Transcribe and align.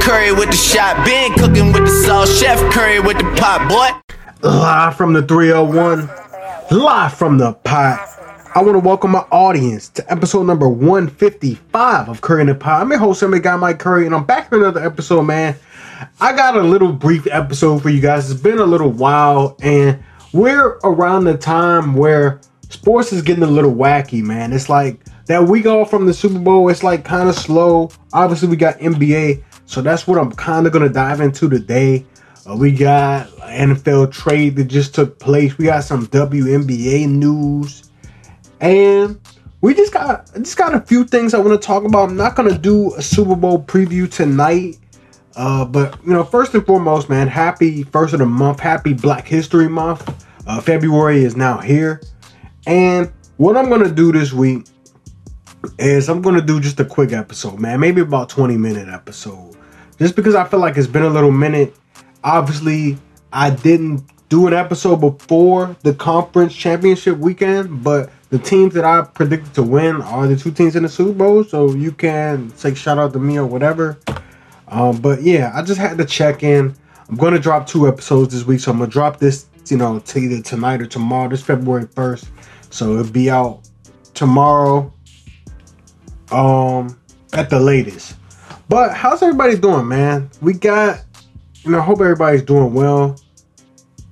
Curry 0.00 0.32
with 0.32 0.50
the 0.50 0.56
shot. 0.56 1.04
Been 1.04 1.32
cooking 1.34 1.72
with 1.72 1.84
the 1.84 2.04
sauce. 2.04 2.40
Chef 2.40 2.58
Curry 2.72 3.00
with 3.00 3.18
the 3.18 3.24
pot, 3.38 3.68
boy. 3.68 4.16
Live 4.48 4.96
from 4.96 5.12
the 5.12 5.22
301. 5.22 6.08
Live 6.70 7.14
from 7.14 7.38
the 7.38 7.52
pot. 7.52 8.06
I 8.54 8.62
want 8.62 8.74
to 8.74 8.80
welcome 8.80 9.12
my 9.12 9.26
audience 9.30 9.88
to 9.90 10.10
episode 10.10 10.44
number 10.44 10.68
155 10.68 12.08
of 12.08 12.20
Curry 12.20 12.40
in 12.40 12.46
the 12.48 12.54
Pot. 12.54 12.80
I'm 12.82 12.90
your 12.90 12.98
host, 12.98 13.22
my 13.22 13.38
guy 13.38 13.56
Mike 13.56 13.78
Curry, 13.78 14.06
and 14.06 14.14
I'm 14.14 14.24
back 14.24 14.48
for 14.48 14.56
another 14.56 14.84
episode, 14.84 15.22
man. 15.22 15.54
I 16.20 16.34
got 16.34 16.56
a 16.56 16.62
little 16.62 16.92
brief 16.92 17.26
episode 17.30 17.82
for 17.82 17.90
you 17.90 18.00
guys. 18.00 18.30
It's 18.30 18.40
been 18.40 18.58
a 18.58 18.64
little 18.64 18.90
while, 18.90 19.56
and 19.62 20.02
we're 20.32 20.78
around 20.82 21.24
the 21.24 21.36
time 21.36 21.94
where 21.94 22.40
sports 22.70 23.12
is 23.12 23.22
getting 23.22 23.44
a 23.44 23.48
little 23.48 23.74
wacky, 23.74 24.22
man. 24.22 24.52
It's 24.52 24.68
like 24.68 25.00
that 25.26 25.44
week 25.44 25.66
off 25.66 25.90
from 25.90 26.06
the 26.06 26.14
Super 26.14 26.38
Bowl, 26.40 26.68
it's 26.70 26.82
like 26.82 27.04
kind 27.04 27.28
of 27.28 27.36
slow. 27.36 27.90
Obviously, 28.12 28.48
we 28.48 28.56
got 28.56 28.78
NBA, 28.78 29.44
so 29.70 29.80
that's 29.80 30.04
what 30.04 30.18
I'm 30.18 30.32
kind 30.32 30.66
of 30.66 30.72
going 30.72 30.82
to 30.82 30.92
dive 30.92 31.20
into 31.20 31.48
today. 31.48 32.04
Uh, 32.44 32.56
we 32.56 32.72
got 32.72 33.28
NFL 33.28 34.10
trade 34.10 34.56
that 34.56 34.64
just 34.64 34.96
took 34.96 35.20
place. 35.20 35.56
We 35.58 35.66
got 35.66 35.84
some 35.84 36.08
WNBA 36.08 37.08
news, 37.08 37.88
and 38.60 39.20
we 39.60 39.74
just 39.74 39.92
got 39.92 40.28
just 40.34 40.56
got 40.56 40.74
a 40.74 40.80
few 40.80 41.04
things 41.04 41.34
I 41.34 41.38
want 41.38 41.52
to 41.60 41.64
talk 41.64 41.84
about. 41.84 42.08
I'm 42.08 42.16
not 42.16 42.34
gonna 42.34 42.58
do 42.58 42.92
a 42.96 43.02
Super 43.02 43.36
Bowl 43.36 43.62
preview 43.62 44.10
tonight, 44.10 44.78
uh, 45.36 45.64
but 45.64 45.96
you 46.04 46.14
know, 46.14 46.24
first 46.24 46.52
and 46.54 46.66
foremost, 46.66 47.08
man, 47.08 47.28
happy 47.28 47.84
first 47.84 48.12
of 48.12 48.18
the 48.18 48.26
month, 48.26 48.58
happy 48.58 48.92
Black 48.92 49.24
History 49.24 49.68
Month. 49.68 50.26
Uh, 50.48 50.60
February 50.60 51.22
is 51.22 51.36
now 51.36 51.58
here, 51.58 52.00
and 52.66 53.12
what 53.36 53.56
I'm 53.56 53.68
gonna 53.68 53.88
do 53.88 54.10
this 54.10 54.32
week 54.32 54.66
is 55.78 56.08
I'm 56.08 56.22
gonna 56.22 56.40
do 56.40 56.58
just 56.58 56.80
a 56.80 56.84
quick 56.84 57.12
episode, 57.12 57.60
man, 57.60 57.78
maybe 57.78 58.00
about 58.00 58.28
20 58.28 58.56
minute 58.56 58.88
episode, 58.88 59.49
just 60.00 60.16
because 60.16 60.34
I 60.34 60.44
feel 60.44 60.60
like 60.60 60.78
it's 60.78 60.86
been 60.86 61.02
a 61.02 61.10
little 61.10 61.30
minute. 61.30 61.76
Obviously, 62.24 62.96
I 63.32 63.50
didn't 63.50 64.02
do 64.30 64.46
an 64.46 64.54
episode 64.54 64.96
before 64.96 65.76
the 65.82 65.92
conference 65.92 66.54
championship 66.54 67.18
weekend, 67.18 67.84
but 67.84 68.10
the 68.30 68.38
teams 68.38 68.72
that 68.74 68.84
I 68.84 69.02
predicted 69.02 69.52
to 69.54 69.62
win 69.62 70.00
are 70.00 70.26
the 70.26 70.36
two 70.36 70.52
teams 70.52 70.74
in 70.74 70.84
the 70.84 70.88
Super 70.88 71.12
Bowl. 71.12 71.44
So 71.44 71.74
you 71.74 71.92
can 71.92 72.48
say 72.56 72.74
shout 72.74 72.98
out 72.98 73.12
to 73.12 73.18
me 73.18 73.36
or 73.36 73.44
whatever. 73.44 73.98
Um, 74.68 75.00
but 75.00 75.22
yeah, 75.22 75.52
I 75.54 75.62
just 75.62 75.78
had 75.78 75.98
to 75.98 76.06
check 76.06 76.42
in. 76.42 76.74
I'm 77.08 77.16
going 77.16 77.34
to 77.34 77.40
drop 77.40 77.66
two 77.66 77.86
episodes 77.86 78.32
this 78.32 78.44
week, 78.44 78.60
so 78.60 78.70
I'm 78.70 78.78
gonna 78.78 78.90
drop 78.90 79.18
this, 79.18 79.46
you 79.68 79.76
know, 79.76 79.98
to 79.98 80.18
either 80.18 80.40
tonight 80.40 80.80
or 80.80 80.86
tomorrow. 80.86 81.28
This 81.28 81.42
February 81.42 81.88
first, 81.88 82.30
so 82.70 82.92
it'll 82.92 83.12
be 83.12 83.28
out 83.28 83.68
tomorrow, 84.14 84.92
um, 86.30 86.96
at 87.32 87.50
the 87.50 87.58
latest. 87.58 88.14
But 88.70 88.94
how's 88.94 89.20
everybody 89.20 89.58
doing, 89.58 89.88
man? 89.88 90.30
We 90.40 90.52
got, 90.52 91.02
you 91.64 91.72
know, 91.72 91.80
I 91.80 91.82
hope 91.82 92.00
everybody's 92.00 92.44
doing 92.44 92.72
well. 92.72 93.20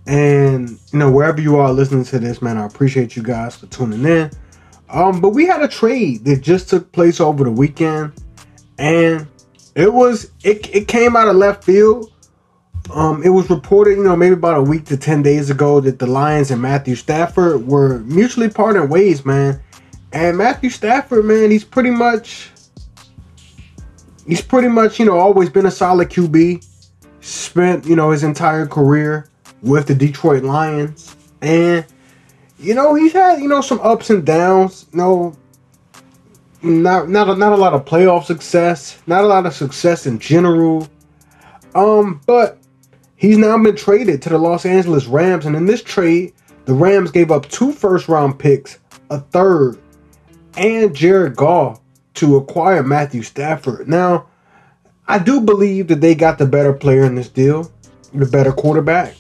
And 0.08 0.70
you 0.92 0.98
know, 0.98 1.12
wherever 1.12 1.40
you 1.40 1.58
are 1.58 1.72
listening 1.72 2.02
to 2.06 2.18
this, 2.18 2.42
man, 2.42 2.58
I 2.58 2.66
appreciate 2.66 3.14
you 3.14 3.22
guys 3.22 3.54
for 3.54 3.66
tuning 3.66 4.04
in. 4.04 4.32
Um, 4.90 5.20
but 5.20 5.28
we 5.28 5.46
had 5.46 5.62
a 5.62 5.68
trade 5.68 6.24
that 6.24 6.40
just 6.40 6.68
took 6.68 6.90
place 6.90 7.20
over 7.20 7.44
the 7.44 7.52
weekend, 7.52 8.14
and 8.78 9.28
it 9.76 9.92
was 9.92 10.32
it, 10.42 10.74
it 10.74 10.88
came 10.88 11.14
out 11.14 11.28
of 11.28 11.36
left 11.36 11.62
field. 11.62 12.12
Um, 12.92 13.22
it 13.22 13.28
was 13.28 13.48
reported, 13.50 13.96
you 13.96 14.02
know, 14.02 14.16
maybe 14.16 14.32
about 14.32 14.58
a 14.58 14.62
week 14.62 14.86
to 14.86 14.96
ten 14.96 15.22
days 15.22 15.50
ago 15.50 15.78
that 15.82 16.00
the 16.00 16.06
Lions 16.08 16.50
and 16.50 16.60
Matthew 16.60 16.96
Stafford 16.96 17.64
were 17.68 18.00
mutually 18.00 18.50
parting 18.50 18.88
ways, 18.88 19.24
man. 19.24 19.62
And 20.12 20.36
Matthew 20.36 20.70
Stafford, 20.70 21.26
man, 21.26 21.52
he's 21.52 21.64
pretty 21.64 21.90
much 21.90 22.50
he's 24.28 24.42
pretty 24.42 24.68
much, 24.68 25.00
you 25.00 25.06
know, 25.06 25.18
always 25.18 25.50
been 25.50 25.66
a 25.66 25.70
solid 25.70 26.10
QB. 26.10 26.64
Spent, 27.20 27.84
you 27.84 27.96
know, 27.96 28.12
his 28.12 28.22
entire 28.22 28.66
career 28.66 29.28
with 29.62 29.88
the 29.88 29.94
Detroit 29.94 30.44
Lions. 30.44 31.16
And, 31.42 31.84
you 32.60 32.74
know, 32.74 32.94
he's 32.94 33.12
had, 33.12 33.40
you 33.40 33.48
know, 33.48 33.60
some 33.60 33.80
ups 33.80 34.10
and 34.10 34.24
downs. 34.24 34.86
You 34.92 34.98
know, 34.98 35.36
not 36.62 37.08
not 37.08 37.28
a, 37.28 37.34
not 37.36 37.52
a 37.52 37.56
lot 37.56 37.72
of 37.72 37.84
playoff 37.84 38.24
success, 38.24 39.00
not 39.06 39.24
a 39.24 39.26
lot 39.26 39.46
of 39.46 39.54
success 39.54 40.06
in 40.06 40.18
general. 40.18 40.88
Um, 41.74 42.20
but 42.26 42.58
he's 43.16 43.38
now 43.38 43.60
been 43.62 43.76
traded 43.76 44.22
to 44.22 44.28
the 44.28 44.38
Los 44.38 44.64
Angeles 44.64 45.06
Rams, 45.06 45.46
and 45.46 45.54
in 45.54 45.66
this 45.66 45.82
trade, 45.82 46.32
the 46.64 46.74
Rams 46.74 47.10
gave 47.10 47.30
up 47.30 47.48
two 47.48 47.72
first 47.72 48.08
round 48.08 48.38
picks, 48.38 48.78
a 49.10 49.20
third, 49.20 49.78
and 50.56 50.94
Jared 50.94 51.36
Goff 51.36 51.80
to 52.18 52.36
acquire 52.36 52.82
Matthew 52.82 53.22
Stafford. 53.22 53.88
Now, 53.88 54.26
I 55.06 55.18
do 55.18 55.40
believe 55.40 55.88
that 55.88 56.00
they 56.00 56.14
got 56.14 56.38
the 56.38 56.46
better 56.46 56.72
player 56.72 57.04
in 57.04 57.14
this 57.14 57.28
deal, 57.28 57.72
the 58.12 58.26
better 58.26 58.52
quarterback. 58.52 59.16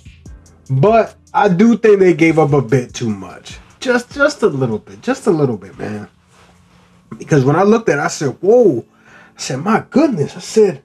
But 0.68 1.16
I 1.32 1.48
do 1.48 1.78
think 1.78 2.00
they 2.00 2.12
gave 2.12 2.38
up 2.38 2.52
a 2.52 2.60
bit 2.60 2.92
too 2.92 3.08
much. 3.08 3.58
Just 3.80 4.12
just 4.12 4.42
a 4.42 4.48
little 4.48 4.78
bit. 4.78 5.00
Just 5.00 5.26
a 5.26 5.30
little 5.30 5.56
bit, 5.56 5.78
man. 5.78 6.08
Because 7.16 7.44
when 7.44 7.56
I 7.56 7.62
looked 7.62 7.88
at 7.88 7.98
it, 7.98 8.02
I 8.02 8.08
said, 8.08 8.36
whoa. 8.40 8.84
I 9.36 9.40
said, 9.40 9.60
my 9.60 9.84
goodness. 9.90 10.36
I 10.36 10.40
said, 10.40 10.82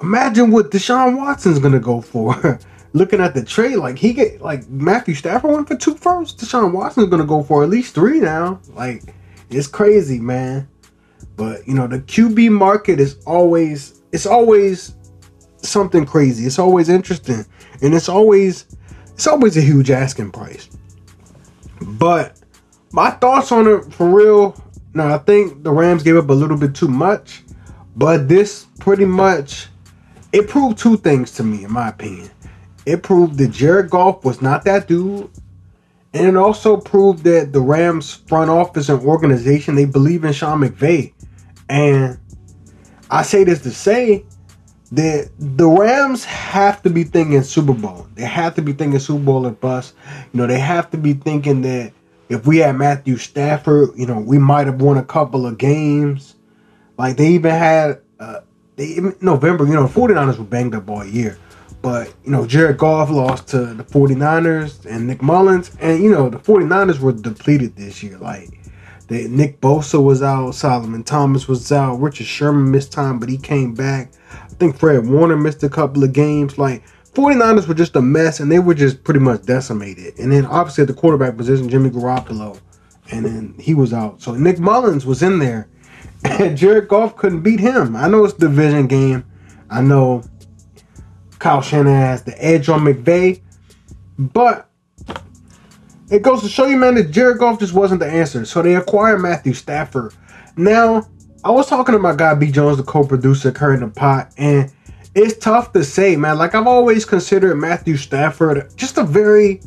imagine 0.00 0.50
what 0.50 0.70
Deshaun 0.70 1.18
Watson's 1.18 1.58
gonna 1.58 1.78
go 1.78 2.00
for. 2.00 2.58
Looking 2.94 3.20
at 3.20 3.34
the 3.34 3.44
trade, 3.44 3.76
like 3.76 3.98
he 3.98 4.14
get 4.14 4.40
like 4.40 4.66
Matthew 4.70 5.14
Stafford 5.14 5.50
went 5.50 5.68
for 5.68 5.76
two 5.76 5.94
first. 5.94 6.38
Deshaun 6.38 6.72
Watson's 6.72 7.10
gonna 7.10 7.26
go 7.26 7.42
for 7.42 7.62
at 7.62 7.68
least 7.68 7.94
three 7.94 8.20
now. 8.20 8.58
Like, 8.72 9.02
it's 9.50 9.66
crazy, 9.68 10.18
man. 10.18 10.66
But 11.36 11.66
you 11.66 11.74
know, 11.74 11.86
the 11.86 12.00
QB 12.00 12.50
market 12.52 13.00
is 13.00 13.16
always 13.26 14.02
it's 14.12 14.26
always 14.26 14.96
something 15.58 16.06
crazy. 16.06 16.46
It's 16.46 16.58
always 16.58 16.88
interesting. 16.88 17.44
And 17.82 17.94
it's 17.94 18.08
always 18.08 18.66
it's 19.14 19.26
always 19.26 19.56
a 19.56 19.60
huge 19.60 19.90
asking 19.90 20.32
price. 20.32 20.68
But 21.80 22.40
my 22.92 23.10
thoughts 23.10 23.52
on 23.52 23.66
it 23.66 23.92
for 23.92 24.08
real, 24.08 24.56
now 24.94 25.14
I 25.14 25.18
think 25.18 25.62
the 25.62 25.72
Rams 25.72 26.02
gave 26.02 26.16
up 26.16 26.30
a 26.30 26.32
little 26.32 26.56
bit 26.56 26.74
too 26.74 26.88
much, 26.88 27.42
but 27.96 28.28
this 28.28 28.66
pretty 28.78 29.04
much 29.04 29.68
it 30.32 30.48
proved 30.48 30.78
two 30.78 30.96
things 30.96 31.30
to 31.32 31.42
me, 31.42 31.64
in 31.64 31.72
my 31.72 31.88
opinion. 31.88 32.30
It 32.84 33.02
proved 33.02 33.38
that 33.38 33.48
Jared 33.48 33.90
Goff 33.90 34.24
was 34.24 34.40
not 34.40 34.64
that 34.64 34.86
dude, 34.86 35.30
and 36.12 36.26
it 36.26 36.36
also 36.36 36.76
proved 36.76 37.24
that 37.24 37.52
the 37.52 37.60
Rams 37.60 38.14
front 38.14 38.50
office 38.50 38.88
and 38.88 39.02
organization 39.02 39.74
they 39.74 39.84
believe 39.84 40.24
in 40.24 40.32
Sean 40.32 40.60
McVay. 40.60 41.12
And 41.68 42.18
I 43.10 43.22
say 43.22 43.44
this 43.44 43.62
to 43.62 43.70
say 43.70 44.24
that 44.92 45.30
the 45.38 45.68
Rams 45.68 46.24
have 46.24 46.82
to 46.82 46.90
be 46.90 47.04
thinking 47.04 47.42
Super 47.42 47.72
Bowl. 47.72 48.06
They 48.14 48.24
have 48.24 48.54
to 48.54 48.62
be 48.62 48.72
thinking 48.72 48.98
Super 48.98 49.24
Bowl 49.24 49.46
or 49.46 49.50
bust. 49.50 49.94
You 50.32 50.40
know, 50.40 50.46
they 50.46 50.58
have 50.58 50.90
to 50.90 50.96
be 50.96 51.12
thinking 51.14 51.62
that 51.62 51.92
if 52.28 52.46
we 52.46 52.58
had 52.58 52.76
Matthew 52.76 53.16
Stafford, 53.16 53.90
you 53.96 54.06
know, 54.06 54.18
we 54.18 54.38
might 54.38 54.66
have 54.66 54.80
won 54.80 54.96
a 54.96 55.04
couple 55.04 55.46
of 55.46 55.58
games. 55.58 56.36
Like 56.98 57.16
they 57.16 57.28
even 57.28 57.50
had 57.50 58.00
uh 58.20 58.40
they 58.76 58.98
November, 59.20 59.66
you 59.66 59.74
know, 59.74 59.86
49ers 59.86 60.38
were 60.38 60.44
banged 60.44 60.74
up 60.74 60.88
all 60.88 61.04
year. 61.04 61.38
But, 61.82 62.12
you 62.24 62.32
know, 62.32 62.46
Jared 62.46 62.78
Goff 62.78 63.10
lost 63.10 63.48
to 63.48 63.66
the 63.66 63.84
49ers 63.84 64.86
and 64.86 65.06
Nick 65.06 65.22
Mullens. 65.22 65.76
And, 65.80 66.02
you 66.02 66.10
know, 66.10 66.28
the 66.28 66.38
49ers 66.38 66.98
were 66.98 67.12
depleted 67.12 67.76
this 67.76 68.02
year. 68.02 68.18
Like, 68.18 68.55
they, 69.08 69.28
Nick 69.28 69.60
Bosa 69.60 70.02
was 70.02 70.22
out, 70.22 70.52
Solomon 70.52 71.04
Thomas 71.04 71.46
was 71.46 71.70
out, 71.70 71.96
Richard 71.96 72.26
Sherman 72.26 72.70
missed 72.70 72.92
time, 72.92 73.18
but 73.18 73.28
he 73.28 73.38
came 73.38 73.74
back. 73.74 74.12
I 74.32 74.48
think 74.58 74.76
Fred 74.76 75.06
Warner 75.06 75.36
missed 75.36 75.62
a 75.62 75.68
couple 75.68 76.02
of 76.02 76.12
games. 76.12 76.58
Like 76.58 76.82
49ers 77.14 77.68
were 77.68 77.74
just 77.74 77.96
a 77.96 78.02
mess 78.02 78.40
and 78.40 78.50
they 78.50 78.58
were 78.58 78.74
just 78.74 79.04
pretty 79.04 79.20
much 79.20 79.42
decimated. 79.42 80.18
And 80.18 80.32
then 80.32 80.44
obviously 80.46 80.82
at 80.82 80.88
the 80.88 80.94
quarterback 80.94 81.36
position, 81.36 81.68
Jimmy 81.68 81.90
Garoppolo, 81.90 82.60
and 83.12 83.24
then 83.24 83.54
he 83.58 83.74
was 83.74 83.92
out. 83.92 84.20
So 84.20 84.34
Nick 84.34 84.58
Mullens 84.58 85.06
was 85.06 85.22
in 85.22 85.38
there. 85.38 85.68
And 86.24 86.56
Jared 86.56 86.88
Goff 86.88 87.14
couldn't 87.14 87.42
beat 87.42 87.60
him. 87.60 87.94
I 87.94 88.08
know 88.08 88.24
it's 88.24 88.34
division 88.34 88.88
game. 88.88 89.24
I 89.70 89.80
know 89.80 90.24
Kyle 91.38 91.60
Shanahan 91.60 92.00
has 92.00 92.22
the 92.24 92.44
edge 92.44 92.68
on 92.68 92.80
McVay. 92.80 93.42
But 94.18 94.68
it 96.10 96.22
goes 96.22 96.42
to 96.42 96.48
show 96.48 96.66
you, 96.66 96.76
man, 96.76 96.94
that 96.94 97.10
Jared 97.10 97.38
Goff 97.38 97.58
just 97.58 97.72
wasn't 97.72 98.00
the 98.00 98.06
answer. 98.06 98.44
So 98.44 98.62
they 98.62 98.76
acquired 98.76 99.18
Matthew 99.18 99.54
Stafford. 99.54 100.14
Now, 100.56 101.06
I 101.44 101.50
was 101.50 101.68
talking 101.68 101.92
to 101.92 101.98
my 101.98 102.14
guy 102.14 102.34
B 102.34 102.50
Jones, 102.50 102.76
the 102.76 102.82
co-producer, 102.82 103.52
Curry 103.52 103.74
in 103.74 103.80
the 103.80 103.88
Pot, 103.88 104.32
and 104.36 104.72
it's 105.14 105.38
tough 105.38 105.72
to 105.72 105.82
say, 105.82 106.16
man. 106.16 106.38
Like 106.38 106.54
I've 106.54 106.66
always 106.66 107.04
considered 107.04 107.56
Matthew 107.56 107.96
Stafford 107.96 108.70
just 108.76 108.98
a 108.98 109.04
very, 109.04 109.62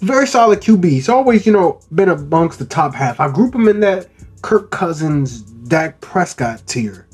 very 0.00 0.26
solid 0.26 0.60
QB. 0.60 0.84
He's 0.84 1.08
always, 1.08 1.46
you 1.46 1.52
know, 1.52 1.80
been 1.94 2.08
amongst 2.08 2.58
the 2.58 2.64
top 2.64 2.94
half. 2.94 3.20
I 3.20 3.30
group 3.30 3.54
him 3.54 3.68
in 3.68 3.80
that 3.80 4.08
Kirk 4.42 4.70
Cousins, 4.70 5.42
Dak 5.42 6.00
Prescott 6.00 6.62
tier. 6.66 7.06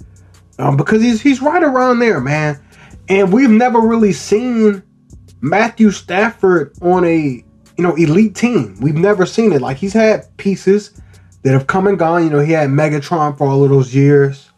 Um, 0.58 0.76
because 0.76 1.02
he's 1.02 1.20
he's 1.20 1.42
right 1.42 1.62
around 1.62 1.98
there, 1.98 2.20
man. 2.20 2.60
And 3.08 3.32
we've 3.32 3.50
never 3.50 3.80
really 3.80 4.12
seen 4.12 4.82
Matthew 5.40 5.90
Stafford 5.90 6.72
on 6.80 7.04
a 7.04 7.43
you 7.76 7.82
know 7.82 7.94
elite 7.94 8.34
team. 8.34 8.76
We've 8.80 8.94
never 8.94 9.26
seen 9.26 9.52
it. 9.52 9.60
Like 9.60 9.76
he's 9.76 9.92
had 9.92 10.34
pieces 10.36 11.00
that 11.42 11.52
have 11.52 11.66
come 11.66 11.86
and 11.86 11.98
gone. 11.98 12.24
You 12.24 12.30
know, 12.30 12.40
he 12.40 12.52
had 12.52 12.70
Megatron 12.70 13.36
for 13.36 13.46
all 13.46 13.64
of 13.64 13.70
those 13.70 13.94
years. 13.94 14.50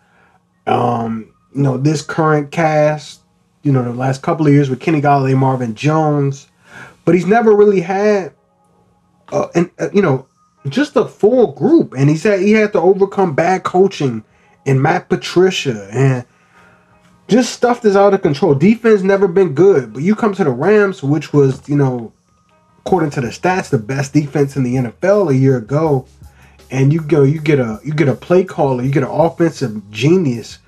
Um, 0.67 1.33
you 1.55 1.63
know, 1.63 1.77
this 1.77 2.03
current 2.03 2.51
cast, 2.51 3.21
you 3.63 3.73
know, 3.73 3.83
the 3.83 3.93
last 3.93 4.23
couple 4.23 4.47
of 4.47 4.53
years 4.53 4.69
with 4.69 4.81
Kenny 4.81 5.01
Golladay, 5.01 5.37
Marvin 5.37 5.75
Jones, 5.75 6.49
but 7.05 7.15
he's 7.15 7.27
never 7.27 7.55
really 7.55 7.81
had, 7.81 8.35
uh, 9.33 9.49
and 9.55 9.71
uh, 9.79 9.89
you 9.93 10.03
know, 10.03 10.27
just 10.69 10.97
a 10.97 11.07
full 11.07 11.53
group. 11.53 11.95
And 11.97 12.11
he 12.11 12.17
said 12.17 12.41
he 12.41 12.53
had 12.53 12.73
to 12.73 12.81
overcome 12.81 13.35
bad 13.35 13.63
coaching 13.63 14.25
and 14.67 14.83
Matt 14.83 15.09
Patricia 15.09 15.89
and 15.93 16.25
just 17.29 17.53
stuff 17.53 17.83
that's 17.83 17.97
out 17.97 18.15
of 18.15 18.23
control. 18.23 18.55
Defense 18.55 19.03
never 19.03 19.27
been 19.27 19.55
good, 19.55 19.93
but 19.93 20.03
you 20.03 20.15
come 20.15 20.35
to 20.35 20.45
the 20.45 20.51
Rams, 20.51 21.03
which 21.03 21.33
was, 21.33 21.69
you 21.69 21.77
know, 21.77 22.13
according 22.87 23.11
to 23.11 23.21
the 23.21 23.27
stats, 23.27 23.69
the 23.69 23.79
best 23.79 24.13
defense 24.13 24.57
in 24.57 24.63
the 24.63 24.77
NFL 24.77 25.33
a 25.33 25.35
year 25.35 25.57
ago, 25.57 26.07
and 26.71 26.93
you 26.93 27.01
go, 27.01 27.25
you 27.25 27.41
get 27.41 27.59
a 27.59 27.81
you 27.85 27.93
get 27.93 28.07
a 28.07 28.15
play 28.15 28.45
caller, 28.45 28.85
you 28.85 28.93
get 28.93 29.03
an 29.03 29.11
offensive 29.11 29.91
genius 29.91 30.59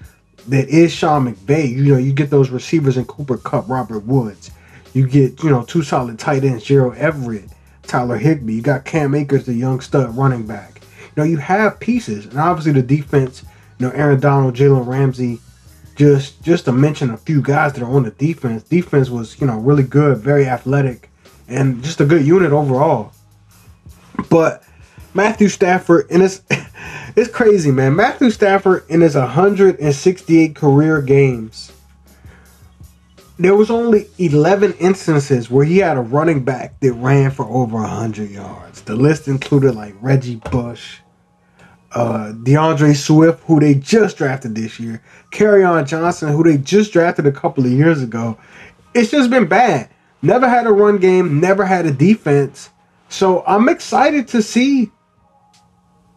that 0.48 0.68
is 0.68 0.92
Sean 0.92 1.32
McVay. 1.32 1.70
You 1.70 1.92
know, 1.92 1.98
you 1.98 2.12
get 2.12 2.30
those 2.30 2.50
receivers 2.50 2.96
in 2.96 3.04
Cooper 3.04 3.36
Kupp, 3.36 3.68
Robert 3.68 4.00
Woods. 4.00 4.50
You 4.94 5.06
get, 5.06 5.40
you 5.44 5.50
know, 5.50 5.62
two 5.62 5.84
solid 5.84 6.18
tight 6.18 6.42
ends, 6.42 6.64
Gerald 6.64 6.96
Everett, 6.96 7.50
Tyler 7.82 8.16
Higbee. 8.16 8.54
You 8.54 8.62
got 8.62 8.84
Cam 8.84 9.14
Akers, 9.14 9.46
the 9.46 9.54
young 9.54 9.80
stud 9.80 10.16
running 10.16 10.44
back. 10.44 10.80
You 11.00 11.22
know, 11.22 11.24
you 11.24 11.36
have 11.36 11.78
pieces, 11.78 12.26
and 12.26 12.38
obviously 12.38 12.72
the 12.72 12.82
defense. 12.82 13.44
You 13.78 13.86
know, 13.86 13.92
Aaron 13.92 14.18
Donald, 14.18 14.56
Jalen 14.56 14.88
Ramsey. 14.88 15.38
Just, 15.94 16.42
just 16.42 16.64
to 16.64 16.72
mention 16.72 17.10
a 17.10 17.16
few 17.16 17.42
guys 17.42 17.72
that 17.72 17.82
are 17.82 17.90
on 17.90 18.04
the 18.04 18.10
defense. 18.12 18.62
Defense 18.64 19.08
was, 19.08 19.40
you 19.40 19.46
know, 19.46 19.58
really 19.58 19.82
good, 19.82 20.18
very 20.18 20.46
athletic, 20.46 21.07
and 21.48 21.82
just 21.82 22.00
a 22.00 22.04
good 22.04 22.24
unit 22.24 22.52
overall. 22.52 23.12
But 24.28 24.62
Matthew 25.14 25.48
Stafford, 25.48 26.10
and 26.10 26.22
it's 26.22 26.42
it's 27.16 27.30
crazy, 27.30 27.70
man. 27.70 27.96
Matthew 27.96 28.30
Stafford 28.30 28.84
in 28.88 29.00
his 29.00 29.14
168 29.14 30.54
career 30.54 31.02
games, 31.02 31.72
there 33.38 33.54
was 33.54 33.70
only 33.70 34.06
11 34.18 34.74
instances 34.74 35.50
where 35.50 35.64
he 35.64 35.78
had 35.78 35.96
a 35.96 36.00
running 36.00 36.44
back 36.44 36.78
that 36.80 36.92
ran 36.94 37.30
for 37.30 37.46
over 37.46 37.76
100 37.78 38.30
yards. 38.30 38.82
The 38.82 38.96
list 38.96 39.28
included 39.28 39.74
like 39.74 39.94
Reggie 40.00 40.36
Bush, 40.50 40.98
uh, 41.92 42.32
D'Andre 42.32 42.94
Swift, 42.94 43.42
who 43.44 43.60
they 43.60 43.74
just 43.74 44.16
drafted 44.16 44.54
this 44.54 44.80
year, 44.80 45.02
Kerryon 45.30 45.86
Johnson, 45.86 46.32
who 46.32 46.42
they 46.42 46.58
just 46.58 46.92
drafted 46.92 47.26
a 47.26 47.32
couple 47.32 47.64
of 47.64 47.70
years 47.70 48.02
ago. 48.02 48.36
It's 48.94 49.10
just 49.10 49.30
been 49.30 49.46
bad. 49.46 49.88
Never 50.22 50.48
had 50.48 50.66
a 50.66 50.72
run 50.72 50.98
game, 50.98 51.40
never 51.40 51.64
had 51.64 51.86
a 51.86 51.92
defense. 51.92 52.70
So 53.08 53.44
I'm 53.46 53.68
excited 53.68 54.28
to 54.28 54.42
see 54.42 54.90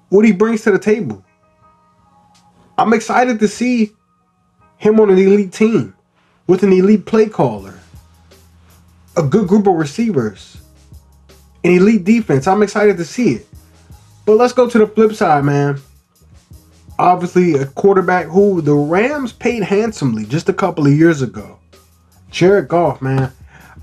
what 0.09 0.25
he 0.25 0.31
brings 0.31 0.63
to 0.63 0.71
the 0.71 0.79
table. 0.79 1.23
I'm 2.77 2.93
excited 2.93 3.39
to 3.39 3.47
see 3.47 3.91
him 4.77 4.99
on 4.99 5.09
an 5.09 5.17
elite 5.17 5.53
team 5.53 5.95
with 6.47 6.63
an 6.63 6.73
elite 6.73 7.05
play 7.05 7.29
caller, 7.29 7.79
a 9.15 9.23
good 9.23 9.47
group 9.47 9.67
of 9.67 9.75
receivers, 9.75 10.57
an 11.63 11.71
elite 11.71 12.03
defense. 12.03 12.47
I'm 12.47 12.63
excited 12.63 12.97
to 12.97 13.05
see 13.05 13.35
it. 13.35 13.47
But 14.25 14.37
let's 14.37 14.53
go 14.53 14.69
to 14.69 14.77
the 14.79 14.87
flip 14.87 15.13
side, 15.13 15.43
man. 15.43 15.79
Obviously, 16.97 17.53
a 17.53 17.65
quarterback 17.65 18.27
who 18.27 18.61
the 18.61 18.73
Rams 18.73 19.33
paid 19.33 19.63
handsomely 19.63 20.25
just 20.25 20.49
a 20.49 20.53
couple 20.53 20.85
of 20.85 20.93
years 20.93 21.21
ago. 21.21 21.57
Jared 22.29 22.67
Goff, 22.67 23.01
man. 23.01 23.31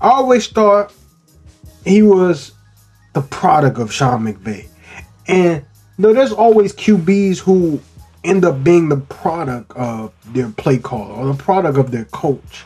I 0.01 0.09
always 0.09 0.47
thought 0.47 0.93
he 1.85 2.01
was 2.01 2.53
the 3.13 3.21
product 3.21 3.77
of 3.77 3.91
Sean 3.91 4.25
McVay. 4.25 4.67
And 5.27 5.65
no, 5.97 6.13
there's 6.13 6.31
always 6.31 6.73
QBs 6.73 7.39
who 7.39 7.81
end 8.23 8.45
up 8.45 8.63
being 8.63 8.89
the 8.89 8.97
product 8.97 9.71
of 9.75 10.13
their 10.33 10.49
play 10.49 10.77
call 10.77 11.11
or 11.11 11.33
the 11.33 11.41
product 11.41 11.77
of 11.77 11.91
their 11.91 12.05
coach. 12.05 12.63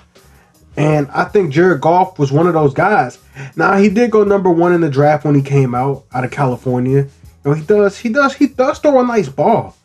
And 0.75 1.09
I 1.11 1.25
think 1.25 1.53
Jared 1.53 1.81
Goff 1.81 2.17
was 2.17 2.31
one 2.31 2.47
of 2.47 2.53
those 2.53 2.73
guys. 2.73 3.19
Now 3.55 3.77
he 3.77 3.89
did 3.89 4.11
go 4.11 4.23
number 4.23 4.49
one 4.49 4.73
in 4.73 4.81
the 4.81 4.89
draft 4.89 5.25
when 5.25 5.35
he 5.35 5.41
came 5.41 5.75
out 5.75 6.05
out 6.13 6.23
of 6.23 6.31
California. 6.31 7.01
You 7.01 7.09
know, 7.45 7.53
he 7.53 7.63
does 7.63 7.97
he 7.97 8.09
does 8.09 8.33
he 8.33 8.47
does 8.47 8.79
throw 8.79 8.99
a 8.99 9.05
nice 9.05 9.29
ball. 9.29 9.75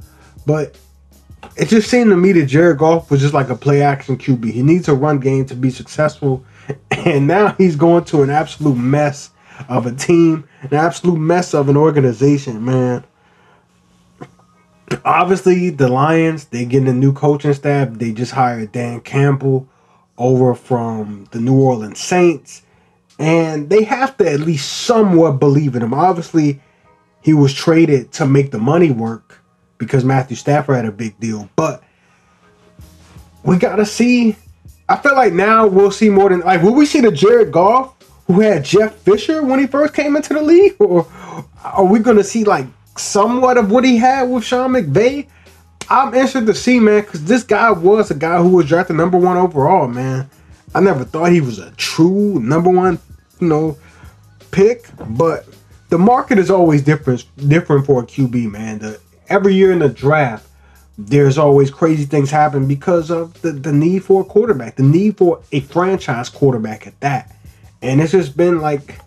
But 0.47 0.79
it 1.56 1.69
just 1.69 1.91
seemed 1.91 2.11
to 2.11 2.17
me 2.17 2.33
that 2.33 2.47
Jared 2.47 2.79
Goff 2.79 3.11
was 3.11 3.21
just 3.21 3.35
like 3.35 3.51
a 3.51 3.56
play 3.56 3.83
action 3.83 4.17
QB. 4.17 4.51
He 4.51 4.62
needs 4.62 4.89
a 4.89 4.94
run 4.94 5.19
game 5.19 5.44
to 5.47 5.55
be 5.55 5.71
successful. 5.71 6.44
And 6.91 7.26
now 7.26 7.55
he's 7.55 7.76
going 7.76 8.05
to 8.06 8.23
an 8.23 8.31
absolute 8.31 8.76
mess 8.76 9.31
of 9.69 9.87
a 9.87 9.93
team, 9.93 10.49
an 10.62 10.75
absolute 10.75 11.19
mess 11.19 11.55
of 11.55 11.69
an 11.69 11.76
organization, 11.76 12.65
man 12.65 13.05
obviously 15.05 15.70
the 15.70 15.88
Lions 15.88 16.47
they 16.47 16.65
getting 16.65 16.88
a 16.88 16.93
new 16.93 17.12
coaching 17.12 17.55
staff. 17.55 17.91
They 17.93 18.12
just 18.12 18.32
hired 18.32 18.73
Dan 18.73 19.00
Campbell 19.00 19.69
over 20.17 20.55
from 20.55 21.26
the 21.31 21.41
New 21.41 21.61
Orleans 21.61 22.00
Saints, 22.00 22.62
and 23.19 23.70
they 23.70 23.85
have 23.85 24.17
to 24.19 24.31
at 24.31 24.41
least 24.41 24.69
somewhat 24.73 25.32
believe 25.32 25.76
in 25.76 25.82
him. 25.82 25.94
Obviously, 25.94 26.61
he 27.23 27.35
was 27.35 27.55
traded 27.55 28.12
to 28.12 28.26
make 28.26 28.50
the 28.50 28.59
money 28.59 28.91
work 28.91 29.41
because 29.79 30.05
Matthew 30.05 30.37
Stafford 30.37 30.76
had 30.76 30.87
a 30.87 30.93
big 30.93 31.19
deal, 31.20 31.49
but 31.56 31.82
we 33.44 33.56
gotta 33.59 33.87
see. 33.87 34.37
I 34.88 34.96
feel 34.96 35.14
like 35.14 35.32
now 35.32 35.67
we'll 35.67 35.90
see 35.90 36.08
more 36.08 36.31
than 36.31 36.40
like 36.40 36.62
will 36.62 36.75
we 36.75 36.87
see 36.87 37.00
the 37.00 37.12
Jared 37.12 37.52
Goff 37.52 37.94
who 38.26 38.40
had 38.40 38.64
Jeff 38.64 38.94
Fisher 38.96 39.43
when 39.43 39.58
he 39.58 39.67
first 39.67 39.94
came 39.94 40.17
into 40.17 40.35
the 40.35 40.43
league, 40.43 40.76
or 40.81 41.06
are 41.64 41.85
we 41.85 41.99
gonna 41.99 42.25
see 42.25 42.44
like 42.44 42.67
somewhat 42.99 43.56
of 43.56 43.70
what 43.70 43.85
he 43.85 43.96
had 43.96 44.25
with 44.25 44.44
Sean 44.44 44.73
McVay. 44.73 45.26
I'm 45.90 46.08
interested 46.08 46.46
to 46.46 46.55
see, 46.55 46.81
man, 46.81 47.02
because 47.02 47.25
this 47.25 47.43
guy 47.43 47.70
was 47.70 48.11
a 48.11 48.14
guy 48.14 48.43
who 48.43 48.50
was 48.50 48.67
drafted 48.67 48.96
number 48.96 49.17
one 49.17 49.37
overall, 49.37 49.88
man. 49.88 50.29
I 50.75 50.81
never 50.81 51.05
thought 51.05 51.32
he 51.32 51.41
was 51.41 51.58
a 51.58 51.70
true 51.73 52.38
number 52.41 52.69
one, 52.69 52.99
you 53.41 53.49
know, 53.49 53.79
pick, 54.50 54.87
but 55.11 55.46
the 55.88 55.99
market 55.99 56.38
is 56.38 56.50
always 56.50 56.82
different 56.82 57.25
different 57.49 57.87
for 57.87 58.02
a 58.02 58.06
QB, 58.06 58.50
man. 58.50 58.81
The, 58.81 59.00
every 59.29 59.55
year 59.55 59.73
in 59.73 59.79
the 59.79 59.88
draft, 59.88 60.46
there's 60.99 61.39
always 61.39 61.71
crazy 61.71 62.05
things 62.05 62.31
happen 62.31 62.67
because 62.67 63.09
of 63.11 63.41
the, 63.41 63.53
the 63.53 63.73
need 63.73 64.05
for 64.05 64.23
a 64.23 64.25
quarterback, 64.25 64.75
the 64.75 64.83
need 64.83 65.17
for 65.17 65.41
a 65.53 65.61
franchise 65.61 66.29
quarterback 66.29 66.89
at 66.89 66.99
that. 67.00 67.35
And 67.81 68.00
it's 68.00 68.11
just 68.11 68.37
been 68.37 68.61
like 68.61 69.00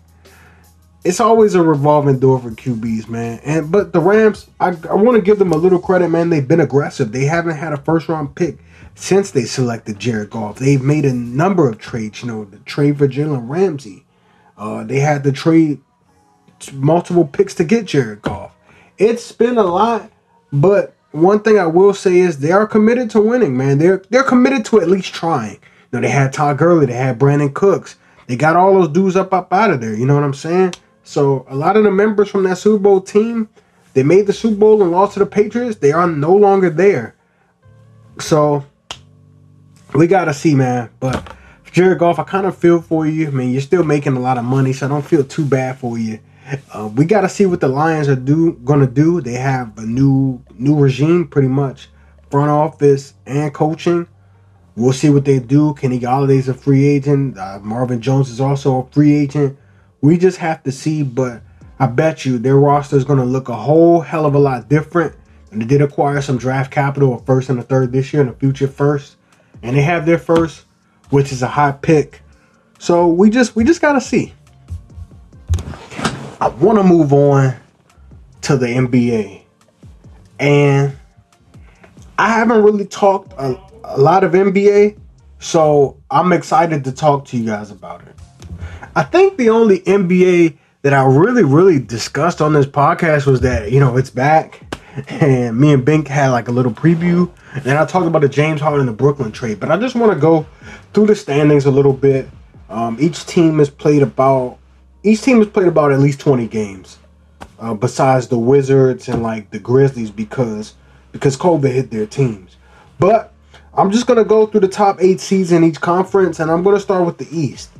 it's 1.04 1.20
always 1.20 1.54
a 1.54 1.62
revolving 1.62 2.18
door 2.18 2.38
for 2.38 2.50
QBs, 2.50 3.08
man. 3.08 3.40
And 3.44 3.70
but 3.70 3.92
the 3.92 4.00
Rams, 4.00 4.48
I, 4.58 4.68
I 4.88 4.94
want 4.94 5.16
to 5.16 5.22
give 5.22 5.38
them 5.38 5.52
a 5.52 5.56
little 5.56 5.78
credit, 5.78 6.08
man. 6.08 6.30
They've 6.30 6.46
been 6.46 6.60
aggressive. 6.60 7.12
They 7.12 7.26
haven't 7.26 7.56
had 7.56 7.74
a 7.74 7.76
first 7.76 8.08
round 8.08 8.34
pick 8.34 8.58
since 8.94 9.30
they 9.30 9.44
selected 9.44 9.98
Jared 9.98 10.30
Goff. 10.30 10.58
They've 10.58 10.82
made 10.82 11.04
a 11.04 11.12
number 11.12 11.68
of 11.68 11.78
trades. 11.78 12.22
You 12.22 12.28
know, 12.28 12.44
the 12.44 12.58
trade 12.60 12.96
for 12.96 13.06
Jalen 13.06 13.50
Ramsey. 13.50 14.06
Uh, 14.56 14.84
they 14.84 15.00
had 15.00 15.24
to 15.24 15.32
trade 15.32 15.80
multiple 16.72 17.26
picks 17.26 17.54
to 17.56 17.64
get 17.64 17.84
Jared 17.84 18.22
Goff. 18.22 18.56
It's 18.96 19.32
been 19.32 19.58
a 19.58 19.64
lot, 19.64 20.10
but 20.52 20.94
one 21.12 21.40
thing 21.40 21.58
I 21.58 21.66
will 21.66 21.94
say 21.94 22.18
is 22.18 22.38
they 22.38 22.52
are 22.52 22.66
committed 22.66 23.10
to 23.10 23.20
winning, 23.20 23.56
man. 23.56 23.78
They're 23.78 24.02
they're 24.10 24.22
committed 24.22 24.64
to 24.66 24.80
at 24.80 24.88
least 24.88 25.14
trying. 25.14 25.54
You 25.54 25.60
know, 25.92 26.00
they 26.00 26.08
had 26.08 26.32
Todd 26.32 26.58
Gurley, 26.58 26.86
they 26.86 26.94
had 26.94 27.18
Brandin 27.18 27.54
Cooks. 27.54 27.96
They 28.26 28.36
got 28.36 28.56
all 28.56 28.74
those 28.74 28.88
dudes 28.88 29.16
up 29.16 29.32
up 29.32 29.52
out 29.52 29.70
of 29.70 29.80
there. 29.80 29.94
You 29.94 30.06
know 30.06 30.14
what 30.14 30.24
I'm 30.24 30.34
saying? 30.34 30.74
So 31.04 31.46
a 31.48 31.54
lot 31.54 31.76
of 31.76 31.84
the 31.84 31.90
members 31.90 32.28
from 32.28 32.44
that 32.44 32.58
Super 32.58 32.82
Bowl 32.82 33.00
team, 33.00 33.48
they 33.94 34.02
made 34.02 34.26
the 34.26 34.32
Super 34.32 34.56
Bowl 34.56 34.82
and 34.82 34.90
lost 34.90 35.14
to 35.14 35.18
the 35.18 35.26
Patriots. 35.26 35.76
They 35.76 35.92
are 35.92 36.06
no 36.06 36.34
longer 36.34 36.70
there. 36.70 37.14
So 38.18 38.64
we 39.94 40.06
gotta 40.06 40.32
see, 40.32 40.54
man. 40.54 40.90
But 41.00 41.36
Jared 41.72 41.98
Goff, 41.98 42.18
I 42.18 42.24
kind 42.24 42.46
of 42.46 42.56
feel 42.56 42.80
for 42.80 43.06
you. 43.06 43.28
I 43.28 43.30
mean, 43.30 43.50
you're 43.50 43.60
still 43.60 43.84
making 43.84 44.16
a 44.16 44.20
lot 44.20 44.38
of 44.38 44.44
money, 44.44 44.72
so 44.72 44.86
I 44.86 44.88
don't 44.88 45.04
feel 45.04 45.24
too 45.24 45.44
bad 45.44 45.78
for 45.78 45.98
you. 45.98 46.20
Uh, 46.72 46.90
we 46.94 47.04
got 47.04 47.22
to 47.22 47.28
see 47.28 47.46
what 47.46 47.60
the 47.60 47.68
Lions 47.68 48.08
are 48.08 48.16
do 48.16 48.52
gonna 48.64 48.86
do. 48.86 49.20
They 49.20 49.34
have 49.34 49.76
a 49.78 49.86
new 49.86 50.42
new 50.58 50.76
regime, 50.76 51.28
pretty 51.28 51.48
much 51.48 51.88
front 52.30 52.50
office 52.50 53.14
and 53.26 53.52
coaching. 53.52 54.06
We'll 54.74 54.94
see 54.94 55.10
what 55.10 55.26
they 55.26 55.38
do. 55.38 55.74
Kenny 55.74 56.00
Golladay's 56.00 56.48
a 56.48 56.54
free 56.54 56.86
agent. 56.86 57.36
Uh, 57.36 57.58
Marvin 57.62 58.00
Jones 58.00 58.30
is 58.30 58.40
also 58.40 58.80
a 58.80 58.86
free 58.90 59.14
agent. 59.14 59.58
We 60.00 60.16
just 60.16 60.38
have 60.38 60.62
to 60.62 60.72
see, 60.72 61.02
but 61.02 61.42
I 61.78 61.86
bet 61.86 62.24
you 62.24 62.38
their 62.38 62.56
roster 62.56 62.96
is 62.96 63.04
to 63.04 63.14
look 63.14 63.50
a 63.50 63.54
whole 63.54 64.00
hell 64.00 64.24
of 64.24 64.34
a 64.34 64.38
lot 64.38 64.68
different. 64.70 65.14
And 65.50 65.60
they 65.60 65.66
did 65.66 65.82
acquire 65.82 66.22
some 66.22 66.38
draft 66.38 66.70
capital, 66.70 67.14
a 67.14 67.22
first 67.22 67.50
and 67.50 67.58
a 67.58 67.62
third 67.62 67.92
this 67.92 68.14
year, 68.14 68.22
and 68.22 68.30
a 68.30 68.34
future 68.34 68.66
first. 68.66 69.16
And 69.62 69.76
they 69.76 69.82
have 69.82 70.06
their 70.06 70.18
first, 70.18 70.64
which 71.10 71.32
is 71.32 71.42
a 71.42 71.48
high 71.48 71.72
pick. 71.72 72.22
So 72.78 73.08
we 73.08 73.28
just 73.28 73.54
we 73.54 73.64
just 73.64 73.82
gotta 73.82 74.00
see. 74.00 74.32
I 76.42 76.48
want 76.48 76.76
to 76.76 76.82
move 76.82 77.12
on 77.12 77.54
to 78.40 78.56
the 78.56 78.66
NBA, 78.66 79.42
and 80.40 80.98
I 82.18 82.32
haven't 82.32 82.64
really 82.64 82.84
talked 82.84 83.32
a, 83.34 83.56
a 83.84 83.96
lot 83.96 84.24
of 84.24 84.32
NBA, 84.32 84.98
so 85.38 85.98
I'm 86.10 86.32
excited 86.32 86.82
to 86.82 86.90
talk 86.90 87.26
to 87.26 87.36
you 87.36 87.46
guys 87.46 87.70
about 87.70 88.02
it. 88.08 88.16
I 88.96 89.04
think 89.04 89.36
the 89.36 89.50
only 89.50 89.82
NBA 89.82 90.58
that 90.82 90.92
I 90.92 91.04
really, 91.04 91.44
really 91.44 91.78
discussed 91.78 92.42
on 92.42 92.54
this 92.54 92.66
podcast 92.66 93.24
was 93.24 93.42
that, 93.42 93.70
you 93.70 93.78
know, 93.78 93.96
it's 93.96 94.10
back. 94.10 94.62
And 95.08 95.56
me 95.56 95.72
and 95.72 95.84
Bink 95.84 96.08
had 96.08 96.30
like 96.30 96.48
a 96.48 96.52
little 96.52 96.72
preview 96.72 97.30
And 97.54 97.78
I 97.78 97.86
talked 97.86 98.06
about 98.06 98.20
the 98.20 98.28
James 98.28 98.60
Harden 98.60 98.80
and 98.80 98.88
the 98.88 98.92
Brooklyn 98.92 99.30
trade. 99.30 99.58
But 99.58 99.70
I 99.70 99.78
just 99.78 99.94
want 99.94 100.12
to 100.12 100.18
go 100.18 100.44
through 100.92 101.06
the 101.06 101.14
standings 101.14 101.64
a 101.66 101.70
little 101.70 101.94
bit. 101.94 102.28
Um, 102.68 102.98
each 103.00 103.24
team 103.24 103.58
has 103.58 103.70
played 103.70 104.02
about 104.02 104.58
each 105.02 105.22
team 105.22 105.38
has 105.38 105.48
played 105.48 105.68
about 105.68 105.92
at 105.92 106.00
least 106.00 106.20
20 106.20 106.46
games. 106.48 106.98
Uh, 107.58 107.74
besides 107.74 108.26
the 108.26 108.38
Wizards 108.38 109.08
and 109.08 109.22
like 109.22 109.50
the 109.50 109.58
Grizzlies 109.58 110.10
because 110.10 110.74
because 111.12 111.36
COVID 111.36 111.72
hit 111.72 111.90
their 111.90 112.06
teams. 112.06 112.56
But 112.98 113.32
I'm 113.74 113.90
just 113.90 114.06
gonna 114.06 114.24
go 114.24 114.46
through 114.46 114.60
the 114.60 114.68
top 114.68 114.96
eight 115.00 115.20
seeds 115.20 115.52
in 115.52 115.62
each 115.62 115.80
conference, 115.80 116.40
and 116.40 116.50
I'm 116.50 116.64
gonna 116.64 116.80
start 116.80 117.06
with 117.06 117.18
the 117.18 117.28
East. 117.30 117.70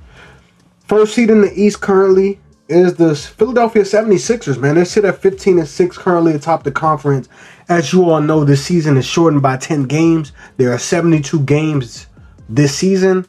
First 0.87 1.15
seed 1.15 1.31
in 1.31 1.41
the 1.41 1.53
East 1.61 1.81
currently 1.81 2.39
is 2.69 2.95
the 2.95 3.15
Philadelphia 3.15 3.83
76ers, 3.83 4.59
man. 4.59 4.77
They 4.77 4.85
sit 4.85 5.05
at 5.05 5.19
15 5.19 5.59
and 5.59 5.69
6 5.69 5.99
currently 5.99 6.33
atop 6.33 6.63
the 6.63 6.71
conference. 6.71 7.29
As 7.69 7.93
you 7.93 8.09
all 8.09 8.21
know, 8.21 8.45
this 8.45 8.65
season 8.65 8.97
is 8.97 9.05
shortened 9.05 9.43
by 9.43 9.57
10 9.57 9.85
games. 9.85 10.33
There 10.57 10.73
are 10.73 10.79
72 10.79 11.41
games 11.41 12.07
this 12.49 12.77
season. 12.77 13.27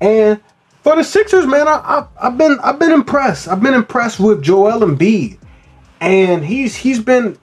And 0.00 0.40
for 0.82 0.96
the 0.96 1.04
Sixers, 1.04 1.46
man, 1.46 1.68
I, 1.68 2.06
I, 2.20 2.24
have 2.24 2.38
been 2.38 2.58
I've 2.62 2.78
been 2.78 2.92
impressed. 2.92 3.48
I've 3.48 3.62
been 3.62 3.74
impressed 3.74 4.18
with 4.20 4.42
Joel 4.42 4.80
Embiid. 4.80 5.38
And 6.00 6.44
he's 6.44 6.74
he's 6.74 7.00
been 7.00 7.38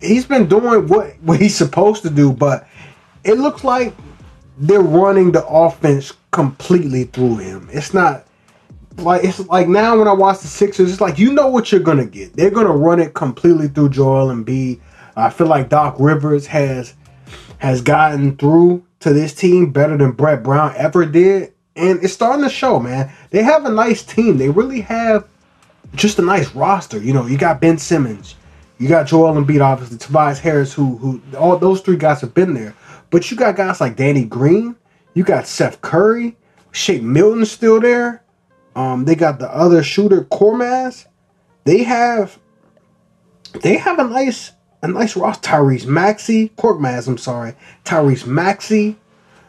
he's 0.00 0.24
been 0.24 0.48
doing 0.48 0.88
what, 0.88 1.14
what 1.22 1.40
he's 1.40 1.56
supposed 1.56 2.02
to 2.02 2.10
do, 2.10 2.32
but 2.32 2.66
it 3.24 3.34
looks 3.34 3.64
like 3.64 3.94
they're 4.58 4.80
running 4.80 5.32
the 5.32 5.46
offense 5.46 6.12
completely 6.30 7.04
through 7.04 7.36
him. 7.36 7.68
It's 7.72 7.92
not 7.92 8.26
like 8.96 9.24
it's 9.24 9.40
like 9.48 9.68
now 9.68 9.98
when 9.98 10.08
I 10.08 10.12
watch 10.12 10.40
the 10.40 10.48
Sixers, 10.48 10.90
it's 10.90 11.00
like 11.00 11.18
you 11.18 11.32
know 11.32 11.48
what 11.48 11.72
you're 11.72 11.80
gonna 11.80 12.06
get. 12.06 12.34
They're 12.34 12.50
gonna 12.50 12.76
run 12.76 13.00
it 13.00 13.14
completely 13.14 13.68
through 13.68 13.90
Joel 13.90 14.28
Embiid. 14.28 14.80
I 15.14 15.30
feel 15.30 15.46
like 15.46 15.68
Doc 15.68 15.96
Rivers 15.98 16.46
has 16.46 16.94
has 17.58 17.80
gotten 17.82 18.36
through 18.36 18.84
to 19.00 19.12
this 19.12 19.34
team 19.34 19.72
better 19.72 19.96
than 19.96 20.12
Brett 20.12 20.42
Brown 20.42 20.74
ever 20.76 21.04
did, 21.04 21.52
and 21.76 22.02
it's 22.02 22.12
starting 22.12 22.44
to 22.44 22.50
show, 22.50 22.78
man. 22.78 23.12
They 23.30 23.42
have 23.42 23.64
a 23.64 23.70
nice 23.70 24.02
team. 24.02 24.38
They 24.38 24.50
really 24.50 24.80
have 24.82 25.26
just 25.94 26.18
a 26.18 26.22
nice 26.22 26.54
roster. 26.54 26.98
You 26.98 27.12
know, 27.12 27.26
you 27.26 27.38
got 27.38 27.60
Ben 27.60 27.78
Simmons, 27.78 28.34
you 28.78 28.88
got 28.88 29.06
Joel 29.06 29.34
Embiid, 29.34 29.62
obviously 29.62 29.98
Tobias 29.98 30.38
Harris, 30.38 30.72
who 30.72 30.96
who 30.98 31.20
all 31.36 31.56
those 31.56 31.80
three 31.80 31.96
guys 31.96 32.20
have 32.20 32.34
been 32.34 32.54
there, 32.54 32.74
but 33.10 33.30
you 33.30 33.36
got 33.36 33.56
guys 33.56 33.80
like 33.80 33.96
Danny 33.96 34.24
Green, 34.24 34.76
you 35.14 35.24
got 35.24 35.46
Seth 35.46 35.80
Curry, 35.80 36.36
Shake 36.72 37.02
Milton 37.02 37.44
still 37.44 37.80
there. 37.80 38.22
Um, 38.74 39.04
they 39.04 39.14
got 39.14 39.38
the 39.38 39.54
other 39.54 39.82
shooter 39.82 40.22
Korkmaz. 40.22 41.06
They 41.64 41.82
have 41.82 42.38
they 43.62 43.76
have 43.76 43.98
a 43.98 44.04
nice 44.04 44.52
a 44.82 44.88
nice 44.88 45.16
roster. 45.16 45.50
Tyrese 45.50 45.86
Maxey, 45.86 46.50
Korkmaz, 46.56 47.06
I'm 47.06 47.18
sorry. 47.18 47.54
Tyrese 47.84 48.26
Maxey. 48.26 48.96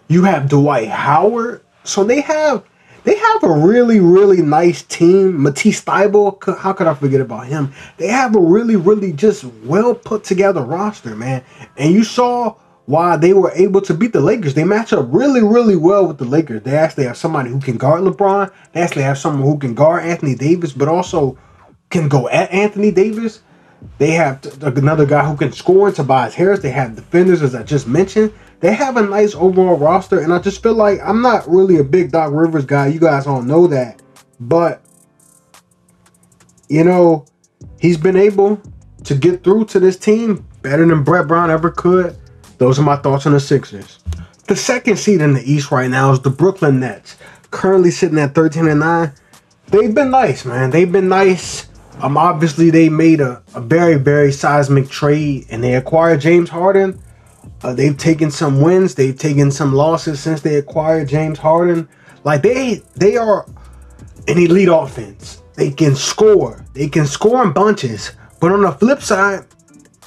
You 0.10 0.26
have 0.26 0.50
Dwight 0.50 0.90
Howard. 0.90 1.62
So 1.84 2.04
they 2.04 2.22
have 2.22 2.64
they 3.04 3.18
have 3.18 3.44
a 3.44 3.52
really, 3.52 4.00
really 4.00 4.42
nice 4.42 4.84
team. 4.84 5.44
Matisse 5.44 5.84
Thybulle, 5.84 6.58
how 6.58 6.72
could 6.72 6.88
I 6.88 6.94
forget 6.94 7.20
about 7.20 7.48
him? 7.48 7.74
They 7.98 8.08
have 8.08 8.36
a 8.36 8.40
really, 8.40 8.78
really 8.78 9.12
just 9.12 9.44
well 9.66 9.94
put 9.94 10.24
together 10.24 10.62
roster, 10.62 11.16
man. 11.16 11.44
And 11.78 11.94
you 11.94 12.06
saw 12.06 12.56
why 12.86 13.18
they 13.18 13.34
were 13.34 13.52
able 13.52 13.82
to 13.82 13.94
beat 13.94 14.14
the 14.14 14.22
Lakers. 14.22 14.54
They 14.54 14.64
match 14.64 14.94
up 14.94 15.06
really, 15.10 15.42
really 15.42 15.76
well 15.76 16.08
with 16.08 16.18
the 16.18 16.26
Lakers. 16.26 16.64
They 16.64 16.78
actually 16.78 17.06
have 17.06 17.18
somebody 17.18 17.50
who 17.50 17.60
can 17.60 17.78
guard 17.78 18.04
LeBron. 18.04 18.52
They 18.72 18.82
actually 18.82 19.04
have 19.04 19.18
someone 19.18 19.44
who 19.44 19.58
can 19.58 19.74
guard 19.74 20.04
Anthony 20.04 20.36
Davis, 20.36 20.72
but 20.72 20.88
also 20.88 21.38
can 21.90 22.08
go 22.08 22.30
at 22.30 22.52
Anthony 22.52 22.92
Davis. 22.92 23.42
They 23.98 24.12
have 24.12 24.46
another 24.62 25.06
guy 25.06 25.26
who 25.26 25.36
can 25.36 25.52
score, 25.52 25.92
Tobias 25.92 26.34
Harris. 26.34 26.62
They 26.62 26.72
have 26.72 26.96
defenders, 26.96 27.42
as 27.42 27.54
I 27.54 27.64
just 27.64 27.88
mentioned. 27.88 28.34
They 28.64 28.72
have 28.72 28.96
a 28.96 29.02
nice 29.02 29.36
overall 29.36 29.76
roster, 29.76 30.22
and 30.22 30.32
I 30.32 30.40
just 30.40 30.64
feel 30.64 30.74
like 30.74 31.02
I'm 31.04 31.22
not 31.22 31.46
really 31.50 31.80
a 31.80 31.84
big 31.84 32.14
Doc 32.14 32.32
Rivers 32.32 32.64
guy. 32.64 32.88
You 32.88 32.98
guys 32.98 33.28
all 33.28 33.42
know 33.42 33.68
that, 33.68 34.02
but 34.40 34.82
you 36.70 36.86
know 36.86 37.26
he's 37.78 37.98
been 37.98 38.16
able 38.16 38.62
to 39.04 39.16
get 39.16 39.44
through 39.44 39.66
to 39.66 39.82
this 39.82 39.98
team 39.98 40.48
better 40.62 40.86
than 40.86 41.04
Brett 41.04 41.28
Brown 41.28 41.52
ever 41.52 41.72
could. 41.72 42.16
Those 42.58 42.80
are 42.80 42.84
my 42.84 42.96
thoughts 42.96 43.26
on 43.26 43.34
the 43.34 43.40
Sixers. 43.42 44.00
The 44.48 44.56
second 44.56 44.96
seed 44.96 45.20
in 45.20 45.34
the 45.34 45.44
East 45.44 45.70
right 45.70 45.90
now 45.90 46.14
is 46.14 46.22
the 46.22 46.30
Brooklyn 46.30 46.80
Nets, 46.80 47.18
currently 47.52 47.92
sitting 47.92 48.18
at 48.18 48.34
13 48.34 48.70
and 48.70 48.80
9. 48.80 49.12
They've 49.68 49.94
been 49.94 50.10
nice, 50.10 50.46
man. 50.46 50.70
They've 50.70 50.90
been 50.90 51.10
nice. 51.10 51.68
Um, 52.02 52.16
obviously 52.16 52.70
they 52.70 52.88
made 52.88 53.20
a, 53.20 53.44
a 53.56 53.60
very, 53.60 53.96
very 53.96 54.32
seismic 54.32 54.88
trade 54.88 55.48
and 55.50 55.62
they 55.62 55.76
acquired 55.76 56.22
James 56.22 56.50
Harden. 56.50 57.04
Uh, 57.64 57.74
they've 57.74 57.98
taken 57.98 58.30
some 58.30 58.62
wins, 58.62 58.96
they've 58.96 59.18
taken 59.18 59.50
some 59.52 59.74
losses 59.74 60.20
since 60.20 60.42
they 60.42 60.56
acquired 60.56 61.08
James 61.08 61.40
Harden. 61.40 61.88
Like 62.24 62.42
they 62.42 62.82
they 62.96 63.18
are 63.18 63.46
an 64.28 64.38
elite 64.38 64.70
offense. 64.72 65.42
They 65.56 65.70
can 65.70 65.96
score. 65.96 66.66
They 66.74 66.88
can 66.88 67.06
score 67.06 67.44
in 67.44 67.54
bunches. 67.54 68.12
But 68.40 68.52
on 68.52 68.62
the 68.62 68.72
flip 68.72 69.02
side, 69.02 69.46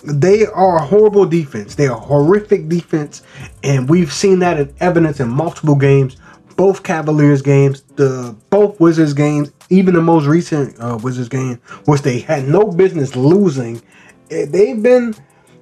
they 0.04 0.46
are 0.46 0.76
a 0.76 0.82
horrible 0.82 1.26
defense. 1.26 1.74
They 1.74 1.86
are 1.86 1.98
horrific 1.98 2.68
defense, 2.68 3.22
and 3.62 3.88
we've 3.88 4.12
seen 4.12 4.38
that 4.40 4.58
in 4.58 4.74
evidence 4.80 5.20
in 5.20 5.28
multiple 5.28 5.74
games. 5.74 6.16
Both 6.56 6.82
Cavaliers 6.82 7.42
games, 7.42 7.82
the 7.96 8.34
both 8.50 8.80
Wizards 8.80 9.12
games, 9.12 9.52
even 9.68 9.94
the 9.94 10.00
most 10.00 10.26
recent 10.26 10.78
uh, 10.80 10.98
Wizards 11.02 11.28
game, 11.28 11.60
which 11.84 12.02
they 12.02 12.20
had 12.20 12.48
no 12.48 12.70
business 12.70 13.14
losing. 13.14 13.82
Eh, 14.30 14.46
they've 14.46 14.82
been 14.82 15.14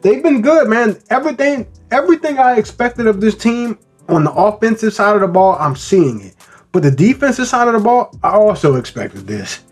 they've 0.05 0.23
been 0.23 0.41
good, 0.41 0.69
man. 0.69 1.01
Everything 1.11 1.67
everything 1.91 2.39
I 2.39 2.57
expected 2.57 3.09
of 3.09 3.21
this 3.21 3.35
team 3.37 3.77
on 4.09 4.23
the 4.23 4.33
offensive 4.33 4.93
side 4.93 5.17
of 5.17 5.23
the 5.23 5.29
ball, 5.29 5.57
I'm 5.59 5.75
seeing 5.75 6.21
it. 6.21 6.37
But 6.71 6.85
the 6.85 6.91
defensive 6.93 7.49
side 7.49 7.67
of 7.67 7.75
the 7.75 7.81
ball, 7.81 8.17
I 8.23 8.31
also 8.31 8.77
expected 8.77 9.27
this. 9.27 9.63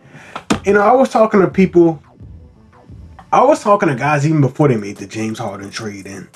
You 0.65 0.73
know, 0.73 0.81
I 0.81 0.93
was 0.93 1.11
talking 1.11 1.41
to 1.41 1.49
people 1.49 2.03
I 3.33 3.43
was 3.43 3.63
talking 3.63 3.89
to 3.89 3.95
guys 3.95 4.27
even 4.27 4.43
before 4.43 4.69
they 4.69 4.77
made 4.77 4.97
the 4.97 5.07
James 5.07 5.39
Harden 5.39 5.71
trade, 5.71 6.07
and 6.07 6.29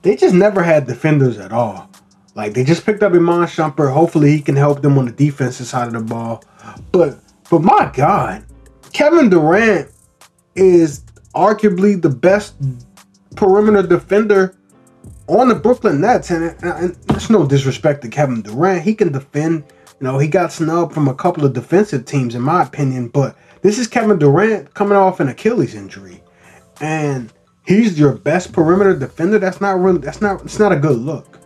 they 0.00 0.16
just 0.16 0.34
never 0.34 0.62
had 0.62 0.86
defenders 0.86 1.38
at 1.38 1.52
all. 1.52 1.90
Like 2.34 2.54
they 2.54 2.64
just 2.64 2.86
picked 2.86 3.02
up 3.02 3.12
Iman 3.12 3.46
Shumpert. 3.46 3.92
Hopefully, 3.92 4.30
he 4.30 4.40
can 4.40 4.56
help 4.56 4.80
them 4.80 4.96
on 4.96 5.06
the 5.06 5.12
defensive 5.12 5.66
side 5.66 5.88
of 5.88 5.92
the 5.92 6.00
ball. 6.00 6.42
But 6.90 7.18
but 7.50 7.60
my 7.60 7.90
God, 7.94 8.44
Kevin 8.94 9.28
Durant 9.28 9.90
is 10.54 11.00
arguably 11.34 12.00
the 12.00 12.08
best 12.08 12.54
perimeter 13.36 13.86
defender 13.86 14.56
on 15.28 15.48
the 15.48 15.54
Brooklyn 15.54 16.00
Nets, 16.00 16.30
and, 16.30 16.56
and, 16.62 16.94
there's 17.06 17.30
no 17.30 17.46
disrespect 17.46 18.02
to 18.02 18.08
Kevin 18.08 18.42
Durant. 18.42 18.82
He 18.82 18.94
can 18.94 19.12
defend. 19.12 19.64
You 20.00 20.04
know, 20.04 20.18
he 20.18 20.28
got 20.28 20.52
snubbed 20.52 20.92
from 20.92 21.08
a 21.08 21.14
couple 21.14 21.44
of 21.44 21.54
defensive 21.54 22.04
teams, 22.04 22.34
in 22.34 22.42
my 22.42 22.62
opinion, 22.62 23.08
but 23.08 23.34
this 23.62 23.78
is 23.78 23.88
Kevin 23.88 24.18
Durant 24.18 24.74
coming 24.74 24.96
off 24.96 25.20
an 25.20 25.28
Achilles 25.28 25.74
injury, 25.74 26.22
and 26.80 27.32
he's 27.66 27.98
your 27.98 28.12
best 28.12 28.52
perimeter 28.52 28.94
defender. 28.98 29.38
That's 29.38 29.60
not 29.60 29.78
really. 29.80 29.98
That's 29.98 30.20
not. 30.20 30.42
It's 30.44 30.58
not 30.58 30.72
a 30.72 30.76
good 30.76 30.98
look. 30.98 31.38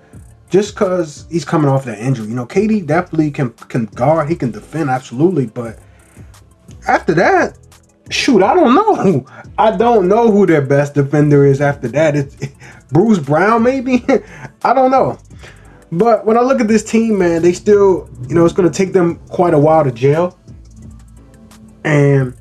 Just 0.49 0.75
because 0.75 1.26
he's 1.30 1.44
coming 1.44 1.70
off 1.70 1.85
that 1.85 2.00
injury, 2.00 2.26
you 2.26 2.35
know, 2.35 2.47
KD 2.47 2.87
definitely 2.87 3.30
can 3.30 3.50
can 3.50 3.87
guard. 3.87 4.28
He 4.28 4.35
can 4.35 4.50
defend 4.50 4.90
absolutely, 4.90 5.47
but 5.47 5.78
after 6.88 7.14
that, 7.14 7.56
shoot, 8.11 8.43
I 8.43 8.55
don't 8.55 8.75
know. 8.75 9.26
I 9.59 9.76
don't 9.76 10.09
know 10.09 10.31
who 10.31 10.47
their 10.47 10.62
best 10.62 10.95
defender 10.95 11.47
is 11.47 11.61
after 11.61 11.88
that. 11.88 12.17
It's 12.17 12.37
Bruce 12.93 13.19
Brown, 13.19 13.62
maybe. 13.62 14.05
I 14.64 14.75
don't 14.75 14.90
know. 14.90 15.19
But 15.93 16.25
when 16.25 16.37
I 16.37 16.40
look 16.40 16.61
at 16.61 16.69
this 16.69 16.85
team, 16.85 17.19
man, 17.19 17.43
they 17.43 17.52
still, 17.52 18.09
you 18.29 18.35
know, 18.35 18.45
it's 18.45 18.55
going 18.55 18.71
to 18.71 18.76
take 18.76 18.93
them 18.93 19.17
quite 19.29 19.55
a 19.55 19.59
while 19.59 19.83
to 19.85 19.90
gel 19.90 20.38
and 21.85 22.35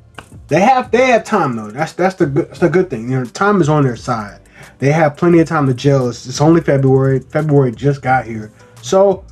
they 0.48 0.60
have 0.60 0.90
they 0.90 1.06
have 1.06 1.24
time 1.24 1.56
though. 1.56 1.70
That's 1.70 1.92
that's 1.92 2.16
the 2.16 2.26
good 2.26 2.48
that's 2.48 2.58
the 2.60 2.68
good 2.68 2.90
thing. 2.90 3.10
You 3.10 3.20
know, 3.20 3.24
time 3.24 3.60
is 3.60 3.68
on 3.68 3.84
their 3.84 3.96
side. 3.96 4.40
They 4.78 4.92
have 4.92 5.16
plenty 5.16 5.38
of 5.40 5.48
time 5.48 5.66
to 5.66 5.74
gel. 5.74 6.08
It's, 6.08 6.26
it's 6.26 6.40
only 6.40 6.60
February. 6.60 7.20
February 7.20 7.72
just 7.72 8.02
got 8.02 8.24
here, 8.24 8.52
so 8.82 9.24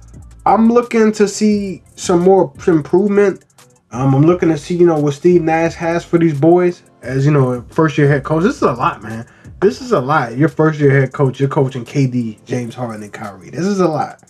I'm 0.47 0.69
looking 0.69 1.13
to 1.13 1.29
see 1.29 1.83
some 1.97 2.21
more 2.21 2.53
improvement. 2.67 3.45
Um, 3.91 4.15
I'm 4.15 4.23
looking 4.23 4.51
to 4.51 4.59
see 4.59 4.77
you 4.77 4.87
know 4.87 4.99
what 4.99 5.15
Steve 5.15 5.43
Nash 5.43 5.75
has 5.75 6.05
for 6.05 6.19
these 6.19 6.39
boys 6.39 6.83
as 7.03 7.25
you 7.25 7.33
know 7.33 7.65
first 7.71 7.97
year 7.97 8.09
head 8.09 8.23
coach. 8.25 8.43
This 8.43 8.57
is 8.57 8.63
a 8.63 8.73
lot, 8.73 9.03
man. 9.03 9.27
This 9.61 9.81
is 9.81 9.93
a 9.93 10.01
lot. 10.01 10.37
Your 10.37 10.51
first 10.51 10.79
year 10.79 11.01
head 11.01 11.13
coach, 11.13 11.41
you're 11.41 11.49
coaching 11.49 11.85
KD, 11.85 12.45
James 12.45 12.75
Harden, 12.75 13.03
and 13.03 13.13
Kyrie. 13.13 13.51
This 13.51 13.65
is 13.65 13.81
a 13.81 13.89
lot, 13.89 14.23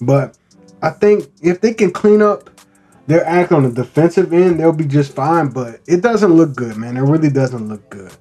but 0.00 0.36
I 0.82 0.90
think 0.90 1.28
if 1.42 1.60
they 1.60 1.72
can 1.72 1.90
clean 1.90 2.20
up 2.20 2.50
their 3.06 3.24
act 3.24 3.50
on 3.50 3.62
the 3.62 3.70
defensive 3.70 4.32
end, 4.34 4.60
they'll 4.60 4.72
be 4.72 4.84
just 4.84 5.14
fine. 5.14 5.48
But 5.48 5.80
it 5.86 6.02
doesn't 6.02 6.32
look 6.32 6.54
good, 6.54 6.76
man. 6.76 6.98
It 6.98 7.02
really 7.02 7.30
doesn't 7.30 7.66
look 7.66 7.88
good. 7.88 8.12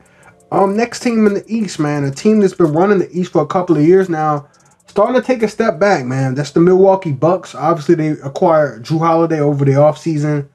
Um, 0.53 0.77
next 0.77 1.01
team 1.01 1.27
in 1.27 1.33
the 1.33 1.43
East, 1.47 1.79
man, 1.79 2.05
a 2.05 2.11
team 2.11 2.39
that's 2.39 2.53
been 2.53 2.71
running 2.71 2.99
the 2.99 3.11
East 3.11 3.33
for 3.33 3.41
a 3.41 3.47
couple 3.47 3.75
of 3.75 3.85
years 3.85 4.07
now, 4.07 4.47
starting 4.85 5.19
to 5.19 5.21
take 5.21 5.43
a 5.43 5.49
step 5.49 5.77
back, 5.77 6.05
man. 6.05 6.33
That's 6.33 6.51
the 6.51 6.61
Milwaukee 6.61 7.11
Bucks. 7.11 7.53
Obviously, 7.53 7.95
they 7.95 8.09
acquired 8.21 8.83
Jrue 8.83 8.99
Holiday 8.99 9.41
over 9.41 9.65
the 9.65 9.73
offseason. 9.73 10.47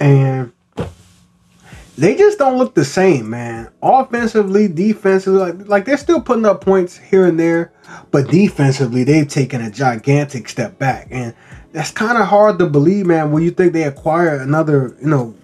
And 0.00 0.52
they 1.96 2.14
just 2.14 2.38
don't 2.38 2.58
look 2.58 2.74
the 2.74 2.84
same, 2.84 3.28
man. 3.30 3.70
Offensively, 3.82 4.68
defensively, 4.68 5.38
like, 5.38 5.68
like 5.68 5.84
they're 5.84 5.96
still 5.96 6.20
putting 6.20 6.46
up 6.46 6.60
points 6.60 6.96
here 6.96 7.26
and 7.26 7.38
there, 7.38 7.72
but 8.10 8.28
defensively, 8.28 9.02
they've 9.02 9.26
taken 9.26 9.60
a 9.60 9.70
gigantic 9.70 10.48
step 10.48 10.78
back, 10.78 11.08
and 11.10 11.34
that's 11.72 11.90
kind 11.90 12.16
of 12.16 12.28
hard 12.28 12.58
to 12.60 12.66
believe, 12.66 13.06
man. 13.06 13.32
When 13.32 13.42
you 13.42 13.50
think 13.50 13.72
they 13.72 13.82
acquire 13.82 14.36
another, 14.36 14.96
you 15.00 15.08
know, 15.08 15.34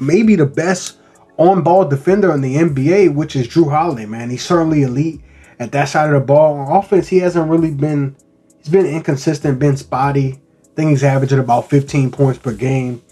maybe 0.00 0.36
the 0.36 0.46
best 0.46 0.98
on-ball 1.38 1.88
defender 1.88 2.34
in 2.34 2.42
the 2.42 2.56
NBA, 2.56 3.14
which 3.14 3.34
is 3.34 3.48
Jrue 3.48 3.70
Holiday, 3.70 4.04
man. 4.04 4.28
He's 4.28 4.44
certainly 4.44 4.82
elite 4.82 5.22
at 5.58 5.72
that 5.72 5.86
side 5.86 6.12
of 6.12 6.20
the 6.20 6.26
ball. 6.26 6.58
On 6.58 6.76
offense, 6.76 7.08
he 7.08 7.18
hasn't 7.18 7.50
really 7.50 7.70
been. 7.70 8.16
He's 8.58 8.68
been 8.68 8.84
inconsistent, 8.84 9.58
been 9.58 9.78
spotty. 9.78 10.34
I 10.34 10.74
think 10.76 10.90
he's 10.90 11.02
averaging 11.02 11.38
about 11.38 11.70
15 11.70 12.10
points 12.10 12.38
per 12.38 12.52
game, 12.52 13.02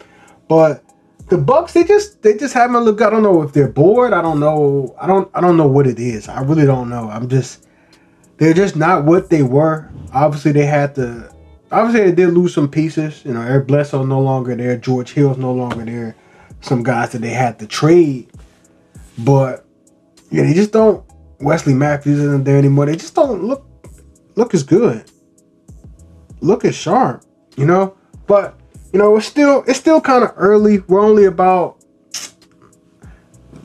but 0.48 0.84
the 1.28 1.38
Bucks 1.38 1.74
they 1.74 1.84
just 1.84 2.22
they 2.22 2.36
just 2.36 2.54
haven't 2.54 2.84
looked. 2.84 3.00
I 3.02 3.10
don't 3.10 3.22
know 3.22 3.42
if 3.42 3.52
they're 3.52 3.68
bored. 3.68 4.12
I 4.12 4.22
don't 4.22 4.40
know. 4.40 4.94
I 5.00 5.06
don't 5.06 5.30
I 5.34 5.40
don't 5.40 5.56
know 5.56 5.66
what 5.66 5.86
it 5.86 5.98
is. 5.98 6.28
I 6.28 6.40
really 6.42 6.66
don't 6.66 6.88
know. 6.88 7.08
I'm 7.10 7.28
just 7.28 7.66
they're 8.38 8.54
just 8.54 8.76
not 8.76 9.04
what 9.04 9.30
they 9.30 9.42
were. 9.42 9.90
Obviously 10.12 10.52
they 10.52 10.66
had 10.66 10.94
to. 10.94 11.32
Obviously 11.70 12.10
they 12.10 12.14
did 12.14 12.32
lose 12.32 12.54
some 12.54 12.70
pieces. 12.70 13.24
You 13.24 13.34
know, 13.34 13.42
Eric 13.42 13.66
Bledsoe 13.66 14.04
no 14.04 14.20
longer 14.20 14.56
there. 14.56 14.76
George 14.78 15.12
Hill's 15.12 15.36
no 15.36 15.52
longer 15.52 15.84
there. 15.84 16.16
Some 16.60 16.82
guys 16.82 17.12
that 17.12 17.20
they 17.20 17.30
had 17.30 17.58
to 17.60 17.66
trade, 17.66 18.30
but 19.18 19.64
yeah, 20.30 20.42
they 20.42 20.54
just 20.54 20.72
don't. 20.72 21.04
Wesley 21.40 21.74
Matthews 21.74 22.18
isn't 22.18 22.42
there 22.42 22.58
anymore. 22.58 22.86
They 22.86 22.96
just 22.96 23.14
don't 23.14 23.44
look 23.44 23.64
look 24.34 24.54
as 24.54 24.64
good. 24.64 25.04
Look 26.40 26.64
as 26.64 26.74
sharp, 26.74 27.24
you 27.56 27.66
know. 27.66 27.96
But 28.26 28.58
you 28.92 28.98
know, 28.98 29.16
it's 29.16 29.26
still 29.26 29.64
it's 29.66 29.78
still 29.78 30.00
kind 30.00 30.24
of 30.24 30.32
early. 30.36 30.80
We're 30.80 31.00
only 31.00 31.24
about 31.24 31.76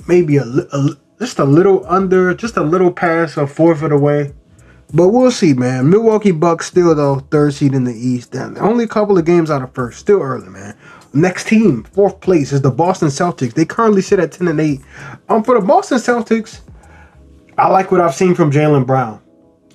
maybe 0.07 0.37
a, 0.37 0.43
a, 0.43 0.97
just 1.19 1.39
a 1.39 1.45
little 1.45 1.85
under, 1.87 2.33
just 2.33 2.57
a 2.57 2.63
little 2.63 2.91
past 2.91 3.37
a 3.37 3.47
fourth 3.47 3.81
of 3.81 3.91
the 3.91 3.97
way. 3.97 4.33
But 4.93 5.09
we'll 5.09 5.31
see, 5.31 5.53
man. 5.53 5.89
Milwaukee 5.89 6.31
Bucks 6.31 6.67
still 6.67 6.93
though 6.93 7.19
third 7.19 7.53
seed 7.53 7.73
in 7.73 7.83
the 7.83 7.93
East. 7.93 8.35
And 8.35 8.57
only 8.57 8.83
a 8.83 8.87
couple 8.87 9.17
of 9.17 9.25
games 9.25 9.49
out 9.49 9.61
of 9.61 9.73
first. 9.73 9.99
Still 9.99 10.21
early, 10.21 10.49
man. 10.49 10.77
Next 11.13 11.47
team, 11.47 11.83
fourth 11.83 12.19
place, 12.21 12.51
is 12.51 12.61
the 12.61 12.71
Boston 12.71 13.07
Celtics. 13.07 13.53
They 13.53 13.65
currently 13.65 14.01
sit 14.01 14.19
at 14.19 14.31
ten 14.31 14.47
and 14.47 14.59
eight. 14.59 14.81
Um, 15.29 15.43
for 15.43 15.59
the 15.59 15.65
Boston 15.65 15.99
Celtics, 15.99 16.61
I 17.57 17.67
like 17.69 17.91
what 17.91 18.01
I've 18.01 18.15
seen 18.15 18.35
from 18.35 18.51
Jaylen 18.51 18.85
Brown. 18.85 19.21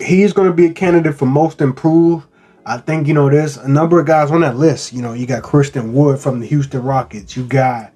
He's 0.00 0.32
going 0.32 0.48
to 0.48 0.54
be 0.54 0.66
a 0.66 0.72
candidate 0.72 1.14
for 1.14 1.26
most 1.26 1.60
improved. 1.60 2.26
I 2.68 2.76
think 2.76 3.08
you 3.08 3.14
know 3.14 3.30
there's 3.30 3.56
a 3.56 3.66
number 3.66 3.98
of 3.98 4.06
guys 4.06 4.30
on 4.30 4.42
that 4.42 4.56
list. 4.56 4.92
You 4.92 5.00
know, 5.00 5.14
you 5.14 5.26
got 5.26 5.42
Christian 5.42 5.94
Wood 5.94 6.20
from 6.20 6.40
the 6.40 6.46
Houston 6.46 6.82
Rockets. 6.82 7.34
You 7.34 7.44
got 7.44 7.92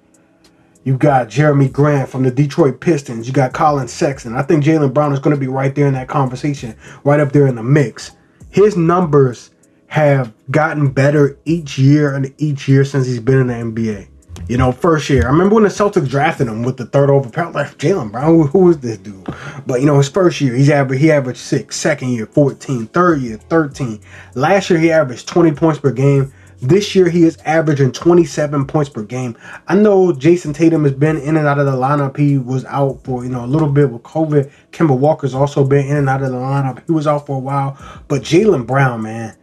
you 0.83 0.97
got 0.97 1.29
Jerami 1.29 1.71
Grant 1.71 2.09
from 2.09 2.23
the 2.23 2.31
Detroit 2.31 2.81
Pistons. 2.81 3.27
You 3.27 3.35
got 3.35 3.53
Collin 3.53 3.87
Sexton. 3.87 4.35
I 4.35 4.43
think 4.43 4.65
Jaylen 4.65 4.95
Brown 4.95 5.13
is 5.13 5.21
going 5.21 5.37
to 5.37 5.41
be 5.41 5.47
right 5.47 5.75
there 5.75 5.87
in 5.87 5.95
that 5.95 6.09
conversation, 6.09 6.75
right 7.05 7.21
up 7.21 7.33
there 7.33 7.47
in 7.47 7.55
the 7.55 7.63
mix. 7.63 8.13
His 8.49 8.77
numbers 8.77 9.51
have 9.89 10.33
gotten 10.51 10.91
better 10.91 11.39
each 11.45 11.79
year 11.79 12.15
and 12.15 12.35
each 12.39 12.67
year 12.67 12.85
since 12.85 13.07
he's 13.07 13.21
been 13.21 13.41
in 13.41 13.47
the 13.49 13.55
NBA. 13.55 14.09
You 14.49 14.59
know, 14.59 14.73
first 14.73 15.09
year. 15.09 15.25
I 15.25 15.31
remember 15.31 15.55
when 15.55 15.65
the 15.65 15.71
Celtics 15.71 16.09
drafted 16.09 16.49
him 16.49 16.63
with 16.63 16.77
the 16.77 16.87
third 16.87 17.11
overall. 17.11 17.53
Like 17.53 17.79
Jaylen 17.79 18.11
Brown, 18.11 18.49
who, 18.49 18.71
is 18.71 18.79
this 18.79 18.99
dude? 18.99 19.27
But 19.67 19.81
you 19.81 19.87
know, 19.87 19.99
his 19.99 20.09
first 20.09 20.41
year, 20.41 20.55
he's 20.55 20.69
average 20.69 21.01
he 21.01 21.11
averaged 21.11 21.39
six. 21.39 21.77
Second 21.77 22.11
year, 22.11 22.27
14. 22.27 22.87
Third 22.89 23.21
year, 23.21 23.37
13. 23.37 24.01
Last 24.35 24.69
year, 24.69 24.79
he 24.79 24.91
averaged 24.91 25.29
20 25.29 25.53
points 25.53 25.81
per 25.81 25.93
game. 25.93 26.33
This 26.63 26.95
year, 26.95 27.09
he 27.09 27.25
is 27.25 27.39
averaging 27.39 27.91
27 27.91 28.67
points 28.67 28.89
per 28.89 29.03
game. 29.03 29.37
I 29.67 29.75
know 29.75 30.13
Jayson 30.13 30.55
Tatum 30.55 30.85
has 30.85 30.93
been 30.93 31.19
in 31.19 31.37
and 31.37 31.47
out 31.49 31.59
of 31.59 31.67
the 31.67 31.73
lineup. 31.73 32.17
He 32.17 32.39
was 32.39 32.65
out 32.67 33.03
for 33.03 33.25
you 33.25 33.31
know 33.31 33.45
a 33.45 33.47
little 33.47 33.69
bit 33.69 33.91
with 33.91 34.05
COVID. 34.05 34.49
Kemba 34.71 34.97
Walker's 34.97 35.35
also 35.35 35.65
been 35.65 35.87
in 35.87 35.97
and 35.97 36.09
out 36.09 36.23
of 36.23 36.31
the 36.31 36.39
lineup. 36.39 36.81
He 36.87 36.93
was 36.93 37.09
out 37.09 37.27
for 37.27 37.37
a 37.37 37.41
while. 37.41 37.77
But 38.07 38.23
Jaylen 38.23 38.65
Brown, 38.65 39.03
man, 39.03 39.37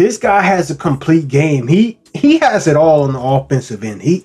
this 0.00 0.16
guy 0.16 0.40
has 0.40 0.70
a 0.70 0.74
complete 0.74 1.28
game. 1.28 1.68
He 1.68 1.98
he 2.14 2.38
has 2.38 2.66
it 2.66 2.74
all 2.74 3.02
on 3.02 3.12
the 3.12 3.20
offensive 3.20 3.84
end. 3.84 4.00
He 4.00 4.24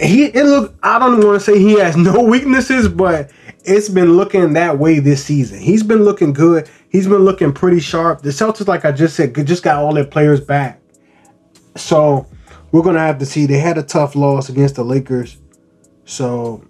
he 0.00 0.24
it 0.24 0.44
look 0.44 0.74
I 0.82 0.98
don't 0.98 1.22
want 1.22 1.38
to 1.38 1.40
say 1.40 1.58
he 1.58 1.78
has 1.78 1.98
no 1.98 2.22
weaknesses, 2.34 2.88
but 2.88 3.30
it's 3.66 3.90
been 3.90 4.16
looking 4.16 4.54
that 4.54 4.78
way 4.78 4.98
this 4.98 5.22
season. 5.22 5.58
He's 5.58 5.82
been 5.82 6.02
looking 6.02 6.32
good. 6.32 6.66
He's 6.88 7.06
been 7.06 7.26
looking 7.26 7.52
pretty 7.52 7.78
sharp. 7.78 8.22
The 8.22 8.30
Celtics, 8.30 8.68
like 8.68 8.86
I 8.86 8.92
just 8.92 9.16
said, 9.16 9.34
just 9.46 9.62
got 9.62 9.76
all 9.76 9.92
their 9.92 10.06
players 10.06 10.40
back. 10.40 10.80
So 11.76 12.26
we're 12.72 12.82
gonna 12.82 13.00
have 13.00 13.18
to 13.18 13.26
see. 13.26 13.44
They 13.44 13.58
had 13.58 13.76
a 13.76 13.82
tough 13.82 14.16
loss 14.16 14.48
against 14.48 14.76
the 14.76 14.82
Lakers. 14.82 15.36
So 16.06 16.64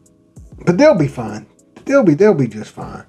but 0.67 0.79
they'll 0.79 0.99
be 0.99 1.07
fine. 1.07 1.47
They'll 1.85 2.03
be 2.03 2.15
they'll 2.15 2.35
be 2.35 2.49
just 2.49 2.73
fine. 2.73 3.05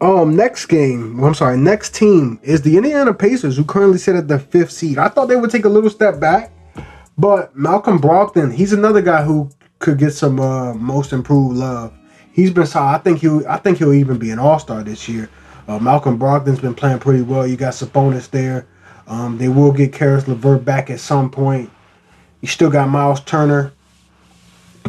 Um, 0.00 0.36
next 0.36 0.66
game, 0.66 1.22
I'm 1.24 1.34
sorry, 1.34 1.56
next 1.56 1.94
team 1.94 2.38
is 2.42 2.62
the 2.62 2.76
Indiana 2.76 3.12
Pacers, 3.12 3.56
who 3.56 3.64
currently 3.64 3.98
sit 3.98 4.14
at 4.14 4.28
the 4.28 4.38
fifth 4.38 4.70
seed. 4.70 4.96
I 4.96 5.08
thought 5.08 5.26
they 5.26 5.36
would 5.36 5.50
take 5.50 5.64
a 5.64 5.68
little 5.68 5.90
step 5.90 6.20
back, 6.20 6.52
but 7.16 7.54
Malcolm 7.56 8.00
Brogdon, 8.00 8.52
he's 8.52 8.72
another 8.72 9.02
guy 9.02 9.24
who 9.24 9.50
could 9.80 9.98
get 9.98 10.12
some 10.12 10.38
uh, 10.38 10.74
most 10.74 11.12
improved 11.12 11.56
love. 11.56 11.92
He's 12.32 12.52
been 12.52 12.66
solid. 12.66 12.94
I 12.94 12.98
think 12.98 13.18
he'll. 13.18 13.46
I 13.48 13.56
think 13.56 13.78
he'll 13.78 13.92
even 13.92 14.18
be 14.18 14.30
an 14.30 14.38
All 14.38 14.60
Star 14.60 14.84
this 14.84 15.08
year. 15.08 15.28
Uh, 15.66 15.80
Malcolm 15.80 16.16
Brogdon's 16.16 16.60
been 16.60 16.74
playing 16.74 17.00
pretty 17.00 17.22
well. 17.22 17.44
You 17.44 17.56
got 17.56 17.72
Sabonis 17.72 18.30
there. 18.30 18.68
Um, 19.08 19.38
they 19.38 19.48
will 19.48 19.72
get 19.72 19.92
Caris 19.92 20.28
LeVert 20.28 20.64
back 20.64 20.90
at 20.90 21.00
some 21.00 21.30
point. 21.30 21.70
You 22.40 22.46
still 22.46 22.70
got 22.70 22.88
Miles 22.88 23.20
Turner. 23.22 23.72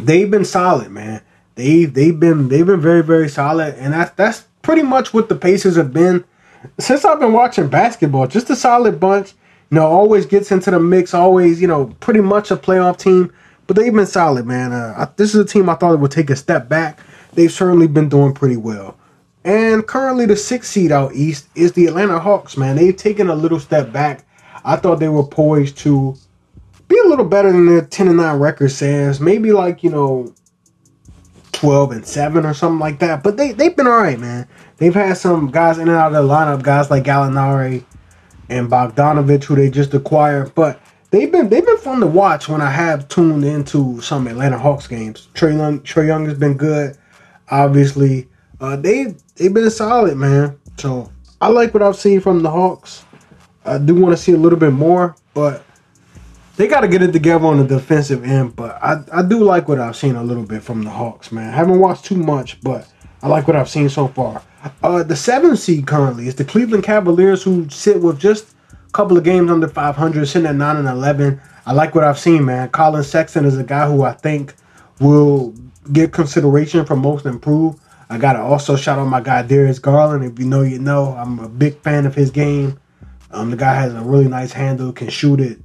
They've 0.00 0.30
been 0.30 0.44
solid, 0.44 0.92
man. 0.92 1.22
They 1.56 1.86
they've 1.86 2.18
been 2.18 2.48
they've 2.48 2.66
been 2.66 2.80
very 2.80 3.02
very 3.02 3.28
solid, 3.28 3.74
and 3.74 3.92
that's 3.92 4.12
that's 4.12 4.44
pretty 4.62 4.82
much 4.82 5.12
what 5.14 5.28
the 5.28 5.36
Pacers 5.36 5.76
have 5.76 5.92
been 5.92 6.24
since 6.78 7.04
I've 7.04 7.20
been 7.20 7.32
watching 7.32 7.68
basketball. 7.68 8.26
Just 8.26 8.50
a 8.50 8.56
solid 8.56 9.00
bunch. 9.00 9.32
You 9.70 9.76
know, 9.76 9.86
always 9.86 10.26
gets 10.26 10.50
into 10.50 10.70
the 10.70 10.80
mix. 10.80 11.14
Always, 11.14 11.60
you 11.60 11.68
know, 11.68 11.86
pretty 12.00 12.20
much 12.20 12.50
a 12.50 12.56
playoff 12.56 12.98
team. 12.98 13.32
But 13.66 13.76
they've 13.76 13.94
been 13.94 14.06
solid, 14.06 14.46
man. 14.46 14.72
Uh, 14.72 14.94
I, 14.96 15.08
this 15.16 15.34
is 15.34 15.40
a 15.40 15.44
team 15.44 15.68
I 15.68 15.74
thought 15.74 15.98
would 16.00 16.10
take 16.10 16.30
a 16.30 16.36
step 16.36 16.68
back. 16.68 16.98
They've 17.34 17.52
certainly 17.52 17.86
been 17.86 18.08
doing 18.08 18.34
pretty 18.34 18.56
well. 18.56 18.96
And 19.44 19.86
currently, 19.86 20.26
the 20.26 20.36
sixth 20.36 20.70
seed 20.72 20.92
out 20.92 21.14
east 21.14 21.48
is 21.54 21.72
the 21.72 21.86
Atlanta 21.86 22.18
Hawks, 22.18 22.56
man. 22.56 22.76
They've 22.76 22.96
taken 22.96 23.30
a 23.30 23.34
little 23.34 23.60
step 23.60 23.92
back. 23.92 24.24
I 24.64 24.76
thought 24.76 24.98
they 24.98 25.08
were 25.08 25.22
poised 25.22 25.78
to 25.78 26.16
be 26.88 26.98
a 26.98 27.08
little 27.08 27.24
better 27.24 27.50
than 27.52 27.66
their 27.66 27.82
10 27.82 28.08
and 28.08 28.16
9 28.16 28.38
record 28.38 28.70
says. 28.72 29.20
Maybe 29.20 29.52
like, 29.52 29.82
you 29.82 29.90
know, 29.90 30.34
12 31.60 31.90
and 31.92 32.06
7 32.06 32.46
or 32.46 32.54
something 32.54 32.78
like 32.78 33.00
that. 33.00 33.22
But 33.22 33.36
they, 33.36 33.52
they've 33.52 33.76
been 33.76 33.86
all 33.86 33.98
right, 33.98 34.18
man. 34.18 34.48
They've 34.78 34.94
had 34.94 35.18
some 35.18 35.50
guys 35.50 35.76
in 35.76 35.88
and 35.88 35.96
out 35.96 36.14
of 36.14 36.26
the 36.26 36.34
lineup, 36.34 36.62
guys 36.62 36.90
like 36.90 37.04
Gallinari 37.04 37.84
and 38.48 38.70
Bogdanovich, 38.70 39.44
who 39.44 39.56
they 39.56 39.68
just 39.68 39.92
acquired. 39.92 40.54
But 40.54 40.80
they've 41.10 41.30
been 41.30 41.50
they've 41.50 41.64
been 41.64 41.76
fun 41.76 42.00
to 42.00 42.06
watch 42.06 42.48
when 42.48 42.62
I 42.62 42.70
have 42.70 43.08
tuned 43.08 43.44
into 43.44 44.00
some 44.00 44.26
Atlanta 44.26 44.58
Hawks 44.58 44.86
games. 44.86 45.28
Trae 45.34 45.54
Young, 45.54 45.80
Trae 45.80 46.06
Young 46.06 46.24
has 46.24 46.38
been 46.38 46.56
good, 46.56 46.96
obviously. 47.50 48.26
Uh, 48.58 48.76
they 48.76 49.14
they've 49.36 49.52
been 49.52 49.70
solid, 49.70 50.16
man. 50.16 50.58
So 50.78 51.12
I 51.42 51.48
like 51.48 51.74
what 51.74 51.82
I've 51.82 51.96
seen 51.96 52.20
from 52.20 52.42
the 52.42 52.50
Hawks. 52.50 53.04
I 53.66 53.76
do 53.76 53.94
want 53.94 54.16
to 54.16 54.22
see 54.22 54.32
a 54.32 54.38
little 54.38 54.58
bit 54.58 54.72
more, 54.72 55.14
but 55.34 55.62
they 56.60 56.68
got 56.68 56.82
to 56.82 56.88
get 56.88 57.00
it 57.00 57.10
together 57.10 57.46
on 57.46 57.56
the 57.56 57.64
defensive 57.64 58.22
end. 58.22 58.54
But 58.54 58.78
I, 58.82 59.02
I 59.10 59.22
do 59.22 59.42
like 59.42 59.66
what 59.66 59.80
I've 59.80 59.96
seen 59.96 60.14
a 60.14 60.22
little 60.22 60.42
bit 60.42 60.62
from 60.62 60.82
the 60.82 60.90
Hawks, 60.90 61.32
man. 61.32 61.48
I 61.48 61.56
haven't 61.56 61.80
watched 61.80 62.04
too 62.04 62.16
much, 62.16 62.60
but 62.60 62.86
I 63.22 63.28
like 63.28 63.46
what 63.46 63.56
I've 63.56 63.70
seen 63.70 63.88
so 63.88 64.08
far. 64.08 64.42
Uh, 64.82 65.02
the 65.02 65.16
seventh 65.16 65.58
seed 65.58 65.86
currently 65.86 66.28
is 66.28 66.34
the 66.34 66.44
Cleveland 66.44 66.84
Cavaliers, 66.84 67.42
who 67.42 67.66
sit 67.70 68.02
with 68.02 68.20
just 68.20 68.52
a 68.72 68.90
couple 68.92 69.16
of 69.16 69.24
games 69.24 69.50
under 69.50 69.68
500, 69.68 70.26
sitting 70.26 70.46
at 70.46 70.54
9 70.54 70.76
and 70.76 70.86
11. 70.86 71.40
I 71.64 71.72
like 71.72 71.94
what 71.94 72.04
I've 72.04 72.18
seen, 72.18 72.44
man. 72.44 72.68
Collin 72.68 73.04
Sexton 73.04 73.46
is 73.46 73.56
a 73.56 73.64
guy 73.64 73.88
who 73.88 74.02
I 74.02 74.12
think 74.12 74.54
will 75.00 75.54
get 75.94 76.12
consideration 76.12 76.84
for 76.84 76.94
most 76.94 77.24
improved. 77.24 77.80
I 78.10 78.18
got 78.18 78.34
to 78.34 78.40
also 78.40 78.76
shout 78.76 78.98
out 78.98 79.06
my 79.06 79.22
guy 79.22 79.40
Darius 79.40 79.78
Garland. 79.78 80.24
If 80.24 80.38
you 80.38 80.44
know, 80.44 80.60
you 80.60 80.78
know. 80.78 81.14
I'm 81.14 81.38
a 81.38 81.48
big 81.48 81.80
fan 81.80 82.04
of 82.04 82.14
his 82.14 82.30
game. 82.30 82.78
Um, 83.30 83.50
the 83.50 83.56
guy 83.56 83.74
has 83.76 83.94
a 83.94 84.02
really 84.02 84.28
nice 84.28 84.52
handle, 84.52 84.92
can 84.92 85.08
shoot 85.08 85.40
it, 85.40 85.58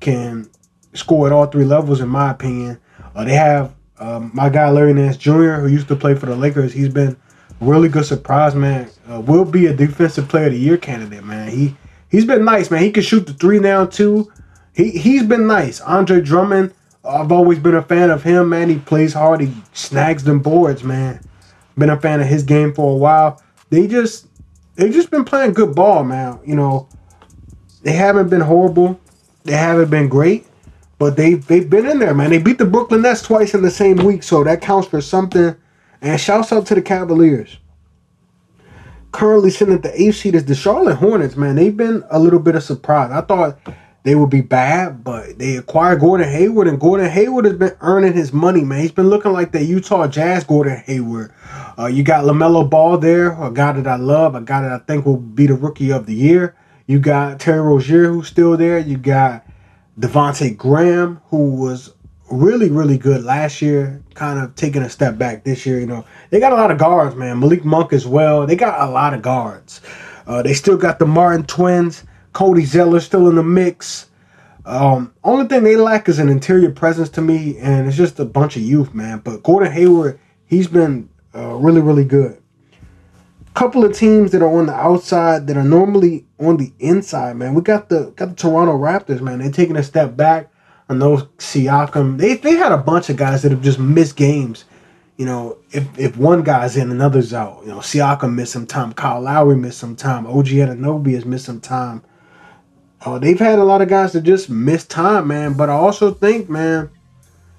can 0.00 0.50
score 0.94 1.26
at 1.26 1.32
all 1.32 1.46
three 1.46 1.64
levels, 1.64 2.00
in 2.00 2.08
my 2.08 2.30
opinion. 2.30 2.80
Uh, 3.14 3.24
they 3.24 3.34
have 3.34 3.74
um, 3.98 4.30
my 4.34 4.48
guy 4.48 4.68
Larry 4.70 4.94
Nance 4.94 5.16
Jr., 5.16 5.54
who 5.54 5.68
used 5.68 5.88
to 5.88 5.96
play 5.96 6.14
for 6.14 6.26
the 6.26 6.36
Lakers. 6.36 6.72
He's 6.72 6.88
been 6.88 7.16
really 7.60 7.88
good 7.88 8.06
surprise, 8.06 8.54
man. 8.54 8.90
Uh, 9.10 9.20
will 9.20 9.44
be 9.44 9.66
a 9.66 9.74
defensive 9.74 10.28
player 10.28 10.46
of 10.46 10.52
the 10.52 10.58
year 10.58 10.76
candidate, 10.76 11.24
man. 11.24 11.50
He 11.50 11.76
he's 12.08 12.24
been 12.24 12.44
nice, 12.44 12.70
man. 12.70 12.82
He 12.82 12.90
can 12.90 13.02
shoot 13.02 13.26
the 13.26 13.34
three 13.34 13.58
now 13.58 13.86
too. 13.86 14.32
He 14.74 14.90
he's 14.90 15.22
been 15.24 15.46
nice. 15.46 15.80
Andre 15.80 16.20
Drummond, 16.20 16.72
I've 17.04 17.32
always 17.32 17.58
been 17.58 17.74
a 17.74 17.82
fan 17.82 18.10
of 18.10 18.22
him, 18.22 18.48
man. 18.48 18.68
He 18.68 18.78
plays 18.78 19.12
hard. 19.12 19.40
He 19.40 19.52
snags 19.72 20.24
them 20.24 20.40
boards, 20.40 20.82
man. 20.82 21.20
Been 21.76 21.90
a 21.90 22.00
fan 22.00 22.20
of 22.20 22.26
his 22.26 22.42
game 22.42 22.74
for 22.74 22.92
a 22.92 22.96
while. 22.96 23.42
They 23.70 23.86
just 23.86 24.26
they've 24.76 24.92
just 24.92 25.10
been 25.10 25.24
playing 25.24 25.52
good 25.52 25.74
ball, 25.74 26.04
man. 26.04 26.40
You 26.44 26.56
know, 26.56 26.88
they 27.82 27.92
haven't 27.92 28.28
been 28.28 28.40
horrible. 28.40 29.00
They 29.44 29.52
haven't 29.52 29.90
been 29.90 30.08
great, 30.08 30.46
but 30.98 31.16
they 31.16 31.34
they've 31.34 31.68
been 31.68 31.86
in 31.86 31.98
there, 31.98 32.14
man. 32.14 32.30
They 32.30 32.38
beat 32.38 32.58
the 32.58 32.66
Brooklyn 32.66 33.02
Nets 33.02 33.22
twice 33.22 33.54
in 33.54 33.62
the 33.62 33.70
same 33.70 33.96
week, 33.98 34.22
so 34.22 34.44
that 34.44 34.60
counts 34.60 34.88
for 34.88 35.00
something. 35.00 35.56
And 36.02 36.18
shouts 36.18 36.50
out 36.50 36.66
to 36.66 36.74
the 36.74 36.80
Cavaliers. 36.82 37.58
Currently 39.12 39.50
sitting 39.50 39.74
at 39.74 39.82
the 39.82 40.00
eighth 40.00 40.16
seed 40.16 40.34
is 40.34 40.46
the 40.46 40.54
Charlotte 40.54 40.96
Hornets, 40.96 41.36
man. 41.36 41.56
They've 41.56 41.76
been 41.76 42.02
a 42.10 42.18
little 42.18 42.38
bit 42.38 42.54
of 42.54 42.62
surprise. 42.62 43.10
I 43.10 43.20
thought 43.20 43.58
they 44.02 44.14
would 44.14 44.30
be 44.30 44.40
bad, 44.40 45.04
but 45.04 45.38
they 45.38 45.56
acquired 45.56 46.00
Gordon 46.00 46.28
Hayward, 46.28 46.68
and 46.68 46.80
Gordon 46.80 47.10
Hayward 47.10 47.44
has 47.44 47.56
been 47.56 47.76
earning 47.82 48.14
his 48.14 48.32
money, 48.32 48.64
man. 48.64 48.80
He's 48.80 48.92
been 48.92 49.10
looking 49.10 49.32
like 49.32 49.52
the 49.52 49.62
Utah 49.62 50.06
Jazz 50.06 50.44
Gordon 50.44 50.82
Hayward. 50.86 51.32
Uh, 51.78 51.86
you 51.86 52.02
got 52.02 52.24
LaMelo 52.24 52.68
Ball 52.68 52.96
there, 52.96 53.32
a 53.42 53.50
guy 53.50 53.72
that 53.72 53.86
I 53.86 53.96
love, 53.96 54.34
a 54.34 54.40
guy 54.40 54.62
that 54.62 54.72
I 54.72 54.78
think 54.78 55.04
will 55.04 55.18
be 55.18 55.46
the 55.46 55.54
rookie 55.54 55.90
of 55.90 56.06
the 56.06 56.14
year. 56.14 56.56
You 56.90 56.98
got 56.98 57.38
Terry 57.38 57.60
Rozier, 57.60 58.08
who's 58.08 58.26
still 58.26 58.56
there. 58.56 58.80
You 58.80 58.96
got 58.96 59.46
Devonte 60.00 60.56
Graham, 60.56 61.20
who 61.26 61.54
was 61.54 61.94
really, 62.32 62.68
really 62.68 62.98
good 62.98 63.22
last 63.22 63.62
year, 63.62 64.02
kind 64.14 64.40
of 64.40 64.56
taking 64.56 64.82
a 64.82 64.90
step 64.90 65.16
back 65.16 65.44
this 65.44 65.64
year. 65.64 65.78
You 65.78 65.86
know, 65.86 66.04
they 66.30 66.40
got 66.40 66.52
a 66.52 66.56
lot 66.56 66.72
of 66.72 66.78
guards, 66.78 67.14
man. 67.14 67.38
Malik 67.38 67.64
Monk 67.64 67.92
as 67.92 68.08
well. 68.08 68.44
They 68.44 68.56
got 68.56 68.88
a 68.88 68.90
lot 68.90 69.14
of 69.14 69.22
guards. 69.22 69.80
Uh, 70.26 70.42
they 70.42 70.52
still 70.52 70.76
got 70.76 70.98
the 70.98 71.06
Martin 71.06 71.46
twins. 71.46 72.02
Cody 72.32 72.64
Zeller 72.64 72.98
still 72.98 73.28
in 73.28 73.36
the 73.36 73.44
mix. 73.44 74.10
Um, 74.66 75.14
only 75.22 75.46
thing 75.46 75.62
they 75.62 75.76
lack 75.76 76.08
is 76.08 76.18
an 76.18 76.28
interior 76.28 76.72
presence 76.72 77.08
to 77.10 77.20
me, 77.20 77.56
and 77.58 77.86
it's 77.86 77.96
just 77.96 78.18
a 78.18 78.24
bunch 78.24 78.56
of 78.56 78.62
youth, 78.62 78.94
man. 78.94 79.20
But 79.20 79.44
Gordon 79.44 79.70
Hayward, 79.70 80.18
he's 80.44 80.66
been 80.66 81.08
uh, 81.36 81.54
really, 81.54 81.82
really 81.82 82.04
good. 82.04 82.39
Couple 83.54 83.84
of 83.84 83.94
teams 83.94 84.30
that 84.30 84.42
are 84.42 84.58
on 84.58 84.66
the 84.66 84.74
outside 84.74 85.46
that 85.48 85.56
are 85.56 85.64
normally 85.64 86.24
on 86.38 86.56
the 86.56 86.72
inside, 86.78 87.36
man. 87.36 87.54
We 87.54 87.62
got 87.62 87.88
the 87.88 88.12
got 88.16 88.30
the 88.30 88.34
Toronto 88.34 88.78
Raptors, 88.78 89.20
man. 89.20 89.40
They're 89.40 89.50
taking 89.50 89.76
a 89.76 89.82
step 89.82 90.16
back. 90.16 90.52
I 90.88 90.94
know 90.94 91.16
Siakam. 91.38 92.18
They 92.18 92.34
they 92.34 92.54
had 92.54 92.72
a 92.72 92.78
bunch 92.78 93.10
of 93.10 93.16
guys 93.16 93.42
that 93.42 93.50
have 93.50 93.62
just 93.62 93.78
missed 93.78 94.16
games. 94.16 94.64
You 95.16 95.26
know, 95.26 95.58
if 95.72 95.86
if 95.98 96.16
one 96.16 96.42
guy's 96.42 96.76
in, 96.76 96.90
another's 96.90 97.34
out. 97.34 97.60
You 97.62 97.68
know, 97.68 97.78
Siakam 97.78 98.34
missed 98.34 98.52
some 98.52 98.66
time. 98.66 98.92
Kyle 98.92 99.20
Lowry 99.20 99.56
missed 99.56 99.78
some 99.78 99.96
time. 99.96 100.26
OG 100.26 100.46
Anunoby 100.46 101.14
has 101.14 101.24
missed 101.24 101.44
some 101.44 101.60
time. 101.60 102.02
Oh, 103.04 103.18
they've 103.18 103.38
had 103.38 103.58
a 103.58 103.64
lot 103.64 103.82
of 103.82 103.88
guys 103.88 104.12
that 104.12 104.22
just 104.22 104.50
miss 104.50 104.86
time, 104.86 105.28
man. 105.28 105.54
But 105.54 105.70
I 105.70 105.74
also 105.74 106.12
think, 106.12 106.48
man, 106.48 106.90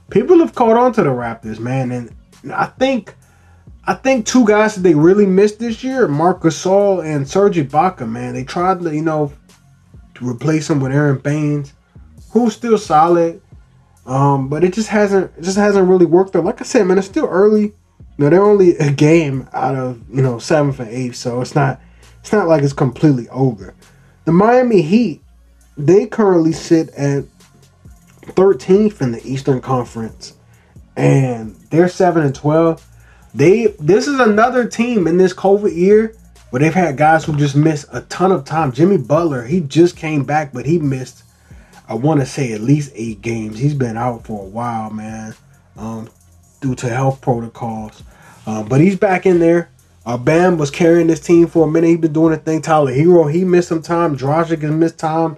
people 0.09 0.39
have 0.39 0.53
caught 0.53 0.77
on 0.77 0.93
to 0.93 1.03
the 1.03 1.09
Raptors, 1.09 1.59
man, 1.59 1.91
and 1.91 2.15
I 2.53 2.67
think, 2.67 3.15
I 3.85 3.95
think 3.95 4.25
two 4.25 4.45
guys 4.45 4.75
that 4.75 4.81
they 4.81 4.93
really 4.93 5.25
missed 5.25 5.59
this 5.59 5.83
year, 5.83 6.07
Marc 6.07 6.41
Gasol 6.41 7.03
and 7.03 7.27
Serge 7.27 7.57
Ibaka, 7.57 8.07
man. 8.07 8.33
They 8.33 8.43
tried 8.43 8.81
to, 8.81 8.93
you 8.93 9.01
know, 9.01 9.33
to 10.15 10.29
replace 10.29 10.69
him 10.69 10.79
with 10.79 10.91
Aron 10.91 11.17
Baynes, 11.19 11.73
who's 12.31 12.53
still 12.53 12.77
solid, 12.77 13.41
um, 14.05 14.49
but 14.49 14.63
it 14.63 14.73
just 14.73 14.89
hasn't, 14.89 15.31
it 15.37 15.41
just 15.41 15.57
hasn't 15.57 15.87
really 15.87 16.05
worked 16.05 16.35
out. 16.35 16.45
Like 16.45 16.61
I 16.61 16.63
said, 16.63 16.85
man, 16.85 16.97
it's 16.97 17.07
still 17.07 17.27
early. 17.27 17.73
You 18.17 18.25
know, 18.25 18.29
they're 18.29 18.43
only 18.43 18.77
a 18.77 18.91
game 18.91 19.49
out 19.53 19.75
of 19.75 19.99
you 20.13 20.21
know 20.21 20.37
seventh 20.37 20.79
and 20.79 20.89
eighth, 20.89 21.15
so 21.15 21.41
it's 21.41 21.55
not, 21.55 21.81
it's 22.19 22.31
not 22.31 22.47
like 22.47 22.61
it's 22.61 22.73
completely 22.73 23.27
over. 23.29 23.73
The 24.25 24.31
Miami 24.31 24.83
Heat 24.83 25.21
they 25.77 26.05
currently 26.05 26.51
sit 26.51 26.89
at 26.89 27.25
13th 28.21 29.01
in 29.01 29.11
the 29.11 29.25
Eastern 29.25 29.61
Conference, 29.61 30.35
and 30.95 31.55
they're 31.69 31.89
seven 31.89 32.23
and 32.23 32.35
12. 32.35 32.85
They 33.33 33.67
this 33.79 34.07
is 34.07 34.19
another 34.19 34.65
team 34.67 35.07
in 35.07 35.17
this 35.17 35.33
COVID 35.33 35.75
year 35.75 36.15
where 36.49 36.59
they've 36.59 36.73
had 36.73 36.97
guys 36.97 37.23
who 37.23 37.35
just 37.37 37.55
missed 37.55 37.85
a 37.91 38.01
ton 38.01 38.31
of 38.31 38.43
time. 38.43 38.71
Jimmy 38.71 38.97
Butler, 38.97 39.45
he 39.45 39.61
just 39.61 39.95
came 39.95 40.25
back, 40.25 40.51
but 40.51 40.65
he 40.65 40.79
missed, 40.79 41.23
I 41.87 41.93
want 41.93 42.19
to 42.19 42.25
say, 42.25 42.51
at 42.51 42.59
least 42.59 42.91
eight 42.93 43.21
games. 43.21 43.57
He's 43.57 43.73
been 43.73 43.95
out 43.95 44.25
for 44.25 44.41
a 44.41 44.49
while, 44.49 44.89
man, 44.89 45.33
um, 45.77 46.09
due 46.59 46.75
to 46.75 46.89
health 46.89 47.21
protocols. 47.21 48.03
Um, 48.45 48.67
but 48.67 48.81
he's 48.81 48.97
back 48.97 49.25
in 49.25 49.39
there. 49.39 49.69
Uh, 50.05 50.17
Bam 50.17 50.57
was 50.57 50.71
carrying 50.71 51.07
this 51.07 51.21
team 51.21 51.47
for 51.47 51.67
a 51.67 51.71
minute. 51.71 51.87
He's 51.87 51.99
been 51.99 52.11
doing 52.11 52.33
a 52.33 52.37
thing. 52.37 52.61
Tyler 52.61 52.91
Herro, 52.91 53.31
he 53.31 53.45
missed 53.45 53.69
some 53.69 53.81
time. 53.81 54.17
Dragic 54.17 54.61
has 54.61 54.71
missed 54.71 54.99
time 54.99 55.37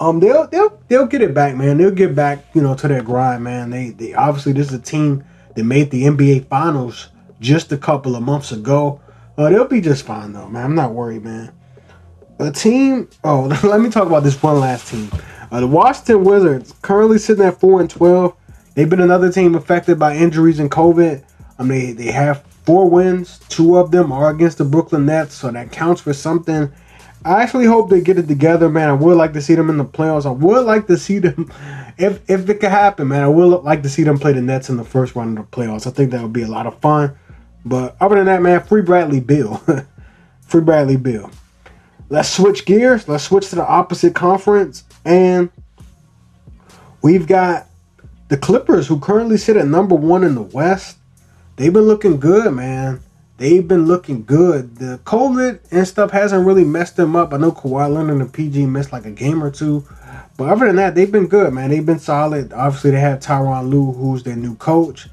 um, 0.00 0.20
they'll 0.20 0.46
they'll 0.46 0.80
they'll 0.88 1.06
get 1.06 1.22
it 1.22 1.34
back, 1.34 1.56
man. 1.56 1.78
They'll 1.78 1.90
get 1.90 2.14
back, 2.14 2.44
you 2.54 2.62
know, 2.62 2.74
to 2.76 2.88
that 2.88 3.04
grind, 3.04 3.42
man. 3.42 3.70
They 3.70 3.90
they 3.90 4.14
obviously 4.14 4.52
this 4.52 4.68
is 4.68 4.74
a 4.74 4.78
team 4.78 5.24
that 5.54 5.64
made 5.64 5.90
the 5.90 6.04
NBA 6.04 6.46
Finals 6.46 7.08
just 7.40 7.72
a 7.72 7.76
couple 7.76 8.16
of 8.16 8.22
months 8.22 8.52
ago. 8.52 9.00
Uh, 9.36 9.50
they'll 9.50 9.66
be 9.66 9.80
just 9.80 10.04
fine 10.04 10.32
though, 10.32 10.48
man. 10.48 10.64
I'm 10.64 10.74
not 10.74 10.92
worried, 10.92 11.24
man. 11.24 11.52
A 12.38 12.50
team. 12.50 13.08
Oh, 13.24 13.42
let 13.62 13.80
me 13.80 13.90
talk 13.90 14.06
about 14.06 14.22
this 14.22 14.42
one 14.42 14.60
last 14.60 14.88
team. 14.88 15.10
Uh, 15.50 15.60
the 15.60 15.66
Washington 15.66 16.24
Wizards 16.24 16.74
currently 16.82 17.18
sitting 17.18 17.44
at 17.44 17.60
four 17.60 17.80
and 17.80 17.88
twelve. 17.88 18.34
They've 18.74 18.88
been 18.88 19.00
another 19.00 19.32
team 19.32 19.54
affected 19.54 19.98
by 19.98 20.16
injuries 20.16 20.60
and 20.60 20.70
COVID. 20.70 21.24
I 21.58 21.62
mean, 21.64 21.96
they, 21.96 22.04
they 22.04 22.12
have 22.12 22.44
four 22.64 22.88
wins. 22.88 23.40
Two 23.48 23.76
of 23.76 23.90
them 23.90 24.12
are 24.12 24.30
against 24.30 24.58
the 24.58 24.64
Brooklyn 24.64 25.06
Nets, 25.06 25.34
so 25.34 25.50
that 25.50 25.72
counts 25.72 26.00
for 26.00 26.12
something 26.12 26.72
I 27.24 27.42
actually 27.42 27.66
hope 27.66 27.90
they 27.90 28.00
get 28.00 28.18
it 28.18 28.28
together, 28.28 28.68
man. 28.68 28.88
I 28.88 28.92
would 28.92 29.16
like 29.16 29.32
to 29.32 29.42
see 29.42 29.54
them 29.54 29.70
in 29.70 29.76
the 29.76 29.84
playoffs. 29.84 30.24
I 30.24 30.30
would 30.30 30.64
like 30.64 30.86
to 30.86 30.96
see 30.96 31.18
them, 31.18 31.50
if 31.98 32.28
if 32.30 32.48
it 32.48 32.60
could 32.60 32.70
happen, 32.70 33.08
man. 33.08 33.22
I 33.22 33.28
would 33.28 33.64
like 33.64 33.82
to 33.82 33.88
see 33.88 34.04
them 34.04 34.18
play 34.18 34.32
the 34.32 34.42
Nets 34.42 34.68
in 34.68 34.76
the 34.76 34.84
first 34.84 35.14
round 35.14 35.38
of 35.38 35.50
the 35.50 35.56
playoffs. 35.56 35.86
I 35.86 35.90
think 35.90 36.12
that 36.12 36.22
would 36.22 36.32
be 36.32 36.42
a 36.42 36.48
lot 36.48 36.66
of 36.66 36.78
fun. 36.80 37.16
But 37.64 37.96
other 38.00 38.16
than 38.16 38.26
that, 38.26 38.42
man, 38.42 38.62
free 38.62 38.82
Bradley 38.82 39.20
Beal, 39.20 39.62
free 40.40 40.60
Bradley 40.60 40.96
Beal. 40.96 41.30
Let's 42.08 42.30
switch 42.30 42.64
gears. 42.64 43.08
Let's 43.08 43.24
switch 43.24 43.50
to 43.50 43.56
the 43.56 43.66
opposite 43.66 44.14
conference, 44.14 44.84
and 45.04 45.50
we've 47.02 47.26
got 47.26 47.66
the 48.28 48.36
Clippers, 48.36 48.86
who 48.86 48.98
currently 48.98 49.36
sit 49.36 49.56
at 49.56 49.66
number 49.66 49.94
one 49.94 50.24
in 50.24 50.34
the 50.34 50.42
West. 50.42 50.96
They've 51.56 51.72
been 51.72 51.82
looking 51.82 52.20
good, 52.20 52.52
man 52.54 53.00
they've 53.38 53.66
been 53.66 53.86
looking 53.86 54.24
good. 54.24 54.76
The 54.76 55.00
COVID 55.04 55.60
and 55.70 55.88
stuff 55.88 56.10
hasn't 56.10 56.46
really 56.46 56.64
messed 56.64 56.96
them 56.96 57.16
up. 57.16 57.32
I 57.32 57.38
know 57.38 57.52
Kawhi 57.52 57.92
Leonard 57.92 58.10
and 58.10 58.20
the 58.20 58.26
PG 58.26 58.66
missed 58.66 58.92
like 58.92 59.06
a 59.06 59.10
game 59.10 59.42
or 59.42 59.50
two. 59.50 59.88
But 60.36 60.50
other 60.50 60.66
than 60.66 60.76
that, 60.76 60.94
they've 60.94 61.10
been 61.10 61.26
good, 61.26 61.52
man. 61.52 61.70
They've 61.70 61.84
been 61.84 61.98
solid. 61.98 62.52
Obviously, 62.52 62.90
they 62.90 63.00
have 63.00 63.20
Tyronn 63.20 63.70
Lue, 63.70 63.92
who's 63.92 64.22
their 64.22 64.36
new 64.36 64.54
coach. 64.56 65.08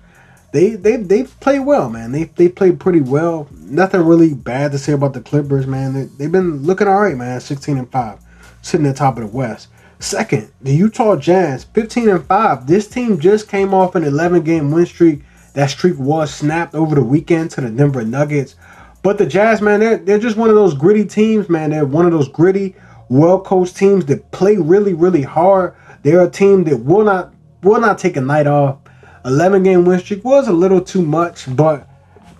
They 0.55 0.69
they 0.75 0.95
they 0.95 1.23
play 1.25 1.59
well, 1.59 1.89
man. 1.89 2.13
They 2.13 2.23
they 2.23 2.47
played 2.47 2.79
pretty 2.79 3.01
well. 3.01 3.49
Nothing 3.51 4.03
really 4.03 4.33
bad 4.33 4.71
to 4.71 4.77
say 4.77 4.93
about 4.93 5.11
the 5.11 5.19
Clippers, 5.19 5.67
man. 5.67 5.91
They, 5.91 6.03
they've 6.05 6.31
been 6.31 6.63
looking 6.63 6.87
all 6.87 7.01
right, 7.01 7.17
man. 7.17 7.41
16 7.41 7.77
and 7.77 7.91
5, 7.91 8.19
sitting 8.61 8.85
at 8.85 8.93
the 8.93 8.97
top 8.97 9.17
of 9.17 9.23
the 9.23 9.37
West. 9.37 9.67
Second, 9.99 10.49
the 10.61 10.73
Utah 10.73 11.17
Jazz, 11.17 11.65
15 11.65 12.07
and 12.07 12.25
5. 12.25 12.67
This 12.67 12.87
team 12.87 13.19
just 13.19 13.49
came 13.49 13.73
off 13.73 13.95
an 13.95 14.05
11 14.05 14.43
game 14.43 14.71
win 14.71 14.85
streak 14.85 15.23
that 15.55 15.71
streak 15.71 15.99
was 15.99 16.33
snapped 16.33 16.73
over 16.73 16.95
the 16.95 17.03
weekend 17.03 17.51
to 17.51 17.61
the 17.61 17.69
Denver 17.69 18.05
Nuggets. 18.05 18.55
But 19.03 19.17
the 19.17 19.25
Jazz, 19.25 19.61
man, 19.61 19.81
they're, 19.81 19.97
they're 19.97 20.19
just 20.19 20.37
one 20.37 20.47
of 20.47 20.55
those 20.55 20.73
gritty 20.73 21.03
teams, 21.03 21.49
man. 21.49 21.71
They're 21.71 21.85
one 21.85 22.05
of 22.05 22.13
those 22.13 22.29
gritty, 22.29 22.75
well 23.09 23.41
coached 23.41 23.75
teams 23.75 24.05
that 24.05 24.31
play 24.31 24.55
really, 24.55 24.93
really 24.93 25.23
hard. 25.23 25.75
They're 26.03 26.23
a 26.23 26.29
team 26.29 26.63
that 26.63 26.77
will 26.77 27.03
not 27.03 27.33
will 27.61 27.81
not 27.81 27.97
take 27.97 28.15
a 28.15 28.21
night 28.21 28.47
off. 28.47 28.77
11 29.25 29.63
game 29.63 29.85
win 29.85 29.99
streak 29.99 30.23
was 30.23 30.47
a 30.47 30.53
little 30.53 30.81
too 30.81 31.01
much, 31.01 31.53
but 31.55 31.87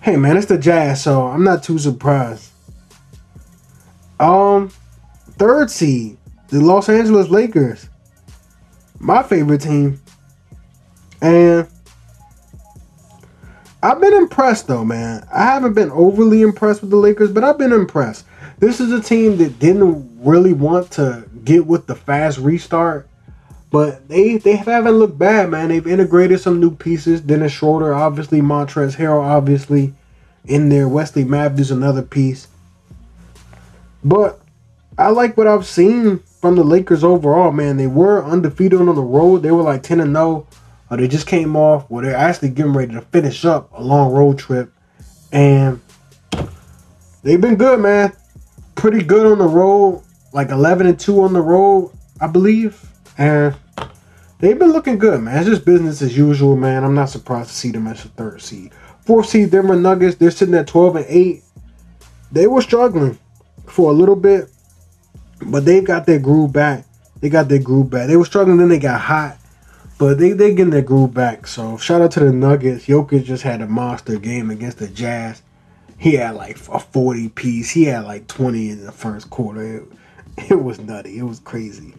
hey, 0.02 0.16
man, 0.16 0.36
it's 0.36 0.46
the 0.46 0.56
Jazz, 0.56 1.02
so 1.02 1.26
I'm 1.26 1.42
not 1.42 1.64
too 1.64 1.78
surprised. 1.78 2.50
Um, 4.20 4.70
third 5.32 5.70
seed, 5.70 6.16
the 6.48 6.60
Los 6.60 6.88
Angeles 6.88 7.28
Lakers, 7.28 7.88
my 9.00 9.22
favorite 9.22 9.62
team, 9.62 10.00
and 11.20 11.66
I've 13.82 14.00
been 14.00 14.14
impressed 14.14 14.68
though, 14.68 14.84
man. 14.84 15.26
I 15.32 15.44
haven't 15.44 15.74
been 15.74 15.90
overly 15.90 16.42
impressed 16.42 16.82
with 16.82 16.90
the 16.90 16.96
Lakers, 16.96 17.32
but 17.32 17.42
I've 17.42 17.58
been 17.58 17.72
impressed. 17.72 18.24
This 18.58 18.80
is 18.80 18.92
a 18.92 19.02
team 19.02 19.36
that 19.38 19.58
didn't 19.58 20.24
really 20.24 20.52
want 20.52 20.92
to 20.92 21.28
get 21.44 21.66
with 21.66 21.86
the 21.86 21.94
fast 21.94 22.38
restart, 22.38 23.08
but 23.76 24.08
they 24.08 24.38
they 24.38 24.56
haven't 24.56 24.94
looked 24.94 25.18
bad, 25.18 25.50
man. 25.50 25.68
They've 25.68 25.86
integrated 25.86 26.40
some 26.40 26.60
new 26.60 26.74
pieces. 26.74 27.20
Dennis 27.20 27.52
Schroeder, 27.52 27.92
obviously, 27.92 28.40
Montrezl 28.40 28.96
Harrell, 28.96 29.22
obviously, 29.22 29.92
in 30.46 30.70
there. 30.70 30.88
Wesley 30.88 31.24
Matthews, 31.24 31.70
another 31.70 32.00
piece. 32.00 32.48
But 34.02 34.40
I 34.96 35.10
like 35.10 35.36
what 35.36 35.46
I've 35.46 35.66
seen 35.66 36.20
from 36.40 36.56
the 36.56 36.64
Lakers 36.64 37.04
overall, 37.04 37.52
man. 37.52 37.76
They 37.76 37.86
were 37.86 38.24
undefeated 38.24 38.80
on 38.80 38.86
the 38.86 39.02
road. 39.02 39.42
They 39.42 39.50
were 39.50 39.62
like 39.62 39.82
10 39.82 40.00
and 40.00 40.14
0 40.14 40.46
uh, 40.88 40.96
they 40.96 41.06
just 41.06 41.26
came 41.26 41.54
off 41.54 41.84
where 41.90 42.02
they're 42.02 42.16
actually 42.16 42.48
getting 42.48 42.72
ready 42.72 42.94
to 42.94 43.02
finish 43.02 43.44
up 43.44 43.70
a 43.74 43.82
long 43.82 44.10
road 44.10 44.38
trip, 44.38 44.72
and 45.32 45.82
they've 47.22 47.42
been 47.42 47.56
good, 47.56 47.78
man. 47.80 48.10
Pretty 48.74 49.02
good 49.02 49.30
on 49.30 49.36
the 49.36 49.46
road, 49.46 50.02
like 50.32 50.48
11 50.48 50.86
and 50.86 50.98
2 50.98 51.20
on 51.20 51.34
the 51.34 51.42
road, 51.42 51.92
I 52.22 52.26
believe, 52.26 52.82
and 53.18 53.54
they've 54.40 54.58
been 54.58 54.72
looking 54.72 54.98
good, 54.98 55.20
man. 55.22 55.38
It's 55.38 55.48
just 55.48 55.64
business 55.64 56.02
as 56.02 56.16
usual, 56.16 56.56
man. 56.56 56.84
I'm 56.84 56.94
not 56.94 57.10
surprised 57.10 57.50
to 57.50 57.56
see 57.56 57.70
them 57.70 57.86
as 57.86 58.04
a 58.04 58.08
third 58.08 58.42
seed. 58.42 58.72
Fourth 59.04 59.28
seed 59.28 59.50
Denver 59.50 59.76
Nuggets, 59.76 60.16
they're 60.16 60.30
sitting 60.30 60.54
at 60.54 60.66
12 60.68 60.96
and 60.96 61.06
8. 61.08 61.42
They 62.32 62.46
were 62.46 62.62
struggling 62.62 63.18
for 63.66 63.90
a 63.90 63.94
little 63.94 64.16
bit, 64.16 64.50
but 65.46 65.64
they've 65.64 65.84
got 65.84 66.06
their 66.06 66.18
groove 66.18 66.52
back. 66.52 66.84
They 67.20 67.28
got 67.28 67.48
their 67.48 67.60
groove 67.60 67.90
back. 67.90 68.08
They 68.08 68.16
were 68.16 68.24
struggling, 68.24 68.58
then 68.58 68.68
they 68.68 68.78
got 68.78 69.00
hot 69.00 69.38
But 69.98 70.18
they 70.18 70.32
they 70.32 70.50
getting 70.54 70.70
their 70.70 70.82
groove 70.82 71.14
back. 71.14 71.46
So 71.46 71.76
shout 71.78 72.02
out 72.02 72.12
to 72.12 72.20
the 72.20 72.32
Nuggets. 72.32 72.86
Jokic 72.86 73.24
just 73.24 73.42
had 73.44 73.62
a 73.62 73.66
monster 73.68 74.18
game 74.18 74.50
against 74.50 74.78
the 74.78 74.88
Jazz. 74.88 75.42
He 75.98 76.14
had 76.14 76.34
like 76.36 76.58
a 76.68 76.78
forty 76.80 77.28
piece. 77.30 77.70
He 77.70 77.84
had 77.84 78.04
like 78.04 78.26
twenty 78.28 78.70
in 78.70 78.84
the 78.84 78.92
first 78.92 79.30
quarter. 79.30 79.78
It, 79.78 79.84
it 80.50 80.62
was 80.62 80.80
nutty. 80.80 81.18
It 81.18 81.24
was 81.24 81.40
crazy. 81.40 81.94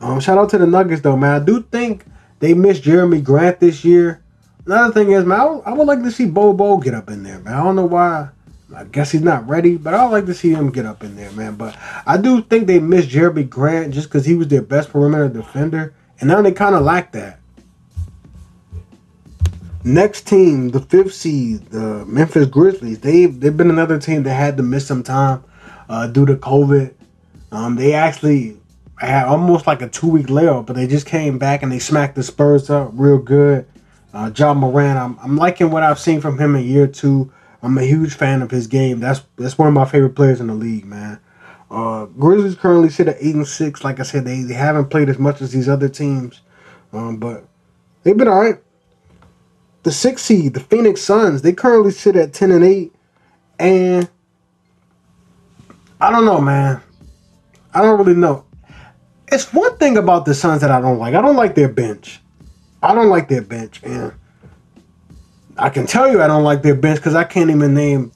Um, 0.00 0.20
shout 0.20 0.38
out 0.38 0.50
to 0.50 0.58
the 0.58 0.66
Nuggets 0.66 1.02
though, 1.02 1.16
man. 1.16 1.40
I 1.40 1.44
do 1.44 1.62
think 1.62 2.04
they 2.38 2.54
missed 2.54 2.82
Jerami 2.82 3.22
Grant 3.22 3.60
this 3.60 3.84
year. 3.84 4.22
Another 4.64 4.92
thing 4.92 5.12
is, 5.12 5.24
man, 5.24 5.40
I 5.40 5.44
would, 5.44 5.78
would 5.78 5.86
like 5.86 6.02
to 6.02 6.10
see 6.10 6.26
Bol 6.26 6.78
get 6.78 6.94
up 6.94 7.08
in 7.10 7.22
there, 7.22 7.38
man. 7.40 7.54
I 7.54 7.64
don't 7.64 7.76
know 7.76 7.86
why. 7.86 8.28
I 8.74 8.84
guess 8.84 9.10
he's 9.10 9.22
not 9.22 9.48
ready, 9.48 9.78
but 9.78 9.94
I 9.94 10.04
would 10.04 10.12
like 10.12 10.26
to 10.26 10.34
see 10.34 10.52
him 10.52 10.70
get 10.70 10.84
up 10.84 11.02
in 11.02 11.16
there, 11.16 11.32
man. 11.32 11.54
But 11.54 11.74
I 12.06 12.18
do 12.18 12.42
think 12.42 12.66
they 12.66 12.78
missed 12.78 13.08
Jerami 13.08 13.48
Grant 13.48 13.94
just 13.94 14.08
because 14.08 14.26
he 14.26 14.34
was 14.34 14.48
their 14.48 14.60
best 14.60 14.90
perimeter 14.90 15.28
defender, 15.28 15.94
and 16.20 16.28
now 16.28 16.42
they 16.42 16.52
kind 16.52 16.74
of 16.74 16.82
lack 16.82 17.12
that. 17.12 17.40
Next 19.84 20.26
team, 20.26 20.68
the 20.68 20.80
fifth 20.80 21.14
seed, 21.14 21.66
the 21.70 22.04
Memphis 22.04 22.46
Grizzlies. 22.46 22.98
They've 22.98 23.40
they've 23.40 23.56
been 23.56 23.70
another 23.70 23.98
team 23.98 24.22
that 24.24 24.34
had 24.34 24.58
to 24.58 24.62
miss 24.62 24.86
some 24.86 25.02
time 25.02 25.42
uh, 25.88 26.08
due 26.08 26.26
to 26.26 26.34
COVID. 26.34 26.92
Um, 27.50 27.76
they 27.76 27.94
actually 27.94 28.57
had 29.06 29.26
almost 29.26 29.66
like 29.66 29.82
a 29.82 29.88
two 29.88 30.08
week 30.08 30.28
layoff, 30.28 30.66
but 30.66 30.76
they 30.76 30.86
just 30.86 31.06
came 31.06 31.38
back 31.38 31.62
and 31.62 31.70
they 31.70 31.78
smacked 31.78 32.16
the 32.16 32.22
Spurs 32.22 32.68
up 32.70 32.90
real 32.94 33.18
good. 33.18 33.66
Uh, 34.12 34.30
Ja 34.34 34.54
Morant, 34.54 34.98
I'm, 34.98 35.18
I'm 35.22 35.36
liking 35.36 35.70
what 35.70 35.82
I've 35.82 35.98
seen 35.98 36.20
from 36.20 36.38
him 36.38 36.56
in 36.56 36.64
year 36.64 36.86
two. 36.86 37.32
I'm 37.62 37.76
a 37.76 37.82
huge 37.82 38.14
fan 38.14 38.42
of 38.42 38.50
his 38.50 38.66
game. 38.66 39.00
That's 39.00 39.22
that's 39.36 39.58
one 39.58 39.68
of 39.68 39.74
my 39.74 39.84
favorite 39.84 40.14
players 40.14 40.40
in 40.40 40.46
the 40.46 40.54
league, 40.54 40.86
man. 40.86 41.20
Uh, 41.70 42.06
Grizzlies 42.06 42.54
currently 42.54 42.88
sit 42.88 43.08
at 43.08 43.16
eight 43.20 43.34
and 43.34 43.46
six. 43.46 43.84
Like 43.84 44.00
I 44.00 44.02
said, 44.04 44.24
they, 44.24 44.42
they 44.42 44.54
haven't 44.54 44.86
played 44.86 45.08
as 45.08 45.18
much 45.18 45.42
as 45.42 45.52
these 45.52 45.68
other 45.68 45.88
teams, 45.88 46.40
um, 46.92 47.18
but 47.18 47.44
they've 48.02 48.16
been 48.16 48.28
all 48.28 48.40
right. 48.40 48.58
The 49.82 49.92
six 49.92 50.22
seed, 50.22 50.54
the 50.54 50.60
Phoenix 50.60 51.02
Suns, 51.02 51.42
they 51.42 51.52
currently 51.52 51.90
sit 51.90 52.16
at 52.16 52.32
ten 52.32 52.50
and 52.50 52.64
eight, 52.64 52.94
and 53.58 54.08
I 56.00 56.10
don't 56.10 56.24
know, 56.24 56.40
man. 56.40 56.80
I 57.74 57.82
don't 57.82 57.98
really 57.98 58.18
know. 58.18 58.44
It's 59.30 59.52
one 59.52 59.76
thing 59.76 59.96
about 59.96 60.24
the 60.24 60.34
Suns 60.34 60.60
that 60.62 60.70
I 60.70 60.80
don't 60.80 60.98
like. 60.98 61.14
I 61.14 61.20
don't 61.20 61.36
like 61.36 61.54
their 61.54 61.68
bench. 61.68 62.20
I 62.82 62.94
don't 62.94 63.08
like 63.08 63.28
their 63.28 63.42
bench, 63.42 63.80
and 63.82 64.12
I 65.56 65.70
can 65.70 65.86
tell 65.86 66.10
you 66.10 66.22
I 66.22 66.26
don't 66.26 66.44
like 66.44 66.62
their 66.62 66.74
bench 66.74 66.98
because 66.98 67.14
I 67.14 67.24
can't 67.24 67.50
even 67.50 67.74
name 67.74 68.12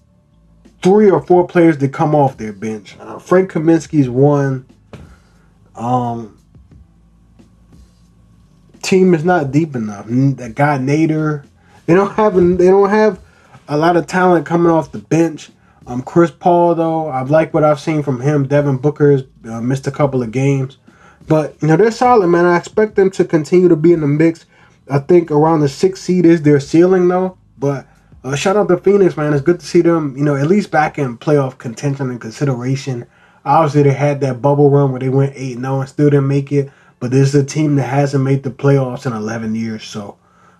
three 0.82 1.10
or 1.10 1.20
four 1.22 1.46
players 1.46 1.78
that 1.78 1.92
come 1.92 2.14
off 2.14 2.36
their 2.36 2.52
bench. 2.52 2.96
Uh, 2.98 3.18
Frank 3.18 3.50
Kaminsky's 3.50 4.08
one. 4.08 4.66
Um, 5.74 6.38
team 8.82 9.14
is 9.14 9.24
not 9.24 9.50
deep 9.50 9.74
enough. 9.74 10.06
That 10.08 10.54
guy 10.54 10.78
Nader, 10.78 11.46
they 11.86 11.94
don't 11.94 12.12
have 12.12 12.34
they 12.34 12.66
don't 12.66 12.90
have 12.90 13.20
a 13.68 13.76
lot 13.76 13.96
of 13.96 14.06
talent 14.06 14.44
coming 14.44 14.70
off 14.70 14.92
the 14.92 14.98
bench. 14.98 15.50
Um, 15.86 16.02
Chris 16.02 16.30
Paul 16.30 16.74
though, 16.74 17.08
I 17.08 17.22
like 17.22 17.54
what 17.54 17.64
I've 17.64 17.80
seen 17.80 18.02
from 18.02 18.20
him. 18.20 18.46
Devin 18.46 18.76
Booker's 18.76 19.22
uh, 19.48 19.60
missed 19.60 19.86
a 19.86 19.90
couple 19.90 20.22
of 20.22 20.30
games, 20.30 20.78
but 21.28 21.56
you 21.60 21.68
know 21.68 21.76
they're 21.76 21.90
solid, 21.90 22.28
man. 22.28 22.44
I 22.44 22.56
expect 22.56 22.96
them 22.96 23.10
to 23.12 23.24
continue 23.24 23.68
to 23.68 23.76
be 23.76 23.92
in 23.92 24.00
the 24.00 24.06
mix. 24.06 24.46
I 24.90 24.98
think 24.98 25.30
around 25.30 25.60
the 25.60 25.68
sixth 25.68 26.02
seed 26.02 26.26
is 26.26 26.42
their 26.42 26.60
ceiling 26.60 27.08
though. 27.08 27.38
But 27.58 27.86
uh, 28.24 28.36
shout 28.36 28.56
out 28.56 28.68
to 28.68 28.76
Phoenix, 28.76 29.16
man. 29.16 29.32
It's 29.32 29.42
good 29.42 29.60
to 29.60 29.66
see 29.66 29.82
them, 29.82 30.16
you 30.16 30.24
know, 30.24 30.36
at 30.36 30.46
least 30.46 30.70
back 30.70 30.98
in 30.98 31.18
playoff 31.18 31.58
contention 31.58 32.10
and 32.10 32.20
consideration. 32.20 33.06
Obviously, 33.44 33.82
they 33.82 33.92
had 33.92 34.20
that 34.20 34.40
bubble 34.40 34.70
run 34.70 34.90
where 34.90 35.00
they 35.00 35.08
went 35.08 35.32
8 35.34 35.58
0 35.58 35.80
and 35.80 35.88
still 35.88 36.10
didn't 36.10 36.28
make 36.28 36.52
it. 36.52 36.70
But 37.00 37.10
this 37.10 37.28
is 37.28 37.34
a 37.34 37.44
team 37.44 37.76
that 37.76 37.88
hasn't 37.88 38.22
made 38.22 38.44
the 38.44 38.50
playoffs 38.50 39.06
in 39.06 39.12
11 39.12 39.56
years. 39.56 39.82
So 39.84 40.18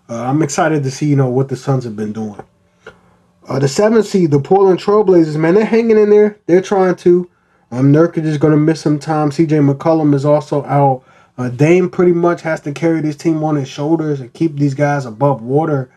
uh, 0.09 0.25
I'm 0.25 0.43
excited 0.43 0.83
to 0.83 0.91
see, 0.91 1.07
you 1.07 1.15
know, 1.15 1.29
what 1.29 1.49
the 1.49 1.57
Suns 1.57 1.85
have 1.85 1.95
been 1.95 2.13
doing. 2.13 2.41
Uh, 3.49 3.59
the 3.59 3.69
seventh 3.69 4.07
seed, 4.07 4.31
the 4.31 4.41
Portland 4.41 4.81
Trailblazers, 4.81 5.37
man, 5.37 5.55
they're 5.55 5.65
hanging 5.65 5.99
in 5.99 6.11
there. 6.11 6.39
They're 6.47 6.63
trying 6.63 6.97
to. 6.97 7.29
Um, 7.73 7.91
Nurkic 7.91 8.25
is 8.25 8.37
going 8.37 8.53
to 8.53 8.59
miss 8.59 8.83
some 8.83 8.99
time. 8.99 9.31
CJ 9.31 9.75
McCollum 9.75 10.15
is 10.15 10.27
also 10.27 10.63
out. 10.67 11.03
Uh, 11.39 11.49
Dame 11.49 11.89
pretty 11.89 12.13
much 12.13 12.43
has 12.43 12.61
to 12.61 12.73
carry 12.73 13.01
this 13.01 13.17
team 13.17 13.43
on 13.43 13.57
his 13.57 13.67
shoulders 13.67 14.21
and 14.21 14.33
keep 14.35 14.57
these 14.57 14.75
guys 14.75 15.07
above 15.07 15.41
water. 15.43 15.91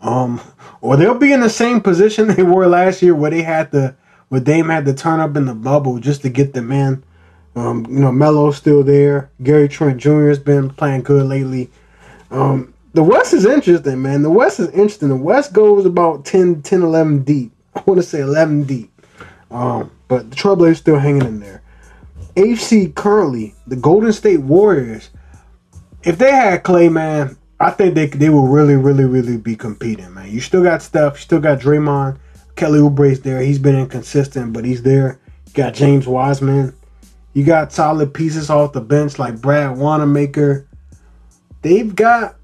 Um, 0.00 0.40
or 0.80 0.96
they'll 0.96 1.18
be 1.18 1.32
in 1.32 1.40
the 1.40 1.50
same 1.50 1.82
position 1.82 2.28
they 2.34 2.42
were 2.42 2.66
last 2.66 3.02
year, 3.02 3.14
where 3.14 3.30
they 3.30 3.42
had 3.42 3.70
to, 3.72 3.94
where 4.30 4.40
Dame 4.40 4.70
had 4.70 4.86
to 4.86 4.94
turn 4.94 5.20
up 5.20 5.36
in 5.36 5.44
the 5.44 5.54
bubble 5.54 5.98
just 5.98 6.22
to 6.22 6.30
get 6.30 6.54
them 6.54 6.72
in. 6.72 7.04
Um, 7.54 7.84
you 7.90 7.98
know, 7.98 8.10
Melo's 8.10 8.56
still 8.56 8.82
there. 8.82 9.30
Gary 9.42 9.68
Trent 9.68 9.98
Jr. 9.98 10.28
has 10.28 10.38
been 10.38 10.70
playing 10.70 11.02
good 11.02 11.26
lately. 11.26 11.68
Um, 12.30 12.72
the 12.94 13.02
West 13.02 13.34
is 13.34 13.44
interesting, 13.44 14.00
man. 14.00 14.22
The 14.22 14.30
West 14.30 14.60
is 14.60 14.68
interesting. 14.68 15.08
The 15.08 15.16
West 15.16 15.52
goes 15.52 15.84
about 15.84 16.24
10, 16.24 16.62
10 16.62 16.82
11 16.82 17.24
deep. 17.24 17.52
I 17.74 17.82
want 17.84 18.00
to 18.00 18.06
say 18.06 18.20
11 18.20 18.64
deep. 18.64 18.90
Um, 19.50 19.90
but 20.08 20.30
the 20.30 20.36
Trailblazers 20.36 20.76
still 20.76 20.98
hanging 20.98 21.22
in 21.22 21.40
there. 21.40 21.62
HC 22.36 22.94
currently, 22.94 23.54
the 23.66 23.76
Golden 23.76 24.12
State 24.12 24.40
Warriors, 24.40 25.10
if 26.02 26.18
they 26.18 26.30
had 26.30 26.64
Klay, 26.64 26.90
man, 26.90 27.36
I 27.60 27.70
think 27.70 27.94
they 27.94 28.06
they 28.06 28.30
will 28.30 28.46
really, 28.46 28.76
really, 28.76 29.04
really 29.04 29.36
be 29.36 29.56
competing, 29.56 30.14
man. 30.14 30.30
You 30.30 30.40
still 30.40 30.62
got 30.62 30.82
Steph, 30.82 31.14
you 31.14 31.20
still 31.20 31.40
got 31.40 31.58
Draymond, 31.58 32.18
Kelly 32.56 32.80
Oubre's 32.80 33.20
there. 33.20 33.40
He's 33.40 33.58
been 33.58 33.78
inconsistent, 33.78 34.52
but 34.52 34.64
he's 34.64 34.82
there. 34.82 35.18
You 35.46 35.52
got 35.54 35.74
James 35.74 36.06
Wiseman. 36.06 36.74
You 37.34 37.44
got 37.44 37.72
solid 37.72 38.14
pieces 38.14 38.50
off 38.50 38.72
the 38.72 38.80
bench 38.80 39.18
like 39.18 39.40
Brad 39.40 39.76
Wanamaker. 39.76 40.66
They've 41.62 41.94
got 41.94 42.36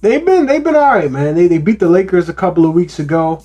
they've 0.00 0.24
been 0.24 0.46
they've 0.46 0.64
been 0.64 0.76
all 0.76 0.94
right, 0.94 1.10
man. 1.10 1.34
They 1.34 1.46
they 1.46 1.58
beat 1.58 1.78
the 1.78 1.88
Lakers 1.88 2.28
a 2.28 2.34
couple 2.34 2.66
of 2.66 2.74
weeks 2.74 2.98
ago. 2.98 3.42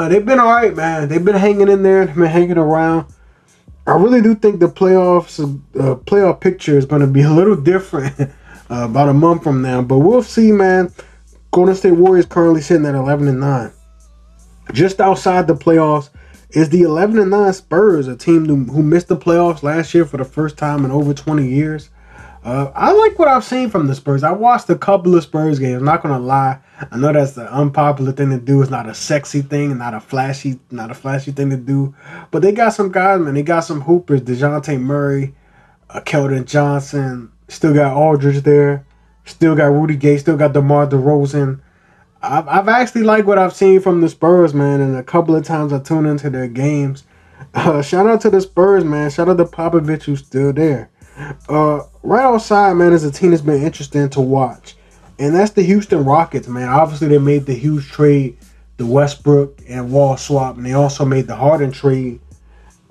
Uh, 0.00 0.08
they've 0.08 0.24
been 0.24 0.40
all 0.40 0.50
right, 0.50 0.74
man. 0.74 1.08
They've 1.08 1.22
been 1.22 1.36
hanging 1.36 1.68
in 1.68 1.82
there. 1.82 2.06
They've 2.06 2.16
been 2.16 2.24
hanging 2.24 2.56
around. 2.56 3.12
I 3.86 3.96
really 3.96 4.22
do 4.22 4.34
think 4.34 4.58
the 4.58 4.66
playoffs 4.66 5.38
uh, 5.78 5.94
playoff 5.96 6.40
picture 6.40 6.78
is 6.78 6.86
going 6.86 7.02
to 7.02 7.06
be 7.06 7.20
a 7.30 7.30
little 7.30 7.54
different 7.54 8.18
uh, 8.18 8.26
about 8.70 9.10
a 9.10 9.12
month 9.12 9.42
from 9.42 9.60
now. 9.60 9.82
But 9.82 9.98
we'll 9.98 10.22
see, 10.22 10.52
man. 10.52 10.90
Golden 11.50 11.74
State 11.74 11.92
Warriors 11.92 12.24
currently 12.24 12.62
sitting 12.62 12.86
at 12.86 12.94
11 12.94 13.28
and 13.28 13.40
9. 13.40 13.72
Just 14.72 15.02
outside 15.02 15.46
the 15.46 15.54
playoffs 15.54 16.08
is 16.52 16.70
the 16.70 16.80
11 16.80 17.18
and 17.18 17.30
9 17.30 17.52
Spurs, 17.52 18.08
a 18.08 18.16
team 18.16 18.46
who 18.46 18.82
missed 18.82 19.08
the 19.08 19.18
playoffs 19.18 19.62
last 19.62 19.92
year 19.92 20.06
for 20.06 20.16
the 20.16 20.24
first 20.24 20.56
time 20.56 20.86
in 20.86 20.90
over 20.90 21.12
20 21.12 21.46
years. 21.46 21.90
Uh, 22.42 22.70
I 22.74 22.92
like 22.92 23.18
what 23.18 23.28
I've 23.28 23.44
seen 23.44 23.68
from 23.68 23.86
the 23.86 23.94
Spurs. 23.94 24.24
I 24.24 24.32
watched 24.32 24.70
a 24.70 24.76
couple 24.76 25.14
of 25.14 25.22
Spurs 25.22 25.58
games. 25.58 25.78
I'm 25.78 25.84
not 25.84 26.02
gonna 26.02 26.18
lie. 26.18 26.58
I 26.90 26.96
know 26.96 27.12
that's 27.12 27.32
the 27.32 27.52
unpopular 27.52 28.12
thing 28.12 28.30
to 28.30 28.38
do. 28.38 28.62
It's 28.62 28.70
not 28.70 28.88
a 28.88 28.94
sexy 28.94 29.42
thing, 29.42 29.76
not 29.76 29.92
a 29.92 30.00
flashy, 30.00 30.58
not 30.70 30.90
a 30.90 30.94
flashy 30.94 31.32
thing 31.32 31.50
to 31.50 31.58
do. 31.58 31.94
But 32.30 32.40
they 32.40 32.52
got 32.52 32.70
some 32.70 32.90
guys, 32.90 33.20
man. 33.20 33.34
They 33.34 33.42
got 33.42 33.60
some 33.60 33.82
hoopers. 33.82 34.22
Dejounte 34.22 34.80
Murray, 34.80 35.34
uh, 35.90 36.00
Keldon 36.00 36.46
Johnson, 36.46 37.30
Still 37.50 37.74
got 37.74 37.96
Aldridge 37.96 38.44
there. 38.44 38.86
Still 39.24 39.56
got 39.56 39.66
Rudy 39.66 39.96
Gay. 39.96 40.18
Still 40.18 40.36
got 40.36 40.52
DeMar 40.52 40.86
DeRozan. 40.86 41.60
I've, 42.22 42.46
I've 42.46 42.68
actually 42.68 43.02
liked 43.02 43.26
what 43.26 43.38
I've 43.38 43.54
seen 43.54 43.80
from 43.80 44.00
the 44.00 44.08
Spurs, 44.08 44.54
man. 44.54 44.80
And 44.80 44.96
a 44.96 45.02
couple 45.02 45.34
of 45.34 45.44
times 45.44 45.72
I 45.72 45.80
tune 45.80 46.06
into 46.06 46.30
their 46.30 46.46
games. 46.46 47.04
Uh, 47.52 47.82
shout 47.82 48.06
out 48.06 48.20
to 48.20 48.30
the 48.30 48.40
Spurs, 48.40 48.84
man. 48.84 49.10
Shout 49.10 49.28
out 49.28 49.38
to 49.38 49.44
Popovich, 49.44 50.04
who's 50.04 50.20
still 50.20 50.52
there. 50.52 50.90
Uh, 51.48 51.82
right 52.02 52.24
outside, 52.24 52.74
man, 52.74 52.92
is 52.92 53.04
a 53.04 53.10
team 53.10 53.30
that's 53.30 53.42
been 53.42 53.62
interesting 53.62 54.08
to 54.10 54.20
watch. 54.20 54.76
And 55.18 55.34
that's 55.34 55.52
the 55.52 55.62
Houston 55.62 56.04
Rockets, 56.04 56.48
man. 56.48 56.68
Obviously, 56.68 57.08
they 57.08 57.18
made 57.18 57.46
the 57.46 57.54
huge 57.54 57.88
trade, 57.88 58.38
the 58.78 58.86
Westbrook 58.86 59.60
and 59.68 59.92
Wall 59.92 60.16
swap. 60.16 60.56
And 60.56 60.64
they 60.64 60.72
also 60.72 61.04
made 61.04 61.26
the 61.26 61.36
Harden 61.36 61.70
trade 61.72 62.20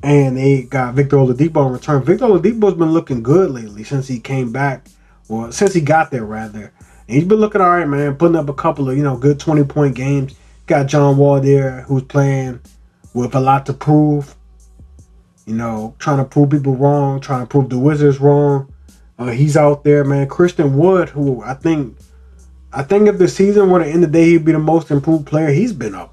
and 0.03 0.37
they 0.37 0.63
got 0.63 0.93
Victor 0.93 1.17
Oladipo 1.17 1.65
in 1.67 1.73
return. 1.73 2.03
Victor 2.03 2.25
Oladipo's 2.25 2.75
been 2.75 2.93
looking 2.93 3.21
good 3.21 3.51
lately 3.51 3.83
since 3.83 4.07
he 4.07 4.19
came 4.19 4.51
back, 4.51 4.87
or 5.27 5.51
since 5.51 5.73
he 5.73 5.81
got 5.81 6.11
there 6.11 6.25
rather. 6.25 6.71
And 7.07 7.15
he's 7.15 7.25
been 7.25 7.39
looking 7.39 7.61
all 7.61 7.69
right, 7.69 7.87
man. 7.87 8.15
Putting 8.15 8.37
up 8.37 8.49
a 8.49 8.53
couple 8.53 8.89
of 8.89 8.97
you 8.97 9.03
know 9.03 9.17
good 9.17 9.39
twenty 9.39 9.63
point 9.63 9.95
games. 9.95 10.35
Got 10.67 10.87
John 10.87 11.17
Wall 11.17 11.41
there, 11.41 11.81
who's 11.81 12.03
playing 12.03 12.61
with 13.13 13.35
a 13.35 13.39
lot 13.39 13.65
to 13.65 13.73
prove. 13.73 14.35
You 15.49 15.55
know, 15.55 15.95
trying 15.97 16.19
to 16.19 16.25
prove 16.25 16.51
people 16.51 16.75
wrong, 16.75 17.19
trying 17.19 17.41
to 17.41 17.47
prove 17.47 17.71
the 17.71 17.79
Wizards 17.79 18.19
wrong. 18.19 18.71
Uh, 19.17 19.31
he's 19.31 19.57
out 19.57 19.83
there, 19.83 20.03
man. 20.03 20.29
Christian 20.29 20.77
Wood, 20.77 21.09
who 21.09 21.41
I 21.41 21.55
think, 21.55 21.97
I 22.71 22.83
think 22.83 23.07
if 23.07 23.17
the 23.17 23.27
season 23.27 23.71
were 23.71 23.79
to 23.79 23.87
end 23.87 24.03
the 24.03 24.07
day, 24.07 24.25
he'd 24.25 24.45
be 24.45 24.51
the 24.51 24.59
most 24.59 24.91
improved 24.91 25.25
player. 25.25 25.49
He's 25.49 25.73
been 25.73 25.95
a 25.95 26.07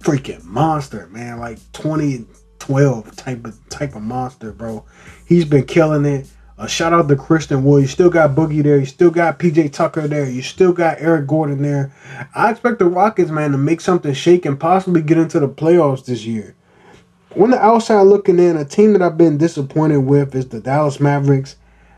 freaking 0.00 0.42
monster, 0.42 1.06
man. 1.12 1.38
Like 1.38 1.60
20, 1.74 2.26
12 2.58 3.14
type 3.14 3.44
of 3.44 3.68
type 3.68 3.94
of 3.94 4.02
monster, 4.02 4.50
bro. 4.50 4.84
He's 5.26 5.44
been 5.44 5.64
killing 5.64 6.04
it. 6.04 6.26
Uh, 6.58 6.66
shout 6.66 6.92
out 6.92 7.06
to 7.06 7.14
Christian 7.14 7.62
Wood. 7.62 7.82
You 7.82 7.86
still 7.88 8.10
got 8.10 8.34
Boogie 8.34 8.64
there. 8.64 8.78
You 8.78 8.86
still 8.86 9.12
got 9.12 9.38
PJ 9.38 9.72
Tucker 9.72 10.08
there. 10.08 10.28
You 10.28 10.42
still 10.42 10.72
got 10.72 11.00
Eric 11.00 11.28
Gordon 11.28 11.62
there. 11.62 11.94
I 12.34 12.50
expect 12.50 12.80
the 12.80 12.86
Rockets, 12.86 13.30
man, 13.30 13.52
to 13.52 13.58
make 13.58 13.80
something 13.80 14.12
shake 14.12 14.44
and 14.44 14.58
possibly 14.58 15.02
get 15.02 15.18
into 15.18 15.38
the 15.38 15.48
playoffs 15.48 16.04
this 16.04 16.24
year. 16.26 16.56
On 17.36 17.50
the 17.50 17.58
outside 17.58 18.02
looking 18.02 18.38
in, 18.38 18.56
a 18.58 18.64
team 18.64 18.92
that 18.92 19.00
I've 19.00 19.16
been 19.16 19.38
disappointed 19.38 19.98
with 19.98 20.34
is 20.34 20.48
the 20.48 20.60
Dallas 20.60 21.00
Mavericks. 21.00 21.56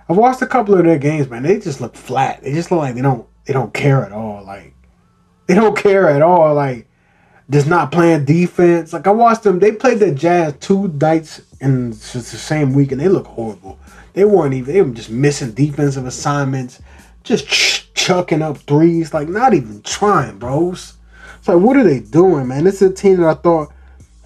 I've 0.09 0.17
watched 0.17 0.43
a 0.43 0.47
couple 0.47 0.75
of 0.77 0.85
their 0.85 0.99
games, 0.99 1.29
man. 1.29 1.43
They 1.43 1.59
just 1.59 1.81
look 1.81 1.97
flat. 1.97 2.43
They 2.43 2.53
just 2.53 2.71
look 2.71 2.79
like 2.79 2.95
they 2.95 3.03
don't 3.03 3.27
they 3.45 3.53
don't 3.53 3.75
care 3.75 4.05
at 4.05 4.13
all. 4.13 4.45
Like 4.45 4.75
they 5.47 5.55
don't 5.55 5.77
care 5.77 6.09
at 6.09 6.23
all. 6.23 6.55
Like 6.55 6.87
just 7.51 7.67
not 7.67 7.91
playing 7.91 8.27
defense. 8.27 8.93
Like 8.93 9.09
I 9.09 9.11
watched 9.11 9.43
them. 9.43 9.59
They 9.59 9.73
played 9.73 9.99
the 9.99 10.13
Jazz 10.13 10.55
two 10.61 10.89
nights 10.89 11.41
in 11.61 11.91
the 11.91 11.97
same 11.97 12.73
week, 12.73 12.93
and 12.93 13.01
they 13.01 13.09
look 13.09 13.27
horrible. 13.27 13.79
They 14.13 14.25
weren't 14.25 14.55
even. 14.55 14.73
They 14.73 14.83
were 14.83 14.91
just 14.91 15.11
missing 15.11 15.53
defensive 15.53 16.07
assignments, 16.07 16.81
just 17.25 17.49
ch- 17.49 17.93
chucking 17.95 18.43
up 18.43 18.59
threes. 18.59 19.13
Like 19.13 19.29
not 19.29 19.53
even 19.53 19.83
trying, 19.83 20.39
bros. 20.39 20.95
It's 21.39 21.49
like 21.49 21.59
what 21.59 21.77
are 21.77 21.85
they 21.85 22.01
doing, 22.01 22.47
man? 22.47 22.65
This 22.65 22.81
is 22.81 22.93
a 22.93 22.95
team 22.95 23.17
that 23.17 23.27
I 23.27 23.35
thought 23.35 23.74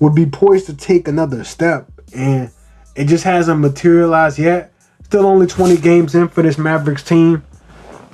would 0.01 0.15
be 0.15 0.27
poised 0.27 0.67
to 0.67 0.77
take 0.77 1.09
another 1.09 1.45
step, 1.45 1.91
and 2.15 2.51
it 2.95 3.05
just 3.05 3.25
hasn't 3.25 3.61
materialized 3.61 4.39
yet. 4.39 4.73
Still 5.05 5.27
only 5.27 5.47
20 5.47 5.77
games 5.79 6.15
in 6.15 6.29
for 6.29 6.43
this 6.43 6.59
Mavericks 6.59 7.03
team, 7.03 7.43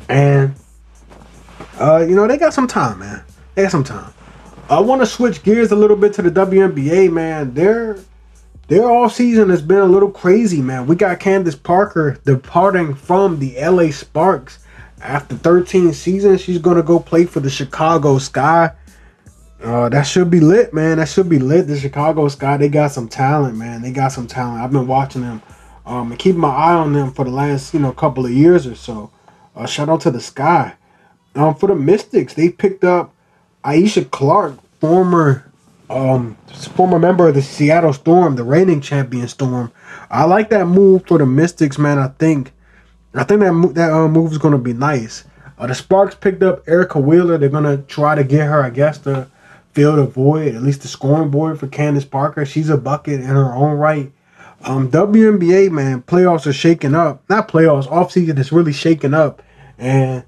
and 0.09 0.55
uh, 1.81 2.05
you 2.09 2.15
know 2.15 2.27
they 2.27 2.37
got 2.37 2.55
some 2.55 2.69
time, 2.69 3.01
man. 3.01 3.25
They 3.55 3.63
got 3.63 3.73
some 3.73 3.85
time. 3.85 4.13
I 4.71 4.81
want 4.81 5.03
to 5.03 5.07
switch 5.07 5.43
gears 5.43 5.73
a 5.73 5.77
little 5.77 5.97
bit 5.97 6.15
to 6.15 6.23
the 6.23 6.31
WNBA, 6.31 7.13
man. 7.13 7.53
Their 7.53 7.99
their 8.69 8.91
off 8.91 9.15
season 9.15 9.51
has 9.51 9.61
been 9.61 9.79
a 9.79 9.87
little 9.87 10.11
crazy, 10.11 10.63
man. 10.63 10.87
We 10.87 10.97
got 10.97 11.21
Candace 11.21 11.57
Parker 11.57 12.19
departing 12.25 12.95
from 12.95 13.39
the 13.39 13.61
LA 13.61 13.91
Sparks 13.91 14.61
after 15.03 15.37
13 15.37 15.93
seasons. 15.93 16.41
She's 16.41 16.59
gonna 16.59 16.83
go 16.83 16.99
play 16.99 17.27
for 17.27 17.41
the 17.41 17.51
Chicago 17.51 18.19
Sky. 18.19 18.71
Uh, 19.65 19.89
that 19.89 20.03
should 20.03 20.29
be 20.29 20.41
lit, 20.41 20.75
man. 20.75 20.99
That 20.99 21.09
should 21.09 21.29
be 21.29 21.39
lit. 21.39 21.67
The 21.67 21.79
Chicago 21.79 22.29
Sky, 22.29 22.59
they 22.59 22.69
got 22.69 22.91
some 22.91 23.09
talent, 23.09 23.57
man. 23.57 23.81
They 23.81 23.93
got 23.93 24.13
some 24.13 24.27
talent. 24.27 24.61
I've 24.61 24.71
been 24.71 24.87
watching 24.87 25.23
them 25.23 25.41
um, 25.87 26.11
and 26.11 26.19
keeping 26.21 26.41
my 26.43 26.55
eye 26.55 26.75
on 26.75 26.93
them 26.93 27.13
for 27.13 27.25
the 27.25 27.31
last, 27.31 27.73
you 27.73 27.81
know, 27.81 27.91
couple 27.91 28.27
of 28.27 28.31
years 28.31 28.67
or 28.67 28.75
so. 28.75 29.11
Uh, 29.57 29.65
shout 29.65 29.89
out 29.89 30.03
to 30.03 30.11
the 30.11 30.21
Sky. 30.21 30.75
Um, 31.35 31.55
for 31.55 31.69
the 31.69 31.75
Mystics, 31.75 32.35
they 32.35 32.51
picked 32.51 32.85
up 32.85 33.15
Alysha 33.65 34.11
Clark, 34.11 34.59
former 34.81 35.51
um 35.89 36.37
former 36.75 36.99
member 36.99 37.29
of 37.29 37.35
the 37.35 37.43
Seattle 37.43 37.93
Storm, 37.93 38.37
the 38.37 38.45
reigning 38.45 38.83
champion 38.83 39.29
Storm. 39.29 39.73
I 40.11 40.25
like 40.25 40.51
that 40.51 40.67
move 40.67 41.07
for 41.07 41.17
the 41.17 41.27
Mystics, 41.27 41.79
man. 41.79 41.99
I 41.99 42.09
think 42.09 42.53
I 43.15 43.25
think 43.25 43.41
that 43.41 43.75
that 43.75 43.93
uh, 43.93 44.09
move 44.09 44.33
is 44.33 44.39
going 44.39 44.53
to 44.53 44.59
be 44.59 44.75
nice. 44.75 45.25
Uh, 45.57 45.67
the 45.67 45.75
Sparks 45.75 46.15
picked 46.15 46.43
up 46.43 46.69
Erica 46.69 47.01
Wheeler. 47.01 47.39
They're 47.39 47.49
going 47.49 47.65
to 47.65 47.83
try 47.85 48.15
to 48.15 48.25
get 48.25 48.47
her, 48.47 48.63
I 48.63 48.71
guess, 48.71 48.99
to 48.99 49.29
fill 49.75 49.97
the 49.97 50.07
void, 50.07 50.55
at 50.55 50.63
least 50.63 50.83
the 50.83 50.89
scoring 50.89 51.31
board 51.31 51.59
for 51.59 51.67
Candace 51.67 52.05
Parker. 52.05 52.47
She's 52.47 52.71
a 52.71 52.79
bucket 52.79 53.21
in 53.21 53.27
her 53.27 53.53
own 53.53 53.77
right. 53.77 54.13
Um, 54.63 54.91
WNBA, 54.91 55.71
man, 55.71 56.03
playoffs 56.03 56.47
are 56.47 56.53
shaking 56.53 56.95
up. 56.95 57.23
Not 57.29 57.49
playoffs, 57.49 57.89
offseason 57.89 58.39
is 58.39 58.53
really 58.53 58.73
shaking 58.73 59.13
up. 59.13 59.43
And 59.77 60.25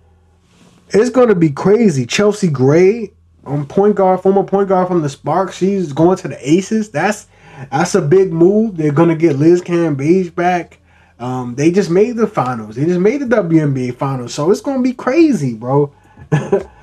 it's 0.90 1.10
going 1.10 1.28
to 1.28 1.34
be 1.34 1.50
crazy. 1.50 2.04
Chelsea 2.04 2.48
Gray 2.48 3.12
um, 3.46 3.66
point 3.66 3.94
guard, 3.94 4.20
former 4.20 4.42
point 4.42 4.68
guard 4.68 4.88
from 4.88 5.02
the 5.02 5.08
Sparks. 5.08 5.56
She's 5.56 5.92
going 5.92 6.18
to 6.18 6.28
the 6.28 6.50
Aces. 6.50 6.90
That's 6.90 7.28
that's 7.70 7.94
a 7.94 8.02
big 8.02 8.32
move. 8.32 8.76
They're 8.76 8.92
gonna 8.92 9.16
get 9.16 9.36
Liz 9.36 9.62
Cambage 9.62 10.34
back. 10.34 10.78
Um, 11.18 11.54
they 11.54 11.70
just 11.70 11.88
made 11.88 12.16
the 12.16 12.26
finals. 12.26 12.76
They 12.76 12.84
just 12.84 13.00
made 13.00 13.22
the 13.22 13.26
WNBA 13.26 13.96
finals. 13.96 14.34
So 14.34 14.50
it's 14.50 14.60
gonna 14.60 14.82
be 14.82 14.92
crazy, 14.92 15.54
bro. 15.54 15.92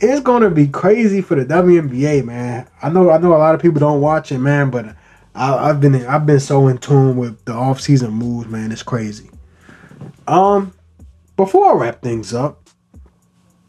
it's 0.00 0.20
gonna 0.20 0.50
be 0.50 0.66
crazy 0.66 1.20
for 1.20 1.34
the 1.34 1.44
WNBA, 1.44 2.24
man. 2.24 2.66
I 2.82 2.88
know 2.88 3.10
I 3.10 3.18
know 3.18 3.34
a 3.34 3.38
lot 3.38 3.54
of 3.54 3.60
people 3.60 3.80
don't 3.80 4.00
watch 4.00 4.32
it, 4.32 4.38
man, 4.38 4.70
but 4.70 4.96
I, 5.34 5.68
have 5.68 5.80
been 5.80 5.94
I've 6.06 6.26
been 6.26 6.40
so 6.40 6.68
in 6.68 6.78
tune 6.78 7.16
with 7.16 7.44
the 7.44 7.52
off 7.52 7.80
season 7.80 8.10
moves, 8.12 8.48
man. 8.48 8.72
It's 8.72 8.82
crazy. 8.82 9.30
Um, 10.26 10.72
before 11.36 11.72
I 11.72 11.74
wrap 11.74 12.02
things 12.02 12.32
up, 12.32 12.68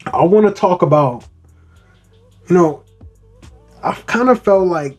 I 0.06 0.24
want 0.24 0.46
to 0.46 0.52
talk 0.52 0.82
about 0.82 1.24
you 2.48 2.56
know, 2.56 2.82
I've 3.82 4.04
kind 4.06 4.28
of 4.28 4.42
felt 4.42 4.68
like 4.68 4.98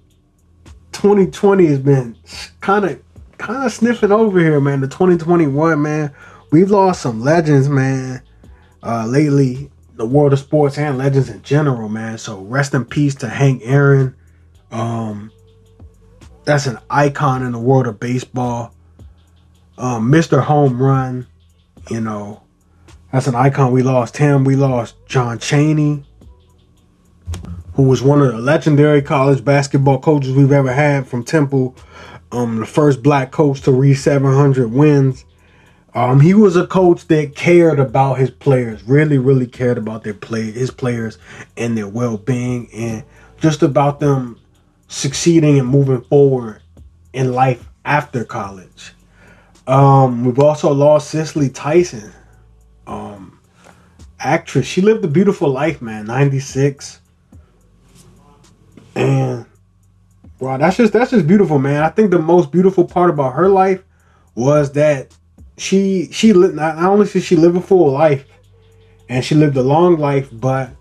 2020 0.93 1.65
has 1.67 1.80
been 1.80 2.15
kind 2.62 2.86
of 2.86 3.02
kind 3.38 3.65
of 3.65 3.72
sniffing 3.74 4.12
over 4.12 4.39
here, 4.39 4.60
man. 4.60 4.82
The 4.82 4.88
2021, 4.88 5.82
man, 5.82 6.13
we've 6.52 6.72
lost 6.72 7.02
some 7.02 7.22
legends, 7.22 7.69
man. 7.69 8.22
Uh, 8.82 9.06
lately, 9.08 9.72
the 9.95 10.06
world 10.06 10.34
of 10.34 10.39
sports 10.39 10.77
and 10.77 10.97
legends 10.97 11.29
in 11.29 11.41
general, 11.43 11.89
man. 11.89 12.17
So 12.17 12.41
rest 12.41 12.73
in 12.73 12.86
peace 12.86 13.15
to 13.15 13.29
Hank 13.29 13.62
Aaron. 13.63 14.15
Um, 14.71 15.32
that's 16.45 16.65
an 16.65 16.79
icon 16.89 17.43
in 17.43 17.51
the 17.51 17.60
world 17.60 17.88
of 17.88 17.99
baseball. 17.99 18.73
Um, 19.77 20.12
Mr. 20.12 20.41
Home 20.41 20.82
Run, 20.82 21.27
you 21.89 22.01
know, 22.01 22.43
that's 23.12 23.27
an 23.27 23.36
icon. 23.36 23.71
We 23.71 23.84
lost 23.84 24.17
him. 24.17 24.43
We 24.43 24.56
lost 24.56 24.95
John 25.08 25.39
Chaney 25.39 26.03
who 27.75 27.84
was 27.84 28.01
one 28.01 28.21
of 28.21 28.32
the 28.32 28.38
legendary 28.38 29.01
college 29.01 29.43
basketball 29.43 29.99
coaches 29.99 30.34
we've 30.34 30.51
ever 30.51 30.71
had 30.71 31.08
from 31.08 31.23
Temple, 31.23 31.75
um, 32.32 32.58
the 32.60 32.65
first 32.65 33.01
black 33.01 33.32
coach 33.32 33.62
to 33.62 33.71
reach 33.71 33.97
700 33.99 34.71
wins. 34.71 35.25
Um, 35.95 36.19
he 36.19 36.34
was 36.34 36.56
a 36.56 36.65
coach 36.65 37.08
that 37.08 37.36
cared 37.36 37.79
about 37.79 38.17
his 38.17 38.32
players, 38.32 38.84
really, 38.84 39.17
really 39.17 39.45
cared 39.45 39.77
about 39.77 40.03
their 40.03 40.13
play, 40.13 40.51
his 40.51 40.71
players 40.71 41.19
and 41.56 41.77
their 41.77 41.88
well-being, 41.88 42.69
and 42.73 43.03
just 43.38 43.62
about 43.62 43.99
them 43.99 44.39
succeeding 44.88 45.60
and 45.60 45.67
moving 45.67 46.01
forward 46.01 46.62
in 47.13 47.32
life 47.34 47.69
after 47.86 48.23
college. 48.23 48.93
Um, 49.67 50.25
we've 50.25 50.39
also 50.39 50.73
lost 50.73 51.12
Cicely 51.12 51.49
Tyson, 51.49 52.12
um, 52.88 53.39
actress. 54.19 54.65
She 54.65 54.82
lived 54.82 55.06
a 55.06 55.08
beautiful 55.08 55.49
life, 55.49 55.82
man. 55.82 56.06
96 56.06 57.01
and 58.95 59.45
wow, 60.39 60.58
that's 60.58 60.77
just 60.77 60.93
that's 60.93 61.12
just 61.12 61.27
beautiful, 61.27 61.60
man. 61.60 61.84
I 61.84 61.89
think 61.89 62.12
the 62.12 62.19
most 62.19 62.51
beautiful 62.51 62.86
part 62.86 63.10
about 63.10 63.34
her 63.34 63.49
life 63.49 63.84
was 64.36 64.71
that 64.73 65.15
she 65.58 66.12
she 66.12 66.34
lived 66.34 66.56
not, 66.56 66.78
only 66.78 67.08
did 67.08 67.24
she 67.24 67.36
live 67.36 67.56
a 67.56 67.62
full 67.62 67.92
life 67.92 68.26
and 69.10 69.24
she 69.24 69.36
lived 69.36 69.58
a 69.58 69.63
long 69.63 69.98
life, 69.98 70.30
but 70.32 70.72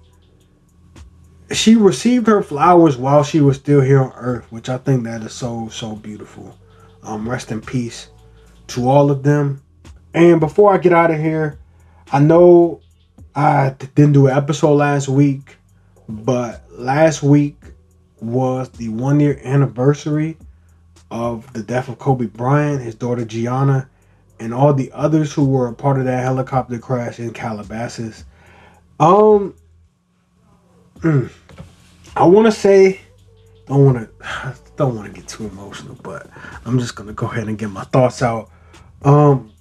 she 1.52 1.76
received 1.76 2.26
her 2.26 2.42
flowers 2.42 2.96
while 2.96 3.22
she 3.22 3.40
was 3.40 3.56
still 3.56 3.80
here 3.80 4.00
on 4.00 4.12
earth, 4.16 4.50
which 4.50 4.68
I 4.68 4.78
think 4.78 5.04
that 5.04 5.22
is 5.22 5.32
so 5.32 5.68
so 5.68 5.94
beautiful. 5.94 6.58
Um, 7.02 7.28
rest 7.28 7.50
in 7.50 7.60
peace 7.60 8.10
to 8.68 8.88
all 8.88 9.10
of 9.10 9.22
them. 9.22 9.62
And 10.14 10.40
before 10.40 10.72
I 10.72 10.78
get 10.78 10.92
out 10.92 11.10
of 11.10 11.18
here, 11.18 11.58
I 12.12 12.20
know 12.20 12.80
I 13.34 13.74
didn't 13.94 14.12
do 14.12 14.28
an 14.28 14.36
episode 14.36 14.74
last 14.74 15.08
week, 15.08 15.56
but 16.08 16.62
last 16.70 17.22
week 17.22 17.56
was 18.20 18.68
the 18.70 18.88
one 18.88 19.18
year 19.20 19.40
anniversary 19.42 20.36
of 21.10 21.50
the 21.52 21.62
death 21.62 21.88
of 21.88 21.98
Kobe 21.98 22.26
Bryant, 22.26 22.80
his 22.80 22.94
daughter 22.94 23.24
Gianna, 23.24 23.88
and 24.42 24.52
all 24.52 24.74
the 24.74 24.90
others 24.92 25.32
who 25.32 25.44
were 25.48 25.68
a 25.68 25.72
part 25.72 25.98
of 25.98 26.04
that 26.04 26.22
helicopter 26.22 26.78
crash 26.78 27.20
in 27.20 27.32
Calabasas. 27.32 28.24
Um, 28.98 29.54
mm, 30.98 31.30
I 32.16 32.26
want 32.26 32.46
to 32.46 32.52
say, 32.52 33.00
don't 33.66 33.84
want 33.84 33.98
to, 33.98 34.56
don't 34.76 34.96
want 34.96 35.06
to 35.06 35.20
get 35.20 35.28
too 35.28 35.46
emotional, 35.46 35.94
but 36.02 36.28
I'm 36.64 36.78
just 36.78 36.96
gonna 36.96 37.12
go 37.12 37.26
ahead 37.26 37.46
and 37.46 37.56
get 37.56 37.70
my 37.70 37.84
thoughts 37.84 38.20
out. 38.20 38.50
Um, 39.02 39.52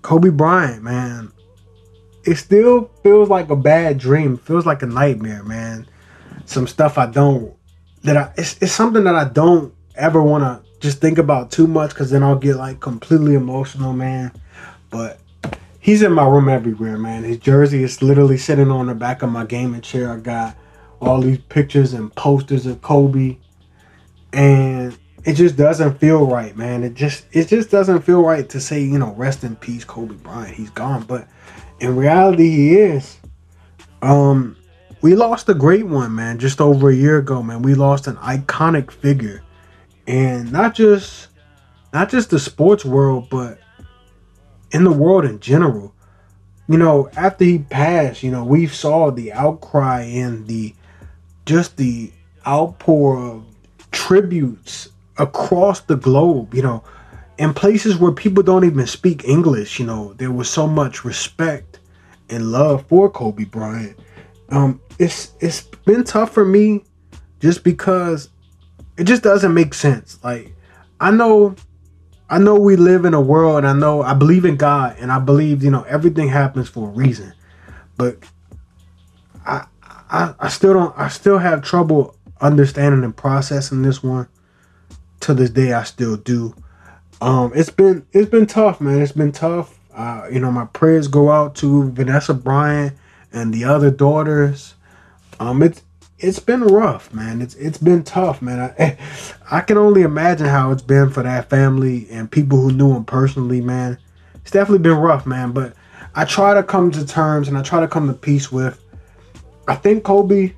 Kobe 0.00 0.30
Bryant, 0.30 0.82
man, 0.82 1.30
it 2.24 2.36
still 2.36 2.90
feels 3.02 3.28
like 3.28 3.50
a 3.50 3.56
bad 3.56 3.98
dream. 3.98 4.38
Feels 4.38 4.64
like 4.64 4.82
a 4.82 4.86
nightmare, 4.86 5.42
man. 5.44 5.86
Some 6.46 6.66
stuff 6.66 6.98
I 6.98 7.06
don't 7.06 7.54
that 8.04 8.16
I 8.16 8.32
it's, 8.36 8.60
it's 8.62 8.72
something 8.72 9.04
that 9.04 9.14
I 9.14 9.24
don't 9.24 9.74
ever 9.96 10.22
want 10.22 10.44
to 10.44 10.71
just 10.82 11.00
think 11.00 11.16
about 11.16 11.52
too 11.52 11.68
much 11.68 11.90
because 11.90 12.10
then 12.10 12.24
I'll 12.24 12.36
get 12.36 12.56
like 12.56 12.80
completely 12.80 13.34
emotional, 13.34 13.92
man. 13.92 14.32
But 14.90 15.20
he's 15.78 16.02
in 16.02 16.12
my 16.12 16.26
room 16.26 16.48
everywhere, 16.48 16.98
man. 16.98 17.22
His 17.22 17.38
jersey 17.38 17.84
is 17.84 18.02
literally 18.02 18.36
sitting 18.36 18.70
on 18.70 18.88
the 18.88 18.94
back 18.94 19.22
of 19.22 19.30
my 19.30 19.46
gaming 19.46 19.80
chair. 19.80 20.12
I 20.12 20.18
got 20.18 20.56
all 21.00 21.20
these 21.20 21.38
pictures 21.38 21.92
and 21.92 22.14
posters 22.16 22.66
of 22.66 22.82
Kobe, 22.82 23.38
and 24.32 24.98
it 25.24 25.34
just 25.34 25.56
doesn't 25.56 25.98
feel 25.98 26.26
right, 26.26 26.56
man. 26.56 26.82
It 26.82 26.94
just 26.94 27.26
it 27.30 27.46
just 27.46 27.70
doesn't 27.70 28.02
feel 28.02 28.22
right 28.22 28.48
to 28.48 28.60
say 28.60 28.82
you 28.82 28.98
know 28.98 29.14
rest 29.14 29.44
in 29.44 29.54
peace, 29.54 29.84
Kobe 29.84 30.16
Bryant. 30.16 30.56
He's 30.56 30.70
gone, 30.70 31.04
but 31.04 31.28
in 31.78 31.94
reality, 31.94 32.50
he 32.50 32.74
is. 32.74 33.18
Um, 34.02 34.56
we 35.00 35.14
lost 35.14 35.48
a 35.48 35.54
great 35.54 35.86
one, 35.86 36.12
man, 36.12 36.40
just 36.40 36.60
over 36.60 36.90
a 36.90 36.94
year 36.94 37.18
ago, 37.18 37.40
man. 37.40 37.62
We 37.62 37.74
lost 37.74 38.08
an 38.08 38.16
iconic 38.16 38.90
figure. 38.90 39.44
And 40.06 40.50
not 40.52 40.74
just 40.74 41.28
not 41.92 42.10
just 42.10 42.30
the 42.30 42.38
sports 42.38 42.84
world, 42.84 43.28
but 43.30 43.58
in 44.72 44.84
the 44.84 44.92
world 44.92 45.24
in 45.24 45.40
general. 45.40 45.94
You 46.68 46.78
know, 46.78 47.10
after 47.16 47.44
he 47.44 47.58
passed, 47.58 48.22
you 48.22 48.30
know, 48.30 48.44
we 48.44 48.66
saw 48.66 49.10
the 49.10 49.32
outcry 49.32 50.02
and 50.02 50.46
the 50.46 50.74
just 51.44 51.76
the 51.76 52.12
outpour 52.46 53.18
of 53.18 53.44
tributes 53.90 54.88
across 55.18 55.80
the 55.80 55.96
globe, 55.96 56.54
you 56.54 56.62
know, 56.62 56.82
in 57.38 57.52
places 57.52 57.96
where 57.96 58.12
people 58.12 58.42
don't 58.42 58.64
even 58.64 58.86
speak 58.86 59.24
English, 59.24 59.78
you 59.78 59.86
know, 59.86 60.14
there 60.14 60.30
was 60.30 60.48
so 60.48 60.66
much 60.66 61.04
respect 61.04 61.80
and 62.30 62.52
love 62.52 62.86
for 62.86 63.10
Kobe 63.10 63.44
Bryant. 63.44 63.98
Um, 64.48 64.80
it's 64.98 65.32
it's 65.40 65.62
been 65.84 66.04
tough 66.04 66.32
for 66.32 66.44
me 66.44 66.84
just 67.40 67.64
because 67.64 68.28
it 68.96 69.04
just 69.04 69.22
doesn't 69.22 69.54
make 69.54 69.74
sense. 69.74 70.18
Like 70.22 70.54
I 71.00 71.10
know 71.10 71.56
I 72.28 72.38
know 72.38 72.54
we 72.54 72.76
live 72.76 73.04
in 73.04 73.14
a 73.14 73.20
world 73.20 73.58
and 73.58 73.66
I 73.66 73.72
know 73.74 74.02
I 74.02 74.14
believe 74.14 74.44
in 74.44 74.56
God 74.56 74.96
and 74.98 75.12
I 75.12 75.18
believe, 75.18 75.62
you 75.62 75.70
know, 75.70 75.82
everything 75.82 76.28
happens 76.28 76.68
for 76.68 76.88
a 76.88 76.90
reason. 76.92 77.32
But 77.96 78.18
I 79.44 79.66
I, 79.82 80.34
I 80.38 80.48
still 80.48 80.72
don't 80.72 80.98
I 80.98 81.08
still 81.08 81.38
have 81.38 81.62
trouble 81.62 82.16
understanding 82.40 83.04
and 83.04 83.16
processing 83.16 83.82
this 83.82 84.02
one. 84.02 84.28
To 85.20 85.34
this 85.34 85.50
day 85.50 85.72
I 85.72 85.84
still 85.84 86.16
do. 86.16 86.54
Um 87.20 87.52
it's 87.54 87.70
been 87.70 88.06
it's 88.12 88.30
been 88.30 88.46
tough, 88.46 88.80
man. 88.80 89.00
It's 89.00 89.12
been 89.12 89.32
tough. 89.32 89.78
Uh, 89.94 90.26
you 90.32 90.40
know, 90.40 90.50
my 90.50 90.64
prayers 90.64 91.06
go 91.06 91.30
out 91.30 91.54
to 91.56 91.90
Vanessa 91.90 92.32
Bryant 92.32 92.96
and 93.30 93.52
the 93.52 93.64
other 93.64 93.90
daughters. 93.90 94.74
Um 95.38 95.62
it's 95.62 95.82
it's 96.22 96.38
been 96.38 96.62
rough, 96.62 97.12
man. 97.12 97.42
It's 97.42 97.56
it's 97.56 97.78
been 97.78 98.04
tough, 98.04 98.40
man. 98.40 98.60
I 98.60 98.74
eh, 98.78 98.96
I 99.50 99.60
can 99.60 99.76
only 99.76 100.02
imagine 100.02 100.46
how 100.46 100.70
it's 100.70 100.82
been 100.82 101.10
for 101.10 101.22
that 101.24 101.50
family 101.50 102.06
and 102.10 102.30
people 102.30 102.60
who 102.60 102.72
knew 102.72 102.94
him 102.94 103.04
personally, 103.04 103.60
man. 103.60 103.98
It's 104.36 104.52
definitely 104.52 104.78
been 104.78 104.98
rough, 104.98 105.26
man. 105.26 105.50
But 105.50 105.74
I 106.14 106.24
try 106.24 106.54
to 106.54 106.62
come 106.62 106.92
to 106.92 107.04
terms 107.04 107.48
and 107.48 107.58
I 107.58 107.62
try 107.62 107.80
to 107.80 107.88
come 107.88 108.06
to 108.06 108.14
peace 108.14 108.52
with. 108.52 108.80
I 109.66 109.74
think 109.74 110.04
Kobe. 110.04 110.54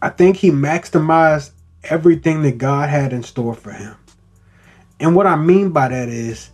I 0.00 0.10
think 0.10 0.36
he 0.36 0.50
maximized 0.50 1.50
everything 1.84 2.42
that 2.42 2.58
God 2.58 2.88
had 2.88 3.12
in 3.12 3.22
store 3.22 3.54
for 3.54 3.72
him. 3.72 3.96
And 5.00 5.16
what 5.16 5.26
I 5.26 5.36
mean 5.36 5.70
by 5.70 5.88
that 5.88 6.08
is, 6.08 6.50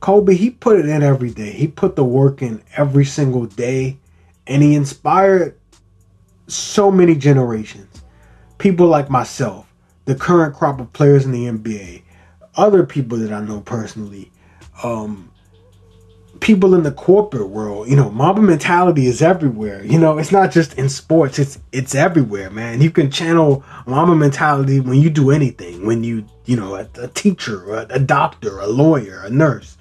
Kobe, 0.00 0.34
he 0.34 0.50
put 0.50 0.78
it 0.78 0.86
in 0.86 1.02
every 1.02 1.30
day. 1.30 1.52
He 1.52 1.68
put 1.68 1.96
the 1.96 2.04
work 2.04 2.42
in 2.42 2.62
every 2.76 3.04
single 3.04 3.46
day, 3.46 3.98
and 4.46 4.62
he 4.62 4.74
inspired 4.74 5.56
so 6.46 6.90
many 6.90 7.14
generations. 7.14 8.02
People 8.58 8.86
like 8.86 9.10
myself, 9.10 9.72
the 10.04 10.14
current 10.14 10.54
crop 10.54 10.80
of 10.80 10.92
players 10.92 11.24
in 11.24 11.32
the 11.32 11.46
NBA, 11.46 12.02
other 12.56 12.84
people 12.84 13.18
that 13.18 13.32
I 13.32 13.40
know 13.40 13.60
personally, 13.60 14.30
um, 14.82 15.30
people 16.40 16.74
in 16.74 16.82
the 16.82 16.92
corporate 16.92 17.48
world. 17.48 17.88
You 17.88 17.96
know, 17.96 18.10
Mamba 18.10 18.42
mentality 18.42 19.06
is 19.06 19.22
everywhere. 19.22 19.84
You 19.84 19.98
know, 19.98 20.18
it's 20.18 20.32
not 20.32 20.52
just 20.52 20.78
in 20.78 20.88
sports; 20.88 21.38
it's 21.38 21.58
it's 21.72 21.94
everywhere, 21.94 22.50
man. 22.50 22.80
You 22.80 22.90
can 22.90 23.10
channel 23.10 23.64
Mamba 23.86 24.14
mentality 24.14 24.80
when 24.80 25.00
you 25.00 25.10
do 25.10 25.30
anything. 25.30 25.86
When 25.86 26.04
you, 26.04 26.26
you 26.44 26.56
know, 26.56 26.76
a, 26.76 26.88
a 26.98 27.08
teacher, 27.08 27.74
a, 27.74 27.86
a 27.90 27.98
doctor, 27.98 28.60
a 28.60 28.66
lawyer, 28.66 29.22
a 29.24 29.30
nurse. 29.30 29.76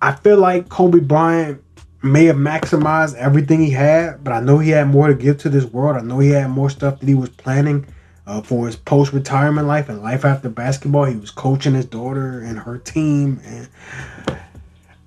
I 0.00 0.12
feel 0.12 0.38
like 0.38 0.68
Kobe 0.68 0.98
Bryant 0.98 1.62
may 2.02 2.24
have 2.24 2.36
maximized 2.36 3.14
everything 3.14 3.60
he 3.60 3.70
had, 3.70 4.22
but 4.24 4.32
I 4.32 4.40
know 4.40 4.58
he 4.58 4.70
had 4.70 4.88
more 4.88 5.06
to 5.06 5.14
give 5.14 5.38
to 5.38 5.48
this 5.48 5.64
world. 5.64 5.96
I 5.96 6.00
know 6.00 6.18
he 6.18 6.30
had 6.30 6.50
more 6.50 6.68
stuff 6.68 6.98
that 6.98 7.08
he 7.08 7.14
was 7.14 7.28
planning 7.28 7.86
uh, 8.26 8.42
for 8.42 8.66
his 8.66 8.76
post 8.76 9.12
retirement 9.12 9.68
life 9.68 9.88
and 9.88 10.02
life 10.02 10.24
after 10.24 10.48
basketball. 10.48 11.04
He 11.04 11.16
was 11.16 11.30
coaching 11.30 11.74
his 11.74 11.86
daughter 11.86 12.40
and 12.40 12.58
her 12.58 12.78
team, 12.78 13.40
and 13.44 13.68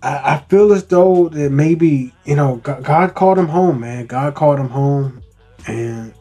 I, 0.02 0.36
I 0.36 0.46
feel 0.50 0.72
as 0.72 0.86
though 0.86 1.30
that 1.30 1.52
maybe 1.52 2.14
you 2.24 2.36
know 2.36 2.58
God, 2.58 2.84
God 2.84 3.14
called 3.14 3.38
him 3.38 3.48
home, 3.48 3.82
man. 3.82 4.06
God 4.06 4.36
called 4.36 4.60
him 4.60 4.70
home, 4.70 5.22
and 5.68 6.14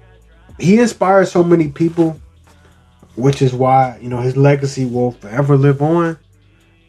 he 0.59 0.81
inspired 0.81 1.27
so 1.27 1.45
many 1.45 1.69
people, 1.69 2.21
which 3.15 3.43
is 3.43 3.55
why 3.55 3.99
you 4.01 4.09
know 4.09 4.21
his 4.21 4.37
legacy 4.37 4.87
will 4.87 5.13
forever 5.13 5.57
live 5.57 5.83
on. 5.83 6.19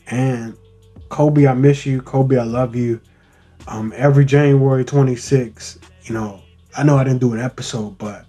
And 0.08 0.58
Kobe, 1.10 1.48
I 1.48 1.54
miss 1.54 1.86
you. 1.86 2.02
Kobe, 2.02 2.38
I 2.38 2.44
love 2.44 2.76
you 2.76 3.00
um, 3.68 3.94
every 3.96 4.26
January 4.26 4.86
26, 4.86 5.80
you 6.04 6.14
know, 6.14 6.42
I 6.78 6.84
know 6.84 6.98
I 6.98 7.04
didn't 7.04 7.22
do 7.22 7.34
an 7.34 7.40
episode, 7.40 7.98
but 7.98 8.26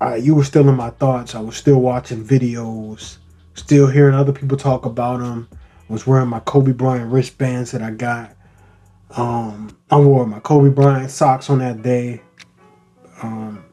I, 0.00 0.16
you 0.16 0.34
were 0.34 0.44
still 0.44 0.68
in 0.68 0.74
my 0.76 0.90
thoughts. 0.90 1.34
I 1.34 1.40
was 1.40 1.56
still 1.56 1.80
watching 1.80 2.24
videos, 2.24 3.18
still 3.54 3.86
hearing 3.86 4.14
other 4.14 4.32
people 4.32 4.56
talk 4.56 4.86
about 4.86 5.20
them. 5.20 5.48
I 5.88 5.92
was 5.92 6.06
wearing 6.06 6.28
my 6.28 6.40
Kobe 6.40 6.72
Bryant 6.72 7.10
wristbands 7.12 7.70
that 7.72 7.82
I 7.82 7.90
got. 7.90 8.34
Um, 9.16 9.76
I 9.90 9.98
wore 9.98 10.26
my 10.26 10.40
Kobe 10.40 10.70
Bryant 10.70 11.10
socks 11.10 11.48
on 11.48 11.58
that 11.60 11.82
day. 11.82 12.20
Um, 13.22 13.64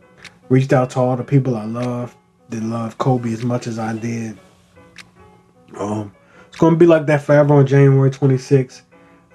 reached 0.50 0.74
out 0.74 0.92
to 0.92 1.00
all 1.00 1.16
the 1.16 1.24
people 1.24 1.56
I 1.56 1.66
love 1.66 2.16
that 2.50 2.64
love 2.64 2.98
Kobe 2.98 3.32
as 3.34 3.44
much 3.44 3.68
as 3.68 3.80
I 3.80 3.98
did. 3.98 4.38
Um, 5.78 6.14
it's 6.48 6.58
gonna 6.58 6.78
be 6.78 6.86
like 6.86 7.06
that 7.08 7.22
forever 7.22 7.56
on 7.56 7.68
January 7.68 8.12
26th 8.12 8.82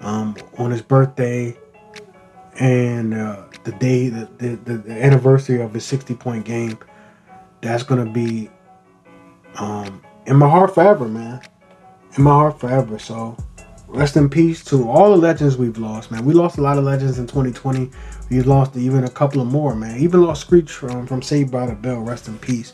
um, 0.01 0.35
on 0.57 0.71
his 0.71 0.81
birthday 0.81 1.57
and 2.59 3.13
uh, 3.13 3.43
the 3.63 3.71
day, 3.73 4.09
the, 4.09 4.27
the, 4.37 4.75
the, 4.77 4.91
anniversary 4.91 5.61
of 5.61 5.73
his 5.73 5.85
60 5.85 6.15
point 6.15 6.45
game. 6.45 6.77
That's 7.61 7.83
going 7.83 8.05
to 8.05 8.11
be 8.11 8.49
um, 9.55 10.03
in 10.25 10.35
my 10.35 10.49
heart 10.49 10.73
forever, 10.73 11.07
man. 11.07 11.41
In 12.17 12.23
my 12.23 12.31
heart 12.31 12.59
forever. 12.59 12.99
So 12.99 13.37
rest 13.87 14.17
in 14.17 14.29
peace 14.29 14.63
to 14.65 14.89
all 14.89 15.11
the 15.11 15.17
legends 15.17 15.57
we've 15.57 15.77
lost, 15.77 16.11
man. 16.11 16.25
We 16.25 16.33
lost 16.33 16.57
a 16.57 16.61
lot 16.61 16.77
of 16.77 16.83
legends 16.83 17.19
in 17.19 17.27
2020. 17.27 17.91
We 18.29 18.41
lost 18.41 18.75
even 18.75 19.03
a 19.03 19.09
couple 19.09 19.41
of 19.41 19.47
more, 19.47 19.75
man. 19.75 19.99
Even 19.99 20.23
lost 20.23 20.41
Screech 20.41 20.71
from, 20.71 21.05
from 21.05 21.21
Saved 21.21 21.51
by 21.51 21.67
the 21.67 21.75
Bell. 21.75 21.99
Rest 21.99 22.27
in 22.27 22.37
peace. 22.39 22.73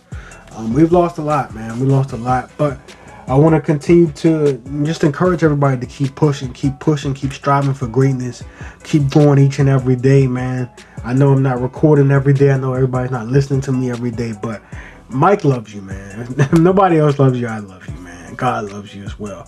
Um, 0.53 0.73
we've 0.73 0.91
lost 0.91 1.17
a 1.17 1.21
lot, 1.21 1.53
man. 1.53 1.79
We 1.79 1.87
lost 1.87 2.13
a 2.13 2.17
lot. 2.17 2.49
But 2.57 2.79
I 3.27 3.35
want 3.35 3.55
to 3.55 3.61
continue 3.61 4.09
to 4.13 4.57
just 4.83 5.03
encourage 5.03 5.43
everybody 5.43 5.77
to 5.81 5.85
keep 5.85 6.15
pushing, 6.15 6.53
keep 6.53 6.79
pushing, 6.79 7.13
keep 7.13 7.33
striving 7.33 7.73
for 7.73 7.85
greatness, 7.85 8.41
keep 8.85 9.09
going 9.09 9.37
each 9.37 9.59
and 9.59 9.67
every 9.67 9.97
day, 9.97 10.27
man. 10.27 10.69
I 11.03 11.11
know 11.11 11.33
I'm 11.33 11.43
not 11.43 11.59
recording 11.59 12.09
every 12.09 12.33
day. 12.33 12.51
I 12.51 12.57
know 12.57 12.73
everybody's 12.73 13.11
not 13.11 13.27
listening 13.27 13.59
to 13.61 13.73
me 13.73 13.91
every 13.91 14.11
day, 14.11 14.33
but 14.41 14.61
Mike 15.09 15.43
loves 15.43 15.73
you, 15.75 15.81
man. 15.81 16.21
If 16.21 16.53
nobody 16.59 16.99
else 16.99 17.19
loves 17.19 17.37
you, 17.37 17.47
I 17.47 17.59
love 17.59 17.85
you, 17.87 17.95
man. 17.95 18.35
God 18.35 18.71
loves 18.71 18.95
you 18.95 19.03
as 19.03 19.19
well. 19.19 19.45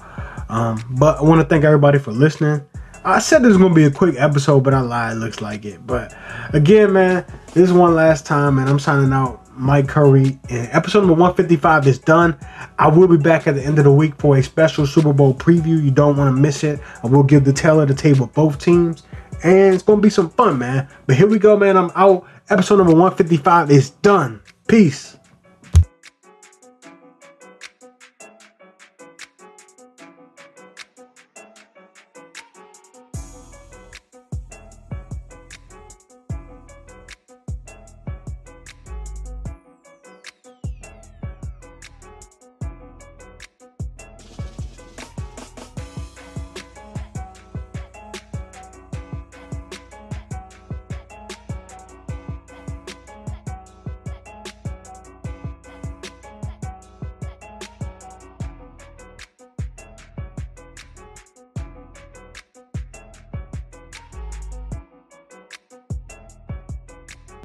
Um, 0.49 0.83
but 0.99 1.19
I 1.19 1.23
want 1.23 1.39
to 1.41 1.47
thank 1.47 1.63
everybody 1.63 1.99
for 1.99 2.11
listening. 2.11 2.61
I 3.05 3.19
said 3.19 3.43
this 3.43 3.49
was 3.49 3.57
gonna 3.57 3.73
be 3.73 3.85
a 3.85 3.91
quick 3.91 4.15
episode, 4.17 4.61
but 4.61 4.73
I 4.73 4.81
lied. 4.81 5.15
It 5.15 5.19
looks 5.19 5.41
like 5.41 5.63
it. 5.63 5.87
But 5.87 6.13
again, 6.51 6.91
man, 6.91 7.25
this 7.53 7.69
is 7.69 7.71
one 7.71 7.95
last 7.95 8.25
time, 8.25 8.57
and 8.57 8.69
I'm 8.69 8.79
signing 8.79 9.13
out. 9.13 9.38
Mike 9.59 9.87
Curry. 9.87 10.39
And 10.49 10.69
episode 10.71 11.01
number 11.01 11.13
155 11.13 11.85
is 11.85 11.99
done. 11.99 12.37
I 12.79 12.87
will 12.87 13.07
be 13.07 13.17
back 13.17 13.45
at 13.45 13.55
the 13.55 13.63
end 13.63 13.77
of 13.77 13.83
the 13.83 13.91
week 13.91 14.15
for 14.17 14.37
a 14.37 14.43
special 14.43 14.87
Super 14.87 15.13
Bowl 15.13 15.33
preview. 15.33 15.83
You 15.83 15.91
don't 15.91 16.17
want 16.17 16.35
to 16.35 16.41
miss 16.41 16.63
it. 16.63 16.79
I 17.03 17.07
will 17.07 17.23
give 17.23 17.43
the 17.43 17.53
tail 17.53 17.79
of 17.79 17.87
the 17.87 17.93
table 17.93 18.27
both 18.27 18.57
teams. 18.57 19.03
And 19.43 19.75
it's 19.75 19.83
going 19.83 19.99
to 19.99 20.03
be 20.03 20.09
some 20.09 20.29
fun, 20.31 20.57
man. 20.57 20.87
But 21.05 21.17
here 21.17 21.27
we 21.27 21.39
go, 21.39 21.57
man. 21.57 21.77
I'm 21.77 21.91
out. 21.95 22.25
Episode 22.49 22.77
number 22.77 22.93
155 22.93 23.69
is 23.69 23.91
done. 23.91 24.41
Peace. 24.67 25.18